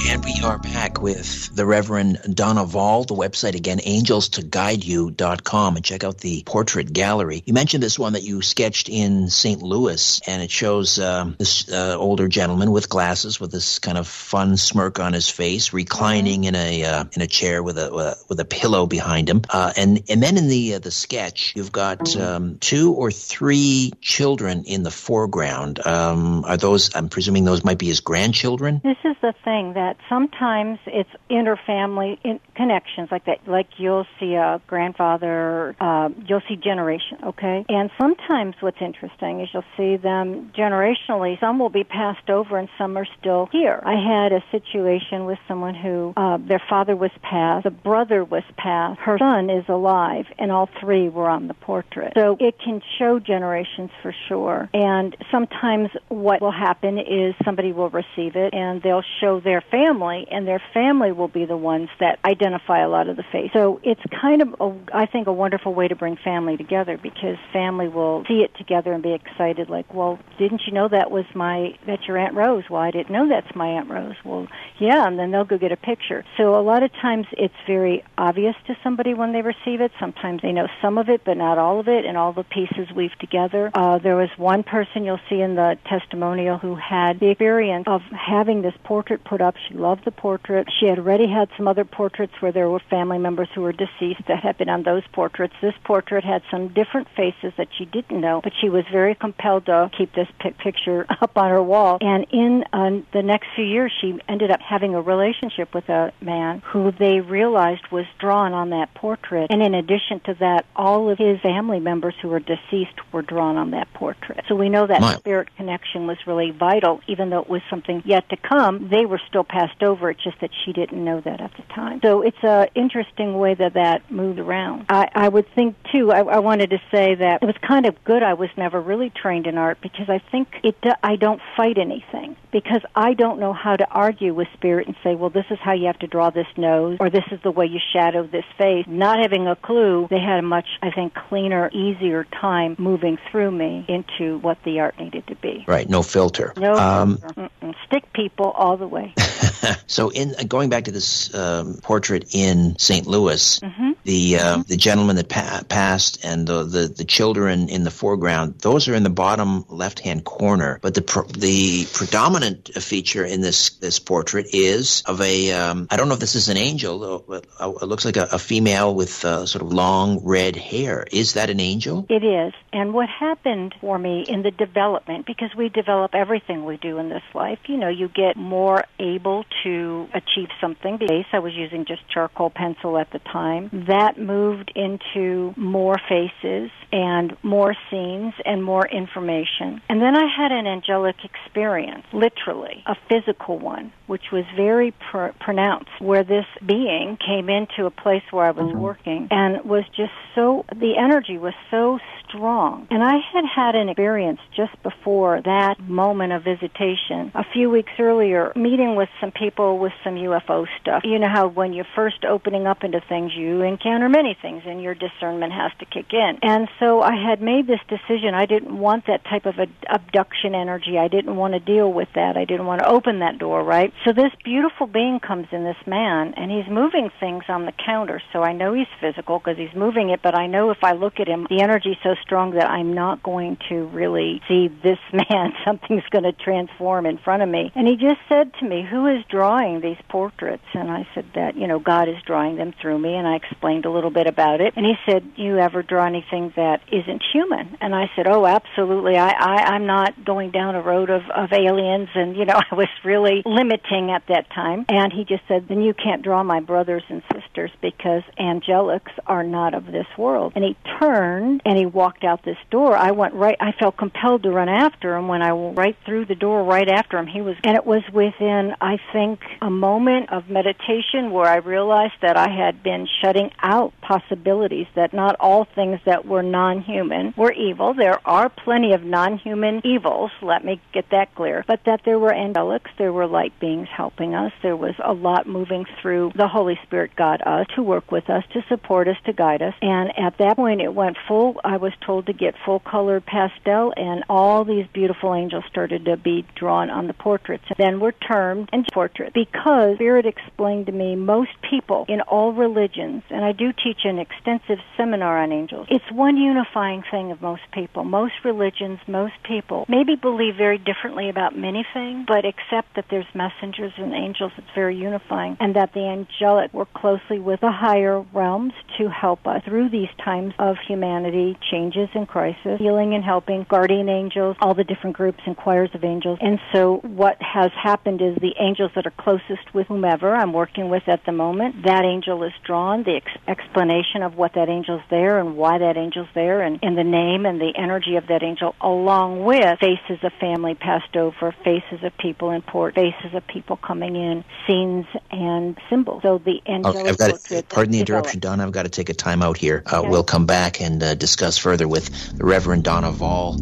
And 0.00 0.24
we 0.24 0.40
are 0.42 0.58
back 0.58 1.02
with 1.02 1.54
the 1.54 1.66
Reverend 1.66 2.18
Donna 2.34 2.64
Voll. 2.64 3.04
The 3.04 3.14
website 3.14 3.54
again, 3.54 3.78
angelstoguideyou.com, 3.78 5.76
and 5.76 5.84
check 5.84 6.02
out 6.02 6.16
the 6.18 6.42
portrait 6.46 6.92
gallery. 6.92 7.42
You 7.44 7.52
mentioned 7.52 7.82
this 7.82 7.98
one 7.98 8.14
that 8.14 8.22
you 8.22 8.40
sketched 8.40 8.88
in 8.88 9.28
St. 9.28 9.60
Louis, 9.62 10.20
and 10.26 10.40
it 10.42 10.50
shows 10.50 10.98
um, 10.98 11.36
this 11.38 11.70
uh, 11.70 11.96
older 11.98 12.26
gentleman 12.26 12.70
with 12.72 12.88
glasses 12.88 13.38
with 13.38 13.52
this 13.52 13.78
kind 13.80 13.98
of 13.98 14.06
fun 14.06 14.56
smirk 14.56 14.98
on 14.98 15.12
his 15.12 15.28
face, 15.28 15.74
reclining 15.74 16.44
in 16.44 16.54
a 16.54 16.84
uh, 16.84 17.04
in 17.12 17.20
a 17.20 17.26
chair 17.26 17.62
with 17.62 17.76
a 17.76 17.92
uh, 17.92 18.14
with 18.28 18.40
a 18.40 18.46
pillow 18.46 18.86
behind 18.86 19.28
him. 19.28 19.42
Uh, 19.50 19.72
and 19.76 20.04
and 20.08 20.22
then 20.22 20.38
in 20.38 20.48
the 20.48 20.74
uh, 20.74 20.78
the 20.78 20.90
sketch, 20.90 21.52
you've 21.54 21.72
got 21.72 22.16
um, 22.16 22.56
two 22.58 22.92
or 22.94 23.10
three 23.10 23.92
children 24.00 24.64
in 24.64 24.84
the 24.84 24.90
foreground. 24.90 25.84
Um, 25.86 26.44
are 26.44 26.56
those? 26.56 26.94
I'm 26.94 27.10
presuming 27.10 27.44
those 27.44 27.62
might 27.62 27.78
be 27.78 27.88
his 27.88 28.00
grandchildren. 28.00 28.80
This 28.82 28.96
is 29.04 29.16
the 29.20 29.34
thing 29.44 29.74
that 29.74 29.81
sometimes 30.08 30.78
it's 30.86 31.10
interfamily 31.30 32.18
in 32.24 32.40
connections 32.54 33.08
like 33.10 33.24
that. 33.26 33.38
Like 33.46 33.68
you'll 33.78 34.06
see 34.18 34.34
a 34.34 34.60
grandfather, 34.66 35.74
uh, 35.80 36.10
you'll 36.26 36.42
see 36.48 36.56
generation, 36.56 37.18
okay? 37.24 37.64
And 37.68 37.90
sometimes 38.00 38.54
what's 38.60 38.80
interesting 38.80 39.40
is 39.40 39.48
you'll 39.52 39.64
see 39.76 39.96
them 39.96 40.52
generationally. 40.56 41.38
Some 41.40 41.58
will 41.58 41.70
be 41.70 41.84
passed 41.84 42.28
over 42.30 42.58
and 42.58 42.68
some 42.78 42.96
are 42.96 43.06
still 43.18 43.48
here. 43.52 43.80
I 43.84 43.94
had 43.94 44.32
a 44.32 44.42
situation 44.50 45.26
with 45.26 45.38
someone 45.48 45.74
who 45.74 46.12
uh, 46.16 46.38
their 46.38 46.62
father 46.68 46.96
was 46.96 47.10
passed, 47.22 47.64
the 47.64 47.70
brother 47.70 48.24
was 48.24 48.44
passed, 48.56 49.00
her 49.00 49.18
son 49.18 49.50
is 49.50 49.64
alive, 49.68 50.26
and 50.38 50.50
all 50.52 50.68
three 50.80 51.08
were 51.08 51.28
on 51.28 51.48
the 51.48 51.54
portrait. 51.54 52.12
So 52.16 52.36
it 52.40 52.58
can 52.58 52.80
show 52.98 53.18
generations 53.18 53.90
for 54.02 54.14
sure. 54.28 54.68
And 54.74 55.16
sometimes 55.30 55.90
what 56.08 56.40
will 56.40 56.52
happen 56.52 56.98
is 56.98 57.34
somebody 57.44 57.72
will 57.72 57.90
receive 57.90 58.36
it 58.36 58.54
and 58.54 58.82
they'll 58.82 59.04
show 59.20 59.40
their 59.40 59.62
family, 59.72 60.28
and 60.30 60.46
their 60.46 60.62
family 60.72 61.10
will 61.10 61.26
be 61.26 61.46
the 61.46 61.56
ones 61.56 61.88
that 61.98 62.20
identify 62.24 62.80
a 62.80 62.88
lot 62.88 63.08
of 63.08 63.16
the 63.16 63.24
face. 63.32 63.50
So 63.52 63.80
it's 63.82 64.00
kind 64.20 64.42
of, 64.42 64.54
a, 64.60 64.72
I 64.94 65.06
think, 65.06 65.26
a 65.26 65.32
wonderful 65.32 65.74
way 65.74 65.88
to 65.88 65.96
bring 65.96 66.16
family 66.16 66.56
together 66.56 66.96
because 66.96 67.36
family 67.52 67.88
will 67.88 68.24
see 68.28 68.44
it 68.44 68.54
together 68.56 68.92
and 68.92 69.02
be 69.02 69.14
excited. 69.14 69.68
Like, 69.70 69.92
well, 69.92 70.20
didn't 70.38 70.62
you 70.66 70.72
know 70.72 70.88
that 70.88 71.10
was 71.10 71.24
my 71.34 71.76
that's 71.86 72.06
your 72.06 72.18
Aunt 72.18 72.34
Rose? 72.34 72.64
Well, 72.70 72.82
I 72.82 72.90
didn't 72.90 73.10
know 73.10 73.28
that's 73.28 73.56
my 73.56 73.68
Aunt 73.68 73.90
Rose. 73.90 74.16
Well, 74.24 74.46
yeah, 74.78 75.06
and 75.06 75.18
then 75.18 75.30
they'll 75.30 75.44
go 75.44 75.58
get 75.58 75.72
a 75.72 75.76
picture. 75.76 76.24
So 76.36 76.54
a 76.54 76.62
lot 76.62 76.82
of 76.82 76.92
times 76.92 77.26
it's 77.32 77.54
very 77.66 78.04
obvious 78.18 78.54
to 78.66 78.76
somebody 78.84 79.14
when 79.14 79.32
they 79.32 79.42
receive 79.42 79.80
it. 79.80 79.90
Sometimes 79.98 80.42
they 80.42 80.52
know 80.52 80.68
some 80.82 80.98
of 80.98 81.08
it, 81.08 81.22
but 81.24 81.36
not 81.36 81.58
all 81.58 81.80
of 81.80 81.88
it, 81.88 82.04
and 82.04 82.16
all 82.16 82.32
the 82.32 82.44
pieces 82.44 82.92
weave 82.94 83.16
together. 83.18 83.70
Uh, 83.74 83.98
there 83.98 84.16
was 84.16 84.28
one 84.36 84.62
person 84.62 85.04
you'll 85.04 85.18
see 85.30 85.40
in 85.40 85.54
the 85.54 85.78
testimonial 85.88 86.58
who 86.58 86.74
had 86.74 87.18
the 87.20 87.30
experience 87.30 87.84
of 87.86 88.02
having 88.02 88.60
this 88.60 88.74
portrait 88.84 89.24
put 89.24 89.40
up. 89.40 89.54
She 89.68 89.74
loved 89.74 90.04
the 90.04 90.10
portrait. 90.10 90.68
She 90.78 90.86
had 90.86 90.98
already 90.98 91.28
had 91.28 91.48
some 91.56 91.68
other 91.68 91.84
portraits 91.84 92.32
where 92.40 92.52
there 92.52 92.68
were 92.68 92.80
family 92.90 93.18
members 93.18 93.48
who 93.54 93.62
were 93.62 93.72
deceased 93.72 94.22
that 94.28 94.42
had 94.42 94.58
been 94.58 94.68
on 94.68 94.82
those 94.82 95.02
portraits. 95.12 95.54
This 95.60 95.74
portrait 95.84 96.24
had 96.24 96.42
some 96.50 96.68
different 96.68 97.08
faces 97.16 97.52
that 97.56 97.68
she 97.76 97.84
didn't 97.84 98.20
know, 98.20 98.40
but 98.42 98.52
she 98.60 98.68
was 98.68 98.84
very 98.90 99.14
compelled 99.14 99.66
to 99.66 99.90
keep 99.96 100.14
this 100.14 100.28
picture 100.58 101.06
up 101.20 101.36
on 101.36 101.50
her 101.50 101.62
wall. 101.62 101.98
And 102.00 102.26
in 102.30 102.64
uh, 102.72 103.02
the 103.12 103.22
next 103.22 103.48
few 103.54 103.64
years, 103.64 103.92
she 104.00 104.18
ended 104.28 104.50
up 104.50 104.60
having 104.60 104.94
a 104.94 105.00
relationship 105.00 105.74
with 105.74 105.88
a 105.88 106.12
man 106.20 106.62
who 106.66 106.92
they 106.92 107.20
realized 107.20 107.82
was 107.90 108.06
drawn 108.18 108.52
on 108.52 108.70
that 108.70 108.94
portrait. 108.94 109.50
And 109.50 109.62
in 109.62 109.74
addition 109.74 110.20
to 110.26 110.34
that, 110.40 110.66
all 110.76 111.10
of 111.10 111.18
his 111.18 111.40
family 111.40 111.80
members 111.80 112.14
who 112.20 112.28
were 112.28 112.40
deceased 112.40 112.98
were 113.12 113.22
drawn 113.22 113.56
on 113.56 113.70
that 113.72 113.92
portrait. 113.94 114.44
So 114.48 114.54
we 114.54 114.68
know 114.68 114.86
that 114.86 115.00
My. 115.00 115.14
spirit 115.16 115.48
connection 115.56 116.06
was 116.06 116.18
really 116.26 116.50
vital, 116.50 117.00
even 117.06 117.30
though 117.30 117.40
it 117.40 117.48
was 117.48 117.62
something 117.70 118.02
yet 118.04 118.28
to 118.30 118.36
come. 118.36 118.88
They 118.88 119.06
were 119.06 119.20
still 119.28 119.44
passed 119.52 119.82
over. 119.82 120.10
It's 120.10 120.24
just 120.24 120.40
that 120.40 120.50
she 120.64 120.72
didn't 120.72 121.04
know 121.04 121.20
that 121.20 121.40
at 121.40 121.52
the 121.56 121.62
time. 121.74 122.00
So 122.02 122.22
it's 122.22 122.42
an 122.42 122.68
interesting 122.74 123.38
way 123.38 123.54
that 123.54 123.74
that 123.74 124.10
moved 124.10 124.38
around. 124.38 124.86
I, 124.88 125.08
I 125.14 125.28
would 125.28 125.46
think 125.54 125.76
too. 125.92 126.10
I, 126.10 126.20
I 126.20 126.38
wanted 126.38 126.70
to 126.70 126.78
say 126.90 127.14
that 127.14 127.42
it 127.42 127.46
was 127.46 127.56
kind 127.60 127.86
of 127.86 128.02
good. 128.04 128.22
I 128.22 128.34
was 128.34 128.48
never 128.56 128.80
really 128.80 129.10
trained 129.10 129.46
in 129.46 129.58
art 129.58 129.78
because 129.82 130.08
I 130.08 130.20
think 130.30 130.48
it. 130.64 130.76
I 131.02 131.16
don't 131.16 131.40
fight 131.56 131.78
anything 131.78 132.36
because 132.50 132.82
I 132.94 133.14
don't 133.14 133.38
know 133.38 133.52
how 133.52 133.76
to 133.76 133.88
argue 133.88 134.34
with 134.34 134.48
spirit 134.54 134.86
and 134.86 134.96
say, 135.04 135.14
well, 135.14 135.30
this 135.30 135.46
is 135.50 135.58
how 135.60 135.72
you 135.72 135.86
have 135.86 135.98
to 136.00 136.06
draw 136.06 136.30
this 136.30 136.46
nose, 136.56 136.96
or 137.00 137.10
this 137.10 137.24
is 137.30 137.40
the 137.42 137.50
way 137.50 137.66
you 137.66 137.80
shadow 137.92 138.26
this 138.26 138.44
face. 138.58 138.84
Not 138.86 139.20
having 139.20 139.46
a 139.46 139.56
clue, 139.56 140.06
they 140.10 140.20
had 140.20 140.38
a 140.38 140.42
much, 140.42 140.66
I 140.82 140.90
think, 140.90 141.14
cleaner, 141.14 141.70
easier 141.72 142.24
time 142.24 142.76
moving 142.78 143.18
through 143.30 143.50
me 143.50 143.84
into 143.88 144.38
what 144.38 144.58
the 144.64 144.80
art 144.80 144.98
needed 144.98 145.26
to 145.28 145.34
be. 145.36 145.64
Right. 145.66 145.88
No 145.88 146.02
filter. 146.02 146.52
No 146.56 146.74
um, 146.74 147.18
filter. 147.18 147.50
Stick 147.86 148.12
people 148.12 148.50
all 148.50 148.76
the 148.76 148.86
way. 148.86 149.14
so, 149.86 150.10
in 150.10 150.34
going 150.46 150.70
back 150.70 150.84
to 150.84 150.90
this 150.90 151.34
um, 151.34 151.78
portrait 151.82 152.34
in 152.34 152.78
St. 152.78 153.06
Louis, 153.06 153.60
mm-hmm. 153.60 153.92
the 154.04 154.36
uh, 154.36 154.52
mm-hmm. 154.52 154.62
the 154.62 154.76
gentleman 154.76 155.16
that 155.16 155.28
pa- 155.28 155.62
passed 155.68 156.24
and 156.24 156.46
the, 156.46 156.64
the, 156.64 156.88
the 156.88 157.04
children 157.04 157.68
in 157.68 157.84
the 157.84 157.90
foreground, 157.90 158.58
those 158.58 158.88
are 158.88 158.94
in 158.94 159.02
the 159.02 159.10
bottom 159.10 159.64
left 159.68 160.00
hand 160.00 160.24
corner. 160.24 160.78
But 160.82 160.94
the 160.94 161.02
the 161.36 161.86
predominant 161.92 162.70
feature 162.74 163.24
in 163.24 163.40
this 163.40 163.70
this 163.70 163.98
portrait 163.98 164.46
is 164.52 165.02
of 165.06 165.20
a 165.20 165.52
um, 165.52 165.88
I 165.90 165.96
don't 165.96 166.08
know 166.08 166.14
if 166.14 166.20
this 166.20 166.34
is 166.34 166.48
an 166.48 166.56
angel. 166.56 167.24
But 167.26 167.46
uh, 167.58 167.72
it 167.80 167.86
looks 167.86 168.04
like 168.04 168.16
a, 168.16 168.28
a 168.32 168.38
female 168.38 168.94
with 168.94 169.24
uh, 169.24 169.46
sort 169.46 169.62
of 169.62 169.72
long 169.72 170.20
red 170.24 170.56
hair. 170.56 171.06
Is 171.10 171.34
that 171.34 171.50
an 171.50 171.60
angel? 171.60 172.06
It 172.08 172.24
is. 172.24 172.52
And 172.72 172.94
what 172.94 173.08
happened 173.08 173.74
for 173.80 173.98
me 173.98 174.24
in 174.26 174.42
the 174.42 174.50
development, 174.50 175.26
because 175.26 175.50
we 175.56 175.68
develop 175.68 176.14
everything 176.14 176.64
we 176.64 176.76
do 176.76 176.98
in 176.98 177.08
this 177.08 177.22
life, 177.34 177.58
you 177.66 177.76
know, 177.76 177.88
you 177.88 178.08
get 178.08 178.36
more 178.36 178.84
able 178.98 179.31
to 179.64 180.08
achieve 180.14 180.48
something. 180.60 180.98
Base, 180.98 181.26
I 181.32 181.38
was 181.38 181.54
using 181.54 181.84
just 181.86 182.02
charcoal 182.12 182.50
pencil 182.50 182.98
at 182.98 183.10
the 183.12 183.20
time. 183.40 183.70
That 183.88 184.18
moved 184.18 184.72
into 184.74 185.54
more 185.56 185.96
faces 186.08 186.70
and 186.92 187.36
more 187.42 187.74
scenes 187.90 188.34
and 188.44 188.62
more 188.62 188.86
information. 188.86 189.80
And 189.88 190.00
then 190.00 190.14
I 190.16 190.26
had 190.26 190.52
an 190.52 190.66
angelic 190.66 191.16
experience, 191.24 192.04
literally, 192.12 192.82
a 192.86 192.96
physical 193.08 193.58
one, 193.58 193.92
which 194.06 194.26
was 194.32 194.44
very 194.56 194.92
pr- 195.10 195.34
pronounced, 195.40 195.90
where 196.00 196.24
this 196.24 196.46
being 196.64 197.16
came 197.24 197.48
into 197.48 197.86
a 197.86 197.90
place 197.90 198.22
where 198.30 198.46
I 198.46 198.50
was 198.50 198.66
mm-hmm. 198.66 198.80
working 198.80 199.28
and 199.30 199.64
was 199.64 199.84
just 199.96 200.12
so, 200.34 200.64
the 200.68 200.94
energy 200.98 201.38
was 201.38 201.54
so 201.70 201.98
strong. 202.28 202.86
And 202.90 203.02
I 203.02 203.16
had 203.32 203.44
had 203.44 203.74
an 203.74 203.88
experience 203.88 204.40
just 204.56 204.74
before 204.82 205.40
that 205.42 205.76
moment 205.80 206.32
of 206.32 206.44
visitation 206.44 207.32
a 207.34 207.44
few 207.52 207.70
weeks 207.70 207.92
earlier, 207.98 208.52
meeting 208.56 208.96
with 208.96 209.08
some 209.22 209.30
people 209.30 209.78
with 209.78 209.92
some 210.02 210.16
UFO 210.16 210.66
stuff. 210.80 211.02
You 211.04 211.18
know 211.20 211.28
how 211.28 211.46
when 211.46 211.72
you're 211.72 211.86
first 211.94 212.24
opening 212.24 212.66
up 212.66 212.82
into 212.82 213.00
things, 213.08 213.32
you 213.34 213.62
encounter 213.62 214.08
many 214.08 214.36
things 214.42 214.64
and 214.66 214.82
your 214.82 214.94
discernment 214.94 215.52
has 215.52 215.70
to 215.78 215.86
kick 215.86 216.12
in. 216.12 216.38
And 216.42 216.68
so 216.80 217.00
I 217.00 217.14
had 217.14 217.40
made 217.40 217.68
this 217.68 217.80
decision. 217.88 218.34
I 218.34 218.46
didn't 218.46 218.76
want 218.76 219.06
that 219.06 219.24
type 219.24 219.46
of 219.46 219.54
abduction 219.88 220.54
energy. 220.56 220.98
I 220.98 221.06
didn't 221.06 221.36
want 221.36 221.54
to 221.54 221.60
deal 221.60 221.92
with 221.92 222.08
that. 222.16 222.36
I 222.36 222.44
didn't 222.44 222.66
want 222.66 222.80
to 222.80 222.88
open 222.88 223.20
that 223.20 223.38
door, 223.38 223.62
right? 223.62 223.92
So 224.04 224.12
this 224.12 224.32
beautiful 224.44 224.88
being 224.88 225.20
comes 225.20 225.46
in, 225.52 225.62
this 225.62 225.76
man, 225.86 226.34
and 226.36 226.50
he's 226.50 226.68
moving 226.68 227.10
things 227.20 227.44
on 227.48 227.64
the 227.64 227.72
counter. 227.72 228.20
So 228.32 228.42
I 228.42 228.52
know 228.52 228.74
he's 228.74 228.88
physical 229.00 229.38
because 229.38 229.56
he's 229.56 229.74
moving 229.76 230.10
it, 230.10 230.20
but 230.20 230.34
I 230.34 230.48
know 230.48 230.70
if 230.70 230.82
I 230.82 230.92
look 230.92 231.20
at 231.20 231.28
him, 231.28 231.46
the 231.48 231.62
energy's 231.62 231.96
so 232.02 232.16
strong 232.22 232.52
that 232.52 232.68
I'm 232.68 232.92
not 232.92 233.22
going 233.22 233.58
to 233.68 233.86
really 233.86 234.42
see 234.48 234.66
this 234.82 234.98
man. 235.12 235.52
Something's 235.64 236.08
going 236.10 236.24
to 236.24 236.32
transform 236.32 237.06
in 237.06 237.18
front 237.18 237.44
of 237.44 237.48
me. 237.48 237.70
And 237.76 237.86
he 237.86 237.96
just 237.96 238.20
said 238.28 238.52
to 238.54 238.68
me, 238.68 238.82
Who 238.90 239.01
is 239.06 239.24
drawing 239.28 239.80
these 239.80 239.96
portraits? 240.08 240.64
And 240.74 240.90
I 240.90 241.06
said 241.14 241.26
that, 241.34 241.56
you 241.56 241.66
know, 241.66 241.78
God 241.78 242.08
is 242.08 242.16
drawing 242.26 242.56
them 242.56 242.74
through 242.80 242.98
me. 242.98 243.14
And 243.14 243.26
I 243.26 243.36
explained 243.36 243.84
a 243.84 243.90
little 243.90 244.10
bit 244.10 244.26
about 244.26 244.60
it. 244.60 244.74
And 244.76 244.84
he 244.84 244.94
said, 245.06 245.24
"You 245.36 245.58
ever 245.58 245.82
draw 245.82 246.06
anything 246.06 246.52
that 246.56 246.80
isn't 246.90 247.22
human?" 247.32 247.76
And 247.80 247.94
I 247.94 248.10
said, 248.16 248.26
"Oh, 248.26 248.46
absolutely. 248.46 249.16
I, 249.16 249.30
I 249.30 249.54
I'm 249.74 249.86
not 249.86 250.24
going 250.24 250.50
down 250.50 250.74
a 250.74 250.82
road 250.82 251.10
of 251.10 251.22
of 251.30 251.52
aliens." 251.52 252.08
And 252.14 252.36
you 252.36 252.44
know, 252.44 252.60
I 252.70 252.74
was 252.74 252.88
really 253.04 253.42
limiting 253.44 254.10
at 254.10 254.26
that 254.28 254.50
time. 254.50 254.84
And 254.88 255.12
he 255.12 255.24
just 255.24 255.42
said, 255.48 255.68
"Then 255.68 255.82
you 255.82 255.94
can't 255.94 256.22
draw 256.22 256.42
my 256.42 256.60
brothers 256.60 257.02
and 257.08 257.22
sisters 257.32 257.70
because 257.80 258.22
angelics 258.38 259.12
are 259.26 259.44
not 259.44 259.74
of 259.74 259.86
this 259.86 260.06
world." 260.16 260.52
And 260.54 260.64
he 260.64 260.76
turned 261.00 261.62
and 261.64 261.76
he 261.76 261.86
walked 261.86 262.24
out 262.24 262.44
this 262.44 262.58
door. 262.70 262.96
I 262.96 263.10
went 263.12 263.34
right. 263.34 263.56
I 263.60 263.72
felt 263.72 263.96
compelled 263.96 264.42
to 264.44 264.50
run 264.50 264.68
after 264.68 265.14
him. 265.14 265.28
When 265.28 265.42
I 265.42 265.52
went 265.52 265.78
right 265.78 265.96
through 266.04 266.26
the 266.26 266.34
door, 266.34 266.64
right 266.64 266.88
after 266.88 267.18
him, 267.18 267.26
he 267.26 267.40
was, 267.40 267.56
and 267.64 267.76
it 267.76 267.86
was 267.86 268.02
within, 268.12 268.74
think, 269.12 269.40
a 269.60 269.70
moment 269.70 270.32
of 270.32 270.48
meditation 270.48 271.30
where 271.30 271.46
I 271.46 271.56
realized 271.56 272.14
that 272.22 272.36
I 272.36 272.48
had 272.48 272.82
been 272.82 273.06
shutting 273.20 273.50
out 273.60 273.92
possibilities. 274.00 274.86
That 274.94 275.12
not 275.12 275.36
all 275.40 275.64
things 275.64 276.00
that 276.04 276.26
were 276.26 276.42
non-human 276.42 277.34
were 277.36 277.52
evil. 277.52 277.94
There 277.94 278.20
are 278.26 278.48
plenty 278.48 278.92
of 278.92 279.04
non-human 279.04 279.82
evils. 279.84 280.30
Let 280.40 280.64
me 280.64 280.80
get 280.92 281.10
that 281.10 281.34
clear. 281.34 281.64
But 281.66 281.84
that 281.84 282.02
there 282.04 282.18
were 282.18 282.32
angelics, 282.32 282.90
there 282.98 283.12
were 283.12 283.26
light 283.26 283.58
beings 283.60 283.88
helping 283.94 284.34
us. 284.34 284.52
There 284.62 284.76
was 284.76 284.94
a 285.02 285.12
lot 285.12 285.46
moving 285.46 285.86
through 286.00 286.32
the 286.34 286.48
Holy 286.48 286.78
Spirit 286.84 287.12
God 287.16 287.42
us 287.42 287.66
to 287.76 287.82
work 287.82 288.10
with 288.10 288.28
us, 288.28 288.44
to 288.52 288.62
support 288.68 289.08
us, 289.08 289.16
to 289.26 289.32
guide 289.32 289.62
us. 289.62 289.74
And 289.82 290.18
at 290.18 290.38
that 290.38 290.56
point, 290.56 290.80
it 290.80 290.94
went 290.94 291.16
full. 291.28 291.60
I 291.64 291.76
was 291.76 291.92
told 292.04 292.26
to 292.26 292.32
get 292.32 292.54
full 292.64 292.80
color 292.80 293.20
pastel, 293.20 293.92
and 293.96 294.24
all 294.28 294.64
these 294.64 294.86
beautiful 294.92 295.34
angels 295.34 295.64
started 295.68 296.04
to 296.06 296.16
be 296.16 296.44
drawn 296.54 296.90
on 296.90 297.06
the 297.06 297.14
portraits. 297.14 297.64
Then 297.76 298.00
were 298.00 298.12
termed 298.12 298.68
and 298.72 298.81
portraits 298.92 299.32
because 299.34 299.96
Spirit 299.96 300.26
explained 300.26 300.86
to 300.86 300.92
me 300.92 301.16
most 301.16 301.50
people 301.68 302.04
in 302.08 302.20
all 302.22 302.52
religions, 302.52 303.22
and 303.30 303.44
I 303.44 303.52
do 303.52 303.72
teach 303.72 304.04
an 304.04 304.18
extensive 304.18 304.78
seminar 304.96 305.38
on 305.42 305.52
angels. 305.52 305.86
It's 305.90 306.10
one 306.10 306.36
unifying 306.36 307.02
thing 307.10 307.30
of 307.30 307.40
most 307.40 307.62
people. 307.72 308.04
Most 308.04 308.34
religions, 308.44 308.98
most 309.06 309.34
people 309.44 309.84
maybe 309.88 310.16
believe 310.16 310.56
very 310.56 310.78
differently 310.78 311.28
about 311.28 311.56
many 311.56 311.86
things, 311.94 312.24
but 312.26 312.44
accept 312.44 312.96
that 312.96 313.06
there's 313.10 313.26
messengers 313.34 313.92
and 313.96 314.12
angels. 314.12 314.52
It's 314.56 314.66
very 314.74 314.96
unifying, 314.96 315.56
and 315.60 315.76
that 315.76 315.92
the 315.94 316.06
angelic 316.06 316.72
work 316.72 316.92
closely 316.92 317.38
with 317.38 317.60
the 317.60 317.72
higher 317.72 318.20
realms 318.32 318.72
to 318.98 319.08
help 319.08 319.46
us 319.46 319.62
through 319.64 319.90
these 319.90 320.10
times 320.24 320.54
of 320.58 320.76
humanity, 320.86 321.56
changes 321.70 322.08
and 322.14 322.26
crisis, 322.26 322.78
healing 322.78 323.14
and 323.14 323.24
helping, 323.24 323.66
guardian 323.68 324.08
angels, 324.08 324.56
all 324.60 324.74
the 324.74 324.84
different 324.84 325.16
groups 325.16 325.40
and 325.46 325.56
choirs 325.56 325.90
of 325.94 326.04
angels. 326.04 326.38
And 326.40 326.58
so 326.72 326.96
what 327.02 327.40
has 327.40 327.70
happened 327.80 328.20
is 328.20 328.36
the 328.40 328.54
angels 328.58 328.71
that 328.78 329.06
are 329.06 329.12
closest 329.16 329.74
with 329.74 329.86
whomever 329.86 330.34
I'm 330.34 330.52
working 330.52 330.88
with 330.88 331.08
at 331.08 331.24
the 331.24 331.32
moment, 331.32 331.84
that 331.84 332.04
angel 332.04 332.42
is 332.42 332.52
drawn, 332.64 333.02
the 333.02 333.16
ex- 333.16 333.32
explanation 333.46 334.22
of 334.22 334.36
what 334.36 334.54
that 334.54 334.68
angel's 334.68 335.02
there 335.10 335.38
and 335.38 335.56
why 335.56 335.78
that 335.78 335.96
angel's 335.96 336.28
there 336.34 336.62
and, 336.62 336.78
and 336.82 336.96
the 336.96 337.04
name 337.04 337.46
and 337.46 337.60
the 337.60 337.72
energy 337.76 338.16
of 338.16 338.26
that 338.28 338.42
angel 338.42 338.74
along 338.80 339.44
with 339.44 339.78
faces 339.78 340.22
of 340.22 340.32
family 340.40 340.74
passed 340.74 341.16
over, 341.16 341.52
faces 341.64 342.02
of 342.02 342.16
people 342.18 342.50
in 342.50 342.62
port, 342.62 342.94
faces 342.94 343.34
of 343.34 343.46
people 343.46 343.76
coming 343.76 344.16
in, 344.16 344.44
scenes 344.66 345.06
and 345.30 345.78
symbols. 345.90 346.22
So 346.22 346.38
the 346.38 346.60
angelic 346.66 346.96
okay, 346.96 347.08
I've 347.08 347.18
got 347.18 347.40
to, 347.40 347.62
Pardon 347.62 347.92
the 347.92 348.00
interruption, 348.00 348.40
Don. 348.40 348.60
I've 348.60 348.72
got 348.72 348.84
to 348.84 348.90
take 348.90 349.08
a 349.08 349.14
time 349.14 349.42
out 349.42 349.56
here. 349.56 349.82
Uh, 349.90 350.00
okay. 350.00 350.08
We'll 350.08 350.24
come 350.24 350.46
back 350.46 350.80
and 350.80 351.02
uh, 351.02 351.14
discuss 351.14 351.58
further 351.58 351.86
with 351.88 352.36
the 352.36 352.44
Reverend 352.44 352.84
Donna 352.84 353.10
Voll. 353.10 353.58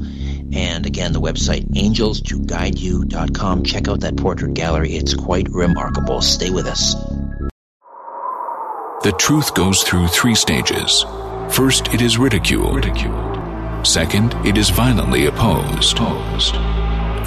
And 0.52 0.84
again, 0.84 1.12
the 1.12 1.20
website 1.20 1.64
angelstoguideyou.com. 1.70 3.62
Check 3.64 3.88
out 3.88 4.00
that 4.00 4.16
portrait 4.16 4.54
gallery. 4.54 4.96
It's 5.00 5.14
quite 5.14 5.48
remarkable. 5.48 6.20
Stay 6.20 6.50
with 6.50 6.66
us. 6.66 6.94
The 9.02 9.14
truth 9.18 9.54
goes 9.54 9.82
through 9.82 10.08
three 10.08 10.34
stages. 10.34 11.06
First, 11.48 11.88
it 11.94 12.02
is 12.02 12.18
ridiculed. 12.18 12.74
ridiculed. 12.74 13.86
Second, 13.86 14.34
it 14.44 14.58
is 14.58 14.68
violently 14.68 15.24
opposed. 15.24 15.96
opposed. 15.96 16.54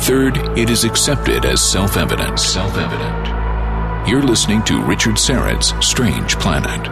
Third, 0.06 0.38
it 0.56 0.70
is 0.70 0.84
accepted 0.84 1.46
as 1.46 1.64
self-evident. 1.64 2.40
Self-evident. 2.40 4.08
You're 4.08 4.22
listening 4.22 4.62
to 4.66 4.84
Richard 4.84 5.18
Syrett's 5.18 5.74
Strange 5.84 6.36
Planet. 6.36 6.88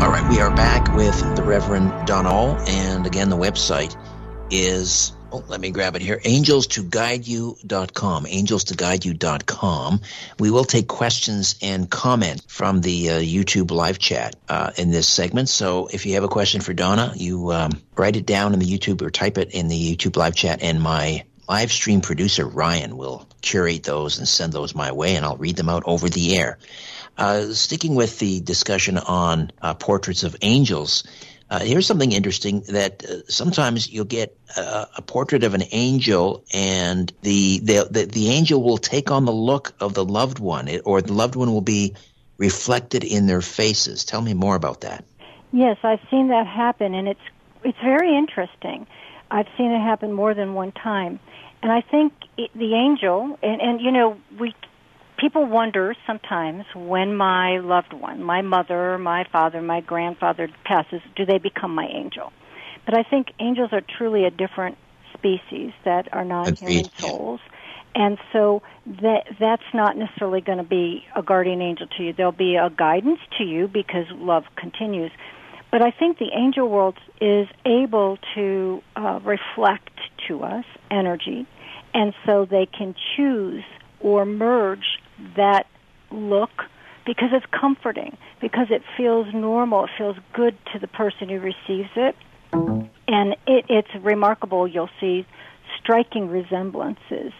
All 0.00 0.12
right, 0.12 0.30
we 0.30 0.38
are 0.40 0.54
back 0.54 0.94
with 0.94 1.18
the 1.34 1.42
Reverend 1.42 2.06
Donald, 2.06 2.60
and 2.68 3.04
again, 3.04 3.30
the 3.30 3.36
website 3.36 3.96
is 4.48 5.15
oh, 5.36 5.44
let 5.48 5.60
me 5.60 5.70
grab 5.70 5.94
it 5.96 6.02
here. 6.02 6.18
Angelstoguideyou.com 6.18 8.24
angelstoguideyou.com 8.24 10.00
we 10.38 10.50
will 10.50 10.64
take 10.64 10.88
questions 10.88 11.56
and 11.62 11.90
comments 11.90 12.44
from 12.48 12.80
the 12.80 13.10
uh, 13.10 13.20
youtube 13.20 13.70
live 13.70 13.98
chat 13.98 14.36
uh, 14.48 14.70
in 14.76 14.90
this 14.90 15.08
segment. 15.08 15.48
So 15.48 15.88
if 15.92 16.06
you 16.06 16.14
have 16.14 16.24
a 16.24 16.28
question 16.28 16.60
for 16.60 16.72
donna 16.72 17.12
you 17.16 17.52
um, 17.52 17.80
write 17.96 18.16
it 18.16 18.26
down 18.26 18.54
in 18.54 18.58
the 18.58 18.66
youtube 18.66 19.02
or 19.02 19.10
type 19.10 19.38
it 19.38 19.52
in 19.52 19.68
the 19.68 19.96
youtube 19.96 20.16
live 20.16 20.34
chat 20.34 20.62
and 20.62 20.80
my 20.80 21.24
live 21.48 21.70
stream 21.70 22.00
producer 22.00 22.46
ryan 22.46 22.96
will 22.96 23.28
curate 23.40 23.84
those 23.84 24.18
and 24.18 24.26
send 24.26 24.52
those 24.52 24.74
my 24.74 24.90
way 24.92 25.16
and 25.16 25.24
i'll 25.24 25.36
read 25.36 25.56
them 25.56 25.68
out 25.68 25.84
over 25.86 26.08
the 26.08 26.36
air. 26.36 26.58
Uh, 27.18 27.52
sticking 27.52 27.94
with 27.94 28.18
the 28.18 28.40
discussion 28.40 28.98
on 28.98 29.50
uh, 29.62 29.72
portraits 29.72 30.22
of 30.22 30.36
angels, 30.42 31.04
uh, 31.48 31.60
here's 31.60 31.86
something 31.86 32.12
interesting 32.12 32.62
that 32.68 33.04
uh, 33.04 33.18
sometimes 33.28 33.88
you'll 33.88 34.04
get 34.04 34.36
a, 34.56 34.88
a, 34.96 35.02
portrait 35.02 35.44
of 35.44 35.54
an 35.54 35.62
angel, 35.70 36.44
and 36.52 37.12
the, 37.22 37.60
the, 37.60 37.88
the 37.88 38.04
the 38.04 38.28
angel 38.30 38.62
will 38.62 38.78
take 38.78 39.12
on 39.12 39.24
the 39.24 39.32
look 39.32 39.72
of 39.78 39.94
the 39.94 40.04
loved 40.04 40.40
one, 40.40 40.66
it, 40.66 40.82
or 40.84 41.00
the 41.00 41.12
loved 41.12 41.36
one 41.36 41.52
will 41.52 41.60
be 41.60 41.94
reflected 42.36 43.04
in 43.04 43.26
their 43.26 43.40
faces. 43.40 44.04
Tell 44.04 44.20
me 44.20 44.34
more 44.34 44.56
about 44.56 44.80
that. 44.80 45.04
Yes, 45.52 45.78
I've 45.84 46.00
seen 46.10 46.28
that 46.28 46.46
happen, 46.46 46.94
and 46.94 47.06
it's 47.06 47.20
it's 47.62 47.78
very 47.78 48.16
interesting. 48.16 48.86
I've 49.30 49.48
seen 49.56 49.70
it 49.70 49.80
happen 49.80 50.12
more 50.12 50.34
than 50.34 50.54
one 50.54 50.72
time, 50.72 51.20
and 51.62 51.70
I 51.70 51.80
think 51.80 52.12
it, 52.36 52.50
the 52.56 52.74
angel, 52.74 53.38
and 53.40 53.62
and 53.62 53.80
you 53.80 53.92
know 53.92 54.18
we 54.38 54.52
people 55.18 55.46
wonder 55.46 55.94
sometimes 56.06 56.64
when 56.74 57.16
my 57.16 57.58
loved 57.58 57.92
one, 57.92 58.22
my 58.22 58.42
mother, 58.42 58.98
my 58.98 59.24
father, 59.30 59.62
my 59.62 59.80
grandfather 59.80 60.48
passes, 60.64 61.00
do 61.16 61.24
they 61.24 61.38
become 61.38 61.74
my 61.74 61.86
angel? 61.86 62.32
But 62.84 62.96
I 62.96 63.02
think 63.02 63.28
angels 63.40 63.70
are 63.72 63.82
truly 63.98 64.24
a 64.24 64.30
different 64.30 64.78
species 65.14 65.72
that 65.84 66.12
are 66.12 66.24
non-human 66.24 66.90
souls. 67.00 67.40
And 67.94 68.18
so 68.32 68.62
that 69.02 69.24
that's 69.40 69.62
not 69.72 69.96
necessarily 69.96 70.42
going 70.42 70.58
to 70.58 70.64
be 70.64 71.04
a 71.16 71.22
guardian 71.22 71.62
angel 71.62 71.86
to 71.96 72.02
you. 72.02 72.12
There'll 72.12 72.32
be 72.32 72.56
a 72.56 72.68
guidance 72.68 73.20
to 73.38 73.44
you 73.44 73.68
because 73.68 74.04
love 74.10 74.44
continues. 74.56 75.10
But 75.72 75.82
I 75.82 75.90
think 75.90 76.18
the 76.18 76.30
angel 76.34 76.68
world 76.68 76.98
is 77.20 77.48
able 77.64 78.18
to 78.34 78.82
uh, 78.94 79.20
reflect 79.24 79.90
to 80.28 80.42
us 80.42 80.64
energy, 80.90 81.46
and 81.92 82.14
so 82.24 82.44
they 82.44 82.66
can 82.66 82.94
choose 83.16 83.64
or 84.00 84.24
merge 84.24 84.84
that 85.36 85.66
look 86.10 86.50
because 87.04 87.28
it's 87.32 87.46
comforting, 87.58 88.16
because 88.40 88.66
it 88.70 88.82
feels 88.96 89.32
normal, 89.32 89.84
it 89.84 89.90
feels 89.96 90.16
good 90.32 90.56
to 90.72 90.78
the 90.78 90.88
person 90.88 91.28
who 91.28 91.38
receives 91.38 91.90
it. 91.94 92.16
And 92.52 93.36
it, 93.46 93.64
it's 93.68 93.94
remarkable. 94.02 94.66
You'll 94.66 94.90
see 95.00 95.26
striking 95.80 96.28
resemblances 96.28 97.32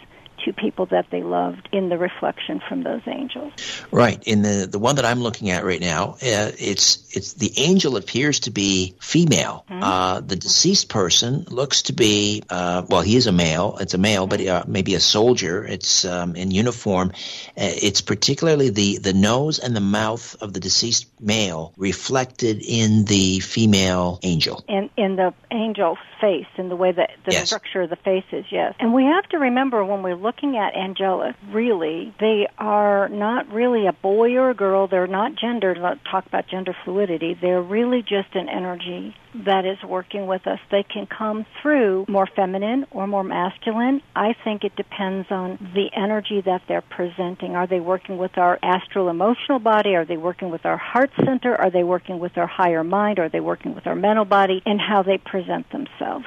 to 0.47 0.53
people 0.53 0.87
that 0.87 1.07
they 1.11 1.23
loved 1.23 1.69
in 1.73 1.89
the 1.89 1.99
reflection 1.99 2.61
from 2.67 2.83
those 2.83 3.03
angels. 3.07 3.53
Right. 3.91 4.23
In 4.27 4.43
the 4.43 4.67
the 4.71 4.79
one 4.79 4.97
that 4.97 5.05
I'm 5.05 5.21
looking 5.21 5.51
at 5.51 5.65
right 5.65 5.81
now, 5.81 6.13
uh, 6.13 6.53
it's 6.59 7.17
it's 7.17 7.35
the 7.35 7.53
angel 7.59 7.97
appears 7.97 8.41
to 8.41 8.51
be 8.51 8.95
female. 9.01 9.65
Mm-hmm. 9.69 9.83
Uh, 9.83 10.21
the 10.21 10.37
deceased 10.37 10.89
person 10.89 11.45
looks 11.51 11.83
to 11.83 11.93
be 11.93 12.43
uh, 12.49 12.85
well, 12.89 13.03
he 13.03 13.17
is 13.17 13.27
a 13.27 13.33
male. 13.33 13.77
It's 13.81 13.95
a 13.95 13.99
male, 13.99 14.27
but 14.27 14.41
uh, 14.41 14.65
maybe 14.67 14.95
a 14.95 15.01
soldier. 15.01 15.65
It's 15.65 16.05
um, 16.05 16.37
in 16.37 16.51
uniform. 16.51 17.11
Uh, 17.11 17.75
it's 17.83 18.01
particularly 18.01 18.71
the 18.71 18.99
the 18.99 19.13
nose 19.13 19.59
and 19.59 19.75
the 19.75 19.81
mouth 19.81 20.37
of 20.41 20.53
the 20.53 20.61
deceased 20.61 21.07
male 21.21 21.73
reflected 21.77 22.63
in 22.63 23.05
the 23.05 23.41
female 23.41 24.21
angel. 24.23 24.65
In 24.69 24.91
in 24.97 25.17
the 25.17 25.35
angel's 25.51 25.99
face, 26.21 26.47
in 26.57 26.69
the 26.69 26.77
way 26.77 26.93
that 26.93 27.11
the 27.25 27.33
yes. 27.33 27.47
structure 27.47 27.83
of 27.83 27.91
the 27.91 27.97
face 27.97 28.25
is. 28.33 28.45
Yes. 28.51 28.75
And 28.79 28.95
we 28.95 29.05
have 29.05 29.29
to 29.31 29.39
remember 29.39 29.85
when 29.85 30.03
we 30.03 30.15
look 30.15 30.36
looking 30.37 30.59
at 30.59 30.75
Angela, 30.75 31.35
really, 31.51 32.15
they 32.21 32.47
are 32.59 33.09
not 33.09 33.49
really 33.53 33.87
a 33.87 33.93
boy 33.93 34.35
or 34.35 34.51
a 34.51 34.55
girl. 34.55 34.87
They're 34.87 35.07
not 35.07 35.33
gendered. 35.37 35.79
Let's 35.79 36.01
talk 36.11 36.27
about 36.27 36.49
gender 36.49 36.77
fluidity. 36.85 37.37
They're 37.41 37.63
really 37.63 38.03
just 38.03 38.35
an 38.35 38.49
energy 38.49 39.15
that 39.45 39.65
is 39.65 39.83
working 39.83 40.27
with 40.27 40.47
us. 40.47 40.59
They 40.71 40.83
can 40.83 41.07
come 41.07 41.47
through 41.61 42.07
more 42.09 42.27
feminine 42.27 42.87
or 42.91 43.07
more 43.07 43.25
masculine. 43.25 44.03
I 44.15 44.35
think 44.45 44.65
it 44.65 44.77
depends 44.77 45.29
on 45.31 45.59
the 45.75 45.91
energy 45.95 46.43
that 46.45 46.63
they're 46.69 46.83
presenting. 46.83 47.55
Are 47.55 47.67
they 47.67 47.81
working 47.81 48.19
with 48.19 48.37
our 48.37 48.59
astral 48.63 49.09
emotional 49.09 49.59
body? 49.59 49.95
Are 49.95 50.05
they 50.05 50.17
working 50.17 50.51
with 50.51 50.65
our 50.67 50.79
heart 50.79 51.11
center? 51.25 51.55
Are 51.55 51.71
they 51.71 51.85
working 51.85 52.19
with 52.19 52.37
our 52.37 52.47
higher 52.47 52.85
mind? 52.85 53.19
Are 53.19 53.29
they 53.29 53.41
working 53.41 53.75
with 53.75 53.87
our 53.87 53.97
mental 53.97 54.25
body? 54.25 54.63
And 54.67 54.81
how 54.81 55.03
they 55.03 55.19
present 55.19 55.71
themselves. 55.71 56.27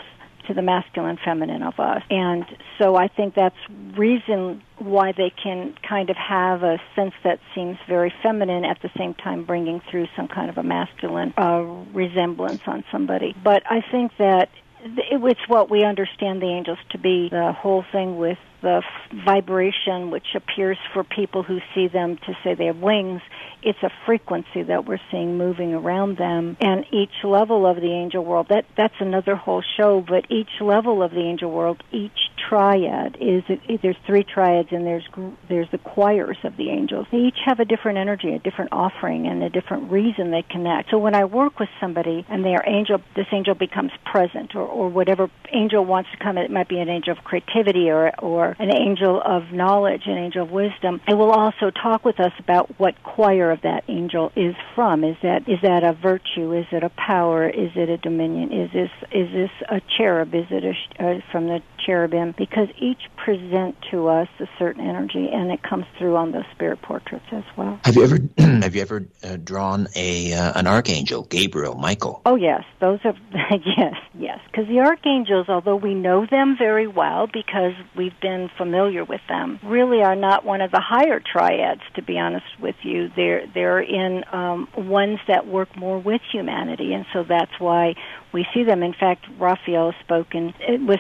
To 0.50 0.56
the 0.56 0.62
masculine 0.64 1.18
feminine 1.24 1.62
of 1.62 1.80
us. 1.80 2.02
And 2.10 2.43
so 2.80 2.95
I 2.95 3.08
think 3.08 3.36
that's 3.36 3.56
reason 3.95 4.64
why 4.80 5.12
they 5.12 5.30
can 5.30 5.76
kind 5.88 6.10
of 6.10 6.18
have 6.18 6.64
a 6.64 6.80
sense 6.95 7.14
that 7.24 7.39
seems 7.54 7.78
very 7.88 8.12
feminine 8.24 8.66
at 8.66 8.82
the 8.82 8.89
same 8.97 9.14
time 9.14 9.45
bringing 9.45 9.80
through 9.91 10.08
some 10.16 10.28
kind 10.28 10.50
of 10.50 10.58
a 10.58 10.64
masculine 10.64 11.34
uh, 11.38 11.62
resemblance 11.93 12.62
on 12.66 12.84
somebody. 12.91 13.36
But 13.43 13.64
I 13.70 13.82
think 13.91 14.12
that 14.18 14.50
it's 14.82 15.47
what 15.47 15.70
we 15.70 15.84
understand 15.84 16.41
the 16.41 16.47
angels 16.47 16.80
to 16.91 16.97
be. 16.97 17.30
The 17.30 17.54
whole 17.54 17.86
thing 17.91 18.18
with 18.18 18.39
the 18.62 18.84
vibration, 19.26 20.12
which 20.12 20.36
appears 20.36 20.78
for 20.93 21.03
people 21.03 21.43
who 21.43 21.60
see 21.74 21.88
them 21.88 22.18
to 22.18 22.38
say 22.43 22.55
they 22.55 22.66
have 22.66 22.78
wings, 22.78 23.22
it's 23.62 23.82
a 23.84 23.89
frequency 24.05 24.64
that 24.64 24.86
we're 24.86 24.99
seeing 25.12 25.38
moving 25.38 25.74
around 25.74 26.18
them. 26.18 26.57
And 26.62 26.86
each 26.91 27.24
level 27.24 27.66
of 27.66 27.78
the 27.78 27.91
angel 27.91 28.24
world, 28.24 28.47
that 28.49 28.66
that's 28.78 28.95
another 28.99 29.36
whole 29.36 29.64
show. 29.78 30.01
But 30.01 30.32
each 30.32 30.62
level 30.62 31.03
of 31.03 31.12
the 31.12 31.22
angel 31.22 31.51
world, 31.51 31.84
each 31.91 32.12
triad 32.47 33.18
is 33.20 33.43
there's 33.82 33.97
three 34.05 34.24
triads, 34.24 34.70
and 34.72 34.86
there's 34.86 35.07
there's 35.49 35.70
the 35.72 35.78
choirs 35.78 36.38
of 36.43 36.55
the 36.57 36.70
angels. 36.70 37.07
They 37.12 37.18
each 37.18 37.39
have 37.45 37.60
a 37.60 37.66
different 37.66 37.97
energy, 37.97 38.34
a 38.34 38.39
different 38.39 38.72
offering, 38.72 39.28
and 39.28 39.43
a 39.43 39.49
different 39.49 39.91
reason 39.91 40.32
they 40.32 40.43
connect. 40.49 40.89
So 40.91 40.97
when 40.97 41.16
I 41.16 41.26
work 41.26 41.60
with 41.60 41.70
somebody 41.80 42.26
and 42.30 42.43
their 42.45 42.64
angel, 42.66 43.01
this 43.16 43.28
angel 43.32 43.55
becomes 43.55 43.91
present, 44.05 44.55
or 44.55 44.66
or 44.66 44.89
whatever 44.89 45.30
angel 45.51 45.84
wants 45.86 46.10
to 46.12 46.18
come, 46.18 46.38
it 46.38 46.49
might 46.49 46.70
be 46.70 46.80
an 46.80 46.89
angel 46.89 47.18
of 47.18 47.24
creativity 47.24 47.89
or 47.89 48.12
or 48.20 48.49
an 48.60 48.74
angel 48.74 49.22
of 49.24 49.52
knowledge, 49.52 50.04
an 50.06 50.18
angel 50.18 50.43
of 50.43 50.52
wisdom. 50.52 51.02
It 51.08 51.16
will 51.16 51.32
also 51.32 51.72
talk 51.72 52.06
with 52.06 52.20
us 52.20 52.32
about 52.39 52.80
what 52.80 53.02
choir 53.04 53.52
of 53.52 53.62
that 53.62 53.84
angel 53.88 54.32
is 54.36 54.56
from. 54.76 55.04
Is 55.04 55.18
that 55.24 55.47
is 55.47 55.60
that 55.64 55.84
a 55.84 55.93
virtue? 55.93 56.54
Is 56.54 56.66
it 56.72 56.84
a 56.84 56.89
power? 56.89 57.47
Is 57.47 57.72
it 57.76 57.89
a 57.89 57.97
dominion? 57.97 58.52
Is 58.52 58.72
this 58.72 58.91
is 59.12 59.32
this 59.32 59.52
a 59.70 59.82
cherub? 59.97 60.34
Is 60.34 60.45
it 60.50 60.64
a, 60.64 61.04
uh, 61.04 61.20
from 61.32 61.47
the 61.47 61.62
cherubim? 61.90 62.36
Because 62.38 62.68
each 62.80 63.02
present 63.18 63.76
to 63.92 64.08
us 64.08 64.28
a 64.40 64.46
certain 64.58 64.88
energy, 64.88 65.30
and 65.32 65.52
it 65.52 65.62
comes 65.64 65.86
through 65.98 66.16
on 66.16 66.32
those 66.32 66.46
spirit 66.54 66.82
portraits 66.82 67.26
as 67.32 67.44
well. 67.58 67.80
Have 67.84 67.96
you 67.96 68.04
ever 68.04 68.20
have 68.38 68.76
you 68.76 68.82
ever 68.82 69.06
uh, 69.24 69.38
drawn 69.38 69.88
a 69.96 70.34
uh, 70.34 70.54
an 70.56 70.68
archangel, 70.68 71.24
Gabriel, 71.24 71.76
Michael? 71.76 72.22
Oh 72.26 72.36
yes, 72.36 72.64
those 72.80 73.00
are 73.04 73.16
yes, 73.78 73.96
yes. 74.14 74.40
Because 74.46 74.68
the 74.68 74.80
archangels, 74.80 75.50
although 75.50 75.76
we 75.76 75.96
know 75.96 76.26
them 76.26 76.56
very 76.58 76.88
well 76.88 77.28
because 77.28 77.74
we've 77.96 78.20
been 78.22 78.50
familiar 78.58 79.04
with 79.04 79.22
them, 79.28 79.60
really 79.64 80.02
are 80.02 80.16
not 80.16 80.46
one 80.46 80.62
of 80.62 80.72
the 80.72 80.82
higher 80.82 81.20
triads. 81.20 81.82
To 81.96 82.04
be 82.04 82.20
honest 82.20 82.46
with 82.60 82.76
you, 82.84 83.10
they're 83.16 83.48
they're 83.54 83.82
in 83.82 84.24
um, 84.32 84.68
ones 84.78 85.20
that 85.28 85.48
work 85.48 85.76
more 85.76 86.00
with 86.00 86.22
humanity, 86.32 86.94
and 86.94 87.06
so 87.14 87.24
that's 87.24 87.60
why 87.60 87.96
we 88.32 88.46
see 88.54 88.64
them. 88.64 88.84
In 88.84 88.94
fact, 88.94 89.26
Raphael 89.40 89.94
spoken 90.04 90.54
it 90.60 90.82
was 90.82 91.00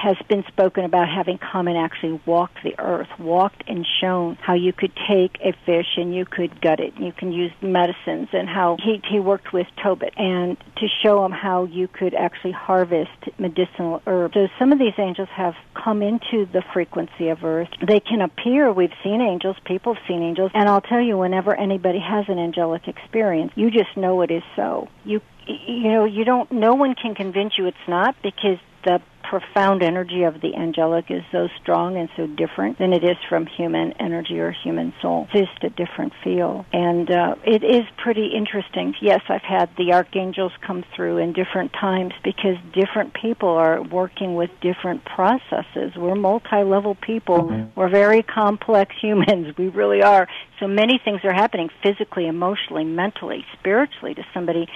has 0.00 0.16
been 0.28 0.44
spoken 0.46 0.84
about 0.84 1.08
having 1.08 1.38
come 1.38 1.66
and 1.66 1.76
actually 1.76 2.20
walked 2.24 2.58
the 2.62 2.78
earth, 2.78 3.08
walked 3.18 3.64
and 3.66 3.84
shown 4.00 4.36
how 4.40 4.54
you 4.54 4.72
could 4.72 4.92
take 5.08 5.38
a 5.40 5.52
fish 5.66 5.86
and 5.96 6.14
you 6.14 6.24
could 6.24 6.60
gut 6.60 6.78
it, 6.78 6.94
and 6.94 7.04
you 7.04 7.12
can 7.12 7.32
use 7.32 7.50
medicines, 7.60 8.28
and 8.32 8.48
how 8.48 8.76
he 8.82 9.00
he 9.10 9.18
worked 9.18 9.52
with 9.52 9.66
Tobit 9.82 10.14
and 10.16 10.56
to 10.76 10.86
show 11.02 11.24
him 11.24 11.32
how 11.32 11.64
you 11.64 11.88
could 11.88 12.14
actually 12.14 12.52
harvest 12.52 13.10
medicinal 13.38 14.00
herbs. 14.06 14.34
So 14.34 14.48
some 14.58 14.72
of 14.72 14.78
these 14.78 14.94
angels 14.98 15.28
have 15.34 15.54
come 15.74 16.02
into 16.02 16.46
the 16.52 16.62
frequency 16.72 17.28
of 17.28 17.42
earth. 17.42 17.68
They 17.86 18.00
can 18.00 18.20
appear. 18.20 18.72
We've 18.72 18.92
seen 19.02 19.20
angels. 19.20 19.56
People 19.64 19.94
have 19.94 20.02
seen 20.06 20.22
angels, 20.22 20.52
and 20.54 20.68
I'll 20.68 20.80
tell 20.80 21.00
you, 21.00 21.18
whenever 21.18 21.54
anybody 21.54 21.98
has 21.98 22.26
an 22.28 22.38
angelic 22.38 22.86
experience, 22.86 23.52
you 23.56 23.70
just 23.70 23.96
know 23.96 24.22
it 24.22 24.30
is 24.30 24.42
so. 24.54 24.88
You 25.04 25.20
you 25.46 25.90
know 25.90 26.04
you 26.04 26.24
don't. 26.24 26.50
No 26.52 26.74
one 26.74 26.94
can 26.94 27.14
convince 27.14 27.54
you 27.58 27.66
it's 27.66 27.76
not 27.88 28.14
because 28.22 28.58
the 28.84 29.00
profound 29.28 29.82
energy 29.82 30.22
of 30.22 30.40
the 30.40 30.54
angelic 30.56 31.10
is 31.10 31.22
so 31.30 31.48
strong 31.60 31.96
and 31.96 32.08
so 32.16 32.26
different 32.26 32.78
than 32.78 32.92
it 32.92 33.04
is 33.04 33.16
from 33.28 33.46
human 33.46 33.92
energy 34.00 34.38
or 34.38 34.50
human 34.50 34.92
soul. 35.02 35.28
It's 35.34 35.50
just 35.50 35.64
a 35.64 35.70
different 35.70 36.12
feel. 36.24 36.64
And 36.72 37.10
uh, 37.10 37.34
it 37.44 37.62
is 37.62 37.84
pretty 38.02 38.30
interesting. 38.34 38.94
Yes, 39.02 39.20
I've 39.28 39.42
had 39.42 39.70
the 39.76 39.92
archangels 39.92 40.52
come 40.66 40.84
through 40.96 41.18
in 41.18 41.32
different 41.32 41.72
times 41.72 42.14
because 42.24 42.56
different 42.72 43.14
people 43.14 43.50
are 43.50 43.82
working 43.82 44.34
with 44.34 44.50
different 44.60 45.04
processes. 45.04 45.92
We're 45.96 46.14
multi-level 46.14 46.96
people. 46.96 47.42
Mm-hmm. 47.42 47.78
We're 47.78 47.90
very 47.90 48.22
complex 48.22 48.94
humans. 49.00 49.56
We 49.58 49.68
really 49.68 50.02
are. 50.02 50.26
So 50.58 50.66
many 50.66 51.00
things 51.04 51.20
are 51.24 51.34
happening 51.34 51.68
physically, 51.82 52.26
emotionally, 52.26 52.84
mentally, 52.84 53.44
spiritually 53.58 54.14
to 54.14 54.22
somebody 54.32 54.68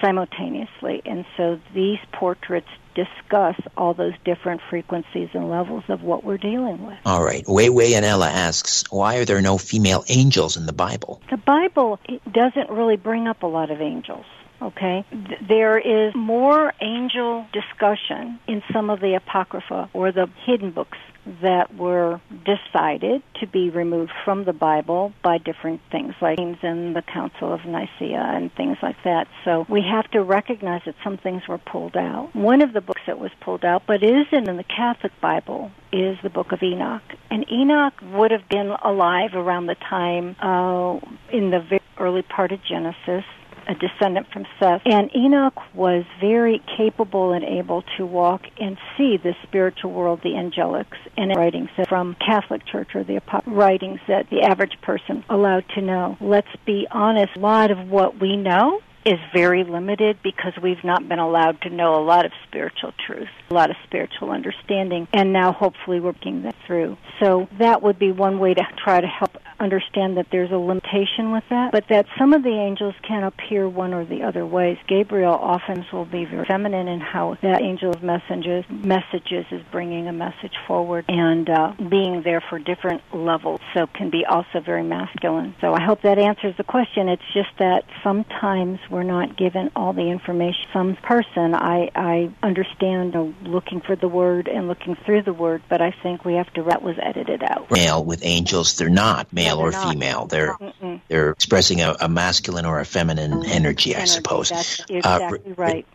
simultaneously. 0.00 1.02
And 1.04 1.24
so 1.36 1.60
these 1.74 1.98
portraits 2.12 2.68
discuss 2.94 3.56
all 3.76 3.94
those 3.94 4.14
different 4.24 4.60
frequencies 4.68 5.28
and 5.32 5.48
levels 5.48 5.84
of 5.88 6.02
what 6.02 6.24
we're 6.24 6.38
dealing 6.38 6.84
with. 6.84 6.98
All 7.06 7.22
right. 7.22 7.44
Wei 7.46 7.68
Wei 7.68 7.94
and 7.94 8.04
Ella 8.04 8.28
asks, 8.28 8.84
why 8.90 9.16
are 9.16 9.24
there 9.24 9.40
no 9.40 9.58
female 9.58 10.04
angels 10.08 10.56
in 10.56 10.66
the 10.66 10.72
Bible? 10.72 11.22
The 11.30 11.36
Bible 11.36 11.98
doesn't 12.30 12.70
really 12.70 12.96
bring 12.96 13.28
up 13.28 13.42
a 13.42 13.46
lot 13.46 13.70
of 13.70 13.80
angels. 13.80 14.26
Okay? 14.62 15.04
There 15.40 15.78
is 15.78 16.14
more 16.14 16.74
angel 16.80 17.46
discussion 17.52 18.38
in 18.46 18.62
some 18.72 18.90
of 18.90 19.00
the 19.00 19.14
Apocrypha 19.14 19.88
or 19.94 20.12
the 20.12 20.28
hidden 20.44 20.70
books 20.70 20.98
that 21.42 21.74
were 21.74 22.20
decided 22.44 23.22
to 23.40 23.46
be 23.46 23.70
removed 23.70 24.12
from 24.24 24.44
the 24.44 24.52
Bible 24.52 25.12
by 25.22 25.38
different 25.38 25.80
things 25.90 26.14
like 26.20 26.38
things 26.38 26.58
in 26.62 26.92
the 26.94 27.02
Council 27.02 27.52
of 27.52 27.64
Nicaea 27.64 28.32
and 28.34 28.52
things 28.54 28.78
like 28.82 28.96
that. 29.04 29.28
So 29.44 29.66
we 29.68 29.82
have 29.82 30.10
to 30.12 30.22
recognize 30.22 30.82
that 30.86 30.94
some 31.04 31.18
things 31.18 31.42
were 31.48 31.58
pulled 31.58 31.96
out. 31.96 32.34
One 32.34 32.62
of 32.62 32.72
the 32.72 32.80
books 32.80 33.02
that 33.06 33.18
was 33.18 33.30
pulled 33.40 33.64
out, 33.64 33.82
but 33.86 34.02
isn't 34.02 34.48
in 34.48 34.56
the 34.56 34.64
Catholic 34.64 35.12
Bible, 35.20 35.70
is 35.92 36.16
the 36.22 36.30
book 36.30 36.52
of 36.52 36.62
Enoch. 36.62 37.02
And 37.30 37.50
Enoch 37.50 37.94
would 38.12 38.30
have 38.30 38.48
been 38.48 38.70
alive 38.82 39.34
around 39.34 39.66
the 39.66 39.76
time 39.76 40.36
uh, 40.40 40.98
in 41.32 41.50
the 41.50 41.60
very 41.60 41.80
early 41.98 42.22
part 42.22 42.52
of 42.52 42.60
Genesis 42.64 43.24
a 43.70 43.74
descendant 43.74 44.26
from 44.32 44.46
Seth. 44.58 44.82
And 44.84 45.14
Enoch 45.14 45.54
was 45.74 46.04
very 46.20 46.60
capable 46.76 47.32
and 47.32 47.44
able 47.44 47.84
to 47.96 48.04
walk 48.04 48.42
and 48.60 48.76
see 48.96 49.16
the 49.16 49.34
spiritual 49.44 49.92
world, 49.92 50.20
the 50.22 50.30
angelics, 50.30 50.98
and 51.16 51.34
writings 51.36 51.70
that 51.76 51.88
from 51.88 52.16
Catholic 52.24 52.66
Church 52.66 52.90
or 52.94 53.04
the 53.04 53.20
writings 53.46 54.00
that 54.08 54.28
the 54.30 54.42
average 54.42 54.76
person 54.82 55.24
allowed 55.30 55.64
to 55.74 55.80
know. 55.80 56.16
Let's 56.20 56.48
be 56.66 56.86
honest, 56.90 57.36
a 57.36 57.38
lot 57.38 57.70
of 57.70 57.88
what 57.88 58.20
we 58.20 58.36
know 58.36 58.80
is 59.04 59.18
very 59.34 59.64
limited 59.64 60.18
because 60.22 60.52
we've 60.62 60.84
not 60.84 61.08
been 61.08 61.18
allowed 61.18 61.60
to 61.62 61.70
know 61.70 61.94
a 61.94 62.04
lot 62.04 62.26
of 62.26 62.32
spiritual 62.46 62.92
truth, 63.06 63.28
a 63.50 63.54
lot 63.54 63.70
of 63.70 63.76
spiritual 63.86 64.30
understanding, 64.30 65.08
and 65.12 65.32
now 65.32 65.52
hopefully 65.52 66.00
we're 66.00 66.10
working 66.10 66.42
that 66.42 66.54
through. 66.66 66.98
So 67.18 67.48
that 67.58 67.82
would 67.82 67.98
be 67.98 68.12
one 68.12 68.38
way 68.38 68.52
to 68.52 68.62
try 68.76 69.00
to 69.00 69.06
help 69.06 69.38
understand 69.60 70.16
that 70.16 70.26
there's 70.32 70.50
a 70.50 70.56
limitation 70.56 71.30
with 71.32 71.44
that, 71.50 71.72
but 71.72 71.84
that 71.88 72.06
some 72.18 72.32
of 72.32 72.42
the 72.42 72.50
angels 72.50 72.94
can 73.06 73.22
appear 73.22 73.68
one 73.68 73.92
or 73.92 74.04
the 74.04 74.22
other 74.22 74.46
ways. 74.46 74.78
Gabriel 74.88 75.34
often 75.34 75.84
will 75.92 76.04
be 76.04 76.24
very 76.24 76.46
feminine 76.46 76.88
in 76.88 77.00
how 77.00 77.36
that 77.42 77.62
angel's 77.62 78.02
messages 78.02 78.64
messages 78.70 79.44
is 79.50 79.62
bringing 79.70 80.08
a 80.08 80.12
message 80.12 80.52
forward 80.66 81.04
and 81.08 81.48
uh, 81.48 81.72
being 81.88 82.22
there 82.22 82.42
for 82.48 82.58
different 82.58 83.02
levels, 83.14 83.60
so 83.74 83.86
can 83.86 84.10
be 84.10 84.24
also 84.24 84.60
very 84.64 84.82
masculine. 84.82 85.54
So 85.60 85.74
I 85.74 85.82
hope 85.82 86.02
that 86.02 86.18
answers 86.18 86.56
the 86.56 86.64
question. 86.64 87.08
It's 87.08 87.22
just 87.34 87.50
that 87.58 87.84
sometimes 88.02 88.78
we're 88.90 89.02
not 89.02 89.36
given 89.36 89.70
all 89.76 89.92
the 89.92 90.10
information. 90.10 90.64
Some 90.72 90.96
person, 90.96 91.54
I 91.54 91.90
I 91.94 92.32
understand 92.42 93.14
uh, 93.14 93.28
looking 93.42 93.80
for 93.80 93.96
the 93.96 94.08
word 94.08 94.48
and 94.48 94.68
looking 94.68 94.96
through 95.04 95.22
the 95.22 95.32
word, 95.32 95.62
but 95.68 95.80
I 95.80 95.94
think 96.02 96.24
we 96.24 96.34
have 96.34 96.50
to 96.54 96.62
that 96.70 96.82
was 96.82 96.96
edited 97.02 97.42
out. 97.42 97.70
Male 97.70 98.04
with 98.04 98.24
angels, 98.24 98.74
they're 98.74 98.88
not 98.88 99.32
male 99.32 99.49
male 99.56 99.66
or 99.66 99.70
not. 99.70 99.92
female. 99.92 100.26
They're 100.26 100.54
Mm-mm. 100.54 101.00
they're 101.08 101.30
expressing 101.30 101.80
a, 101.80 101.96
a, 102.00 102.08
masculine 102.08 102.66
or 102.66 102.80
a 102.80 102.84
feminine 102.84 103.44
energy, 103.46 103.94
I 103.94 104.04
suppose. 104.04 104.50
That's 104.50 104.80
exactly 104.88 105.52
uh, 105.52 105.54
right. 105.56 105.86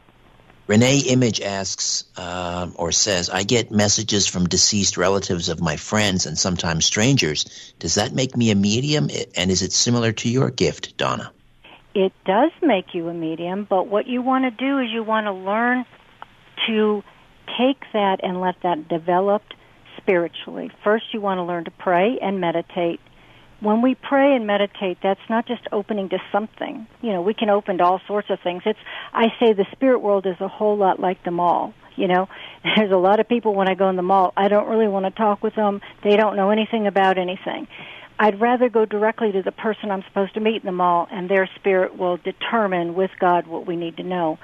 Renee 0.68 1.00
Image 1.10 1.42
asks 1.42 2.06
uh, 2.18 2.68
or 2.76 2.92
says, 2.92 3.30
I 3.30 3.44
get 3.44 3.70
messages 3.70 4.26
from 4.26 4.48
deceased 4.48 4.98
relatives 4.98 5.50
of 5.50 5.62
my 5.62 5.76
friends 5.76 6.26
and 6.26 6.38
sometimes 6.38 6.86
strangers. 6.86 7.74
Does 7.78 7.96
that 7.96 8.14
make 8.14 8.36
me 8.36 8.50
a 8.50 8.56
medium? 8.56 9.10
And 9.38 9.52
is 9.52 9.62
it 9.62 9.74
similar 9.74 10.12
to 10.14 10.30
your 10.30 10.50
gift, 10.50 10.98
Donna? 10.98 11.32
It 11.94 12.14
does 12.26 12.52
make 12.64 12.94
you 12.94 13.08
a 13.10 13.14
medium, 13.14 13.66
but 13.70 13.88
what 13.88 14.08
you 14.08 14.24
want 14.24 14.46
to 14.46 14.52
do 14.52 14.80
is 14.80 14.90
you 14.92 15.04
want 15.04 15.28
to 15.28 15.34
learn 15.34 15.86
to 16.68 17.04
take 17.58 17.80
that 17.94 18.22
and 18.24 18.42
let 18.42 18.56
that 18.64 18.88
develop 18.88 19.44
spiritually. 19.98 20.72
First, 20.84 21.06
you 21.14 21.22
want 21.22 21.38
to 21.38 21.44
learn 21.44 21.66
to 21.66 21.72
pray 21.72 22.18
and 22.22 22.42
meditate. 22.42 23.00
When 23.66 23.82
we 23.82 23.96
pray 23.96 24.36
and 24.36 24.46
meditate, 24.46 25.00
that's 25.02 25.28
not 25.28 25.48
just 25.48 25.64
opening 25.72 26.10
to 26.10 26.20
something. 26.32 26.86
You 27.02 27.14
know, 27.14 27.24
we 27.24 27.34
can 27.34 27.50
open 27.50 27.80
to 27.80 27.84
all 27.84 28.00
sorts 28.06 28.30
of 28.30 28.40
things. 28.42 28.62
It's, 28.64 28.78
I 29.12 29.34
say 29.40 29.54
the 29.54 29.66
spirit 29.72 30.04
world 30.04 30.28
is 30.28 30.40
a 30.40 30.48
whole 30.48 30.78
lot 30.78 31.00
like 31.00 31.24
the 31.24 31.32
mall. 31.32 31.74
You 31.96 32.08
know, 32.08 32.30
there's 32.64 32.92
a 32.92 32.98
lot 32.98 33.20
of 33.20 33.28
people 33.28 33.56
when 33.56 33.68
I 33.68 33.74
go 33.74 33.90
in 33.90 33.96
the 33.96 34.04
mall, 34.04 34.34
I 34.38 34.50
don't 34.50 34.68
really 34.68 34.88
want 34.88 35.06
to 35.06 35.10
talk 35.10 35.42
with 35.42 35.56
them. 35.56 35.82
They 36.04 36.16
don't 36.16 36.36
know 36.36 36.52
anything 36.52 36.86
about 36.86 37.18
anything. 37.18 37.68
I'd 38.20 38.40
rather 38.40 38.70
go 38.70 38.86
directly 38.86 39.32
to 39.32 39.42
the 39.42 39.52
person 39.52 39.90
I'm 39.90 40.04
supposed 40.04 40.36
to 40.36 40.42
meet 40.42 40.58
in 40.58 40.68
the 40.68 40.72
mall, 40.72 41.08
and 41.12 41.28
their 41.28 41.50
spirit 41.56 41.98
will 41.98 42.18
determine 42.18 42.94
with 42.94 43.10
God 43.20 43.48
what 43.48 43.66
we 43.66 43.76
need 43.76 43.98
to 43.98 44.04
know. 44.04 44.38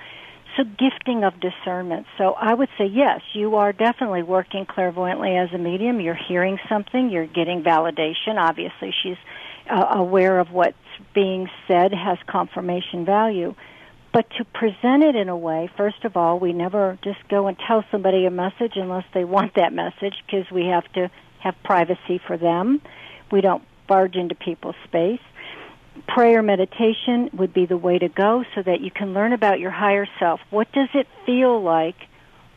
So 0.58 0.64
gifting 0.64 1.24
of 1.24 1.34
discernment. 1.40 2.08
So 2.18 2.34
I 2.34 2.54
would 2.54 2.70
say 2.78 2.86
yes, 2.86 3.22
you 3.34 3.56
are 3.56 3.72
definitely 3.72 4.24
working 4.24 4.66
clairvoyantly 4.66 5.36
as 5.38 5.50
a 5.54 5.58
medium. 5.58 6.02
You're 6.02 6.14
hearing 6.28 6.60
something. 6.68 7.10
You're 7.10 7.28
getting 7.28 7.64
validation. 7.64 8.38
Obviously, 8.38 8.94
she's 9.02 9.18
uh, 9.70 9.86
aware 9.92 10.40
of 10.40 10.52
what's 10.52 10.76
being 11.14 11.50
said 11.68 11.94
has 11.94 12.18
confirmation 12.28 13.06
value. 13.06 13.56
But 14.14 14.30
to 14.38 14.46
present 14.46 15.04
it 15.04 15.16
in 15.16 15.30
a 15.30 15.38
way, 15.38 15.70
first 15.78 16.04
of 16.04 16.18
all, 16.18 16.38
we 16.38 16.52
never 16.52 16.98
just 17.02 17.20
go 17.30 17.48
and 17.48 17.58
tell 17.58 17.86
somebody 17.92 18.26
a 18.26 18.32
message 18.32 18.74
unless 18.76 19.06
they 19.14 19.24
want 19.24 19.54
that 19.56 19.72
message 19.72 20.16
because 20.26 20.52
we 20.52 20.66
have 20.66 20.92
to 20.94 21.10
have 21.40 21.56
privacy 21.64 22.20
for 22.28 22.38
them. 22.38 22.82
We 23.32 23.40
don't 23.40 23.64
barge 23.88 24.16
into 24.16 24.36
people's 24.36 24.76
space. 24.84 25.22
Prayer 26.08 26.42
meditation 26.42 27.30
would 27.34 27.54
be 27.54 27.66
the 27.66 27.78
way 27.78 28.00
to 28.00 28.08
go 28.08 28.44
so 28.56 28.62
that 28.64 28.82
you 28.82 28.92
can 28.92 29.14
learn 29.14 29.34
about 29.34 29.60
your 29.60 29.72
higher 29.72 30.08
self. 30.20 30.40
What 30.50 30.72
does 30.72 30.90
it 30.94 31.08
feel 31.26 31.62
like 31.62 31.96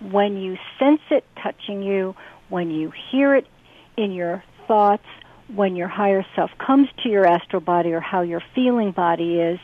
when 0.01 0.37
you 0.37 0.57
sense 0.79 1.01
it 1.11 1.25
touching 1.43 1.83
you, 1.83 2.15
when 2.49 2.71
you 2.71 2.93
hear 3.11 3.35
it 3.35 3.47
in 3.97 4.13
your 4.13 4.45
thoughts, 4.69 5.07
when 5.53 5.77
your 5.77 5.89
higher 5.89 6.25
self 6.37 6.51
comes 6.59 6.89
to 7.03 7.09
your 7.09 7.27
astral 7.27 7.61
body 7.61 7.93
or 7.93 8.01
how 8.01 8.23
your 8.23 8.43
feeling 8.55 8.93
body 8.93 9.39
is? 9.41 9.59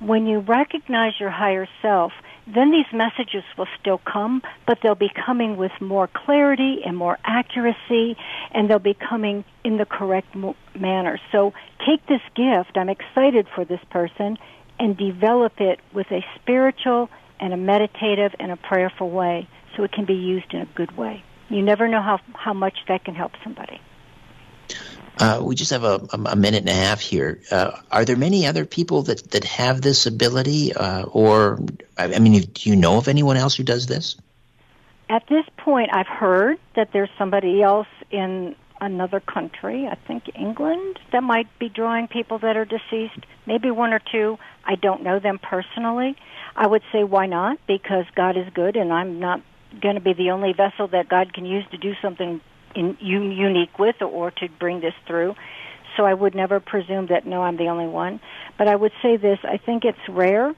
when 0.00 0.26
you 0.26 0.38
recognize 0.38 1.12
your 1.20 1.30
higher 1.30 1.68
self, 1.82 2.12
then 2.46 2.70
these 2.70 2.86
messages 2.92 3.44
will 3.56 3.68
still 3.80 3.98
come, 3.98 4.42
but 4.66 4.78
they'll 4.82 4.94
be 4.94 5.10
coming 5.10 5.56
with 5.56 5.72
more 5.80 6.08
clarity 6.08 6.80
and 6.84 6.96
more 6.96 7.18
accuracy, 7.24 8.16
and 8.52 8.68
they'll 8.68 8.78
be 8.78 8.94
coming 8.94 9.44
in 9.64 9.76
the 9.76 9.86
correct 9.86 10.34
mo- 10.34 10.56
manner. 10.74 11.18
So 11.32 11.52
take 11.86 12.04
this 12.06 12.22
gift, 12.34 12.76
I'm 12.76 12.88
excited 12.88 13.46
for 13.54 13.64
this 13.64 13.80
person, 13.90 14.38
and 14.78 14.96
develop 14.96 15.60
it 15.60 15.80
with 15.92 16.10
a 16.10 16.24
spiritual 16.36 17.10
and 17.38 17.52
a 17.52 17.56
meditative 17.56 18.34
and 18.38 18.50
a 18.50 18.56
prayerful 18.56 19.10
way 19.10 19.48
so 19.76 19.84
it 19.84 19.92
can 19.92 20.04
be 20.04 20.14
used 20.14 20.52
in 20.52 20.60
a 20.60 20.66
good 20.66 20.96
way. 20.96 21.22
You 21.48 21.62
never 21.62 21.88
know 21.88 22.00
how, 22.02 22.20
how 22.34 22.52
much 22.52 22.74
that 22.88 23.04
can 23.04 23.14
help 23.14 23.32
somebody. 23.42 23.80
Uh, 25.20 25.38
we 25.42 25.54
just 25.54 25.70
have 25.72 25.84
a, 25.84 26.00
a, 26.14 26.34
minute 26.34 26.60
and 26.60 26.70
a 26.70 26.74
half 26.74 27.00
here. 27.00 27.42
Uh, 27.50 27.72
are 27.92 28.06
there 28.06 28.16
many 28.16 28.46
other 28.46 28.64
people 28.64 29.02
that, 29.02 29.30
that 29.32 29.44
have 29.44 29.82
this 29.82 30.06
ability, 30.06 30.72
uh, 30.72 31.02
or 31.02 31.60
I 31.98 32.18
mean, 32.18 32.40
do 32.40 32.70
you 32.70 32.74
know 32.74 32.96
of 32.96 33.06
anyone 33.06 33.36
else 33.36 33.54
who 33.54 33.62
does 33.62 33.86
this? 33.86 34.16
At 35.10 35.26
this 35.28 35.44
point, 35.58 35.90
I've 35.92 36.06
heard 36.06 36.58
that 36.74 36.92
there's 36.94 37.10
somebody 37.18 37.62
else 37.62 37.88
in 38.10 38.56
another 38.80 39.20
country, 39.20 39.86
I 39.86 39.96
think 40.06 40.30
England, 40.34 40.98
that 41.12 41.22
might 41.22 41.48
be 41.58 41.68
drawing 41.68 42.08
people 42.08 42.38
that 42.38 42.56
are 42.56 42.64
deceased. 42.64 43.26
Maybe 43.44 43.70
one 43.70 43.92
or 43.92 44.00
two. 44.10 44.38
I 44.64 44.76
don't 44.76 45.02
know 45.02 45.18
them 45.18 45.38
personally. 45.38 46.16
I 46.56 46.66
would 46.66 46.82
say 46.92 47.04
why 47.04 47.26
not? 47.26 47.58
Because 47.66 48.06
God 48.14 48.38
is 48.38 48.46
good, 48.54 48.76
and 48.76 48.90
I'm 48.90 49.20
not 49.20 49.42
going 49.82 49.96
to 49.96 50.00
be 50.00 50.14
the 50.14 50.30
only 50.30 50.54
vessel 50.54 50.88
that 50.88 51.10
God 51.10 51.34
can 51.34 51.44
use 51.44 51.64
to 51.72 51.76
do 51.76 51.92
something 52.00 52.40
in, 52.74 52.96
unique 53.00 53.78
with 53.78 54.00
or 54.02 54.30
to 54.30 54.48
bring 54.58 54.80
this 54.80 54.94
through. 55.06 55.34
So 55.96 56.04
I 56.04 56.14
would 56.14 56.34
never 56.34 56.60
presume 56.60 57.06
that 57.08 57.26
no, 57.26 57.42
I'm 57.42 57.56
the 57.56 57.68
only 57.68 57.86
one. 57.86 58.20
But 58.58 58.68
I 58.68 58.76
would 58.76 58.92
say 59.02 59.16
this: 59.16 59.38
I 59.42 59.56
think 59.56 59.84
it's 59.84 59.98
rare. 60.08 60.54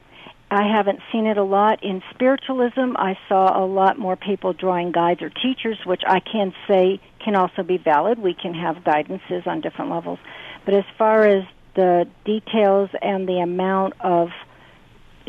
I 0.51 0.69
haven't 0.69 1.01
seen 1.11 1.27
it 1.27 1.39
a 1.39 1.43
lot 1.43 1.83
in 1.83 2.03
spiritualism. 2.13 2.95
I 2.97 3.17
saw 3.27 3.59
a 3.59 3.65
lot 3.65 3.99
more 3.99 4.17
people 4.17 4.53
drawing 4.53 4.93
guides 4.93 5.23
or 5.23 5.31
teachers, 5.31 5.79
which 5.87 6.03
I 6.07 6.21
can 6.21 6.53
say 6.69 7.01
can 7.25 7.37
also 7.37 7.63
be 7.63 7.79
valid. 7.79 8.19
We 8.19 8.35
can 8.35 8.53
have 8.53 8.77
guidances 8.85 9.47
on 9.47 9.63
different 9.63 9.91
levels. 9.91 10.19
But 10.67 10.75
as 10.75 10.85
far 10.99 11.27
as 11.27 11.45
the 11.75 12.07
details 12.27 12.91
and 13.01 13.27
the 13.27 13.39
amount 13.39 13.95
of 14.01 14.29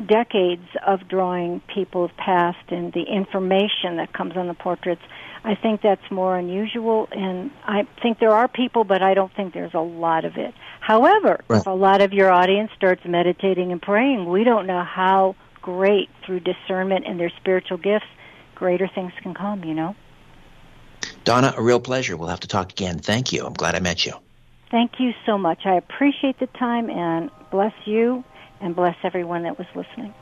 decades 0.06 0.68
of 0.86 1.08
drawing 1.08 1.62
people's 1.74 2.12
past 2.18 2.70
and 2.70 2.92
the 2.92 3.04
information 3.04 3.98
that 3.98 4.12
comes 4.12 4.36
on 4.36 4.48
the 4.48 4.54
portraits, 4.54 5.02
I 5.46 5.56
think 5.56 5.82
that's 5.82 6.10
more 6.10 6.38
unusual, 6.38 7.10
and 7.12 7.52
I 7.66 7.86
think 8.02 8.20
there 8.20 8.32
are 8.32 8.48
people, 8.48 8.86
but 8.86 9.02
I 9.02 9.14
don't 9.14 9.34
think 9.36 9.54
there's 9.54 9.74
a 9.74 9.80
lot 9.80 10.24
of 10.24 10.38
it. 10.38 10.54
However, 10.80 11.44
right. 11.50 11.60
if 11.60 11.68
a 11.68 11.72
lot 11.72 12.02
of 12.02 12.14
your 12.14 12.32
audience 12.32 12.72
starts 12.78 13.04
meditating 13.04 13.74
and 13.74 13.82
praying, 13.82 14.30
we 14.30 14.46
don't 14.46 14.68
know 14.68 14.84
how 14.84 15.36
great 15.62 16.10
through 16.26 16.41
discernment 16.41 17.06
and 17.06 17.20
their 17.20 17.32
spiritual 17.41 17.78
gifts, 17.78 18.06
greater 18.56 18.88
things 18.88 19.12
can 19.22 19.34
come. 19.34 19.66
You 19.66 19.74
know. 19.74 19.96
Donna, 21.26 21.54
a 21.58 21.62
real 21.62 21.80
pleasure. 21.80 22.16
We'll 22.16 22.30
have 22.30 22.41
to 22.41 22.48
talk 22.48 22.72
again. 22.72 23.00
Thank 23.00 23.34
you. 23.34 23.46
I'm 23.46 23.54
glad 23.54 23.76
I 23.76 23.80
met 23.80 24.06
you. 24.06 24.14
Thank 24.72 25.00
you 25.00 25.14
so 25.26 25.38
much. 25.38 25.66
I 25.66 25.76
appreciate 25.76 26.39
the 26.39 26.48
time 26.48 26.89
and 26.89 27.30
bless 27.52 27.74
you 27.86 28.24
and 28.62 28.76
bless 28.76 28.96
everyone 29.04 29.44
that 29.44 29.58
was 29.58 29.68
listening. 29.76 30.14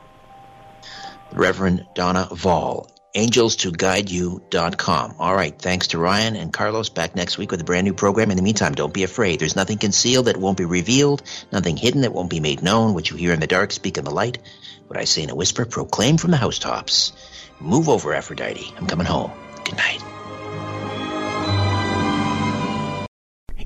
Reverend 1.32 1.86
Donna 1.94 2.28
Voll 2.32 2.90
angels2guideyou.com. 3.14 5.14
All 5.18 5.34
right. 5.34 5.58
Thanks 5.58 5.88
to 5.88 5.98
Ryan 5.98 6.36
and 6.36 6.52
Carlos. 6.52 6.88
Back 6.88 7.14
next 7.14 7.38
week 7.38 7.50
with 7.50 7.60
a 7.60 7.64
brand 7.64 7.84
new 7.84 7.94
program. 7.94 8.30
In 8.30 8.36
the 8.36 8.42
meantime, 8.42 8.74
don't 8.74 8.94
be 8.94 9.02
afraid. 9.02 9.40
There's 9.40 9.56
nothing 9.56 9.78
concealed 9.78 10.26
that 10.26 10.36
won't 10.36 10.58
be 10.58 10.64
revealed, 10.64 11.22
nothing 11.52 11.76
hidden 11.76 12.02
that 12.02 12.12
won't 12.12 12.30
be 12.30 12.40
made 12.40 12.62
known. 12.62 12.94
What 12.94 13.10
you 13.10 13.16
hear 13.16 13.32
in 13.32 13.40
the 13.40 13.46
dark, 13.46 13.72
speak 13.72 13.98
in 13.98 14.04
the 14.04 14.10
light. 14.10 14.38
What 14.86 14.98
I 14.98 15.04
say 15.04 15.22
in 15.22 15.30
a 15.30 15.34
whisper, 15.34 15.64
proclaim 15.64 16.16
from 16.16 16.30
the 16.30 16.36
housetops. 16.36 17.12
Move 17.60 17.88
over, 17.88 18.14
Aphrodite. 18.14 18.72
I'm 18.76 18.86
coming 18.86 19.06
home. 19.06 19.32
Good 19.64 19.76
night. 19.76 20.02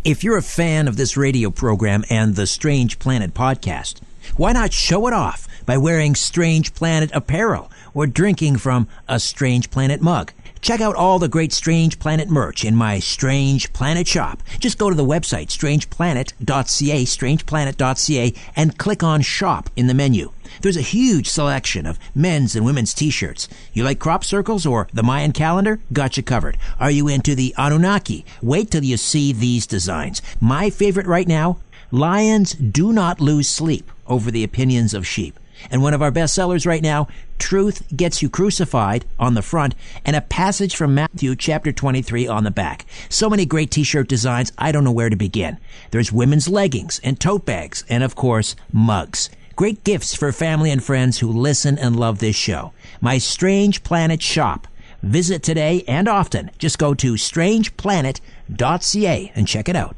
If 0.05 0.22
you're 0.22 0.36
a 0.36 0.42
fan 0.42 0.86
of 0.86 0.97
this 0.97 1.16
radio 1.16 1.51
program 1.51 2.05
and 2.09 2.36
the 2.36 2.47
Strange 2.47 3.01
Planet 3.01 3.34
podcast, 3.34 4.01
why 4.36 4.53
not 4.53 4.72
show 4.72 5.09
it 5.09 5.12
off 5.12 5.49
by 5.66 5.78
wearing 5.78 6.14
Strange 6.14 6.74
Planet 6.74 7.11
apparel? 7.12 7.72
Or 7.97 8.07
drinking 8.07 8.59
from 8.59 8.86
a 9.09 9.18
Strange 9.18 9.70
Planet 9.70 10.03
mug. 10.03 10.30
Check 10.61 10.82
out 10.82 10.94
all 10.94 11.18
the 11.18 11.28
great 11.28 11.53
Strange 11.53 11.99
Planet 11.99 12.28
merch 12.28 12.62
in 12.62 12.76
my 12.76 12.99
Strange 12.99 13.72
Planet 13.72 14.07
shop. 14.07 14.42
Just 14.59 14.76
go 14.76 14.90
to 14.90 14.97
the 14.97 15.05
website, 15.05 15.49
strangeplanet.ca, 15.49 17.05
strangeplanet.ca, 17.05 18.34
and 18.55 18.78
click 18.78 19.03
on 19.03 19.22
shop 19.22 19.70
in 19.76 19.86
the 19.86 19.94
menu. 19.94 20.30
There's 20.61 20.76
a 20.76 20.82
huge 20.82 21.26
selection 21.26 21.86
of 21.86 21.99
men's 22.14 22.55
and 22.55 22.66
women's 22.66 22.92
t-shirts. 22.92 23.49
You 23.72 23.82
like 23.84 23.99
crop 23.99 24.24
circles 24.24 24.66
or 24.66 24.88
the 24.92 25.03
Mayan 25.03 25.32
calendar? 25.32 25.80
Got 25.90 26.18
you 26.18 26.22
covered. 26.22 26.59
Are 26.78 26.90
you 26.90 27.09
into 27.09 27.34
the 27.34 27.55
Anunnaki? 27.57 28.26
Wait 28.42 28.70
till 28.70 28.84
you 28.84 28.99
see 28.99 29.32
these 29.32 29.66
designs. 29.66 30.20
My 30.38 30.68
favorite 30.68 31.07
right 31.07 31.26
now, 31.26 31.61
lions 31.90 32.53
do 32.53 32.92
not 32.92 33.20
lose 33.22 33.49
sleep 33.49 33.90
over 34.07 34.30
the 34.30 34.44
opinions 34.44 34.92
of 34.92 35.07
sheep. 35.07 35.38
And 35.70 35.82
one 35.82 35.94
of 35.94 36.02
our 36.02 36.10
best 36.10 36.34
sellers 36.34 36.66
right 36.66 36.82
now, 36.82 37.08
Truth 37.38 37.84
Gets 37.94 38.22
You 38.22 38.28
Crucified 38.28 39.04
on 39.18 39.34
the 39.34 39.42
front 39.42 39.74
and 40.04 40.16
a 40.16 40.20
passage 40.20 40.76
from 40.76 40.94
Matthew 40.94 41.36
chapter 41.36 41.72
23 41.72 42.26
on 42.26 42.44
the 42.44 42.50
back. 42.50 42.86
So 43.08 43.28
many 43.28 43.46
great 43.46 43.70
t-shirt 43.70 44.08
designs, 44.08 44.52
I 44.58 44.72
don't 44.72 44.84
know 44.84 44.92
where 44.92 45.10
to 45.10 45.16
begin. 45.16 45.58
There's 45.90 46.12
women's 46.12 46.48
leggings 46.48 47.00
and 47.04 47.20
tote 47.20 47.44
bags 47.44 47.84
and 47.88 48.02
of 48.02 48.14
course, 48.14 48.56
mugs. 48.72 49.30
Great 49.56 49.84
gifts 49.84 50.14
for 50.14 50.32
family 50.32 50.70
and 50.70 50.84
friends 50.84 51.18
who 51.18 51.32
listen 51.32 51.78
and 51.78 51.98
love 51.98 52.18
this 52.18 52.36
show. 52.36 52.72
My 53.00 53.18
Strange 53.18 53.82
Planet 53.82 54.22
shop. 54.22 54.68
Visit 55.02 55.42
today 55.42 55.84
and 55.86 56.08
often. 56.08 56.50
Just 56.58 56.78
go 56.78 56.94
to 56.94 57.14
strangeplanet.ca 57.14 59.32
and 59.34 59.48
check 59.48 59.68
it 59.68 59.76
out. 59.76 59.96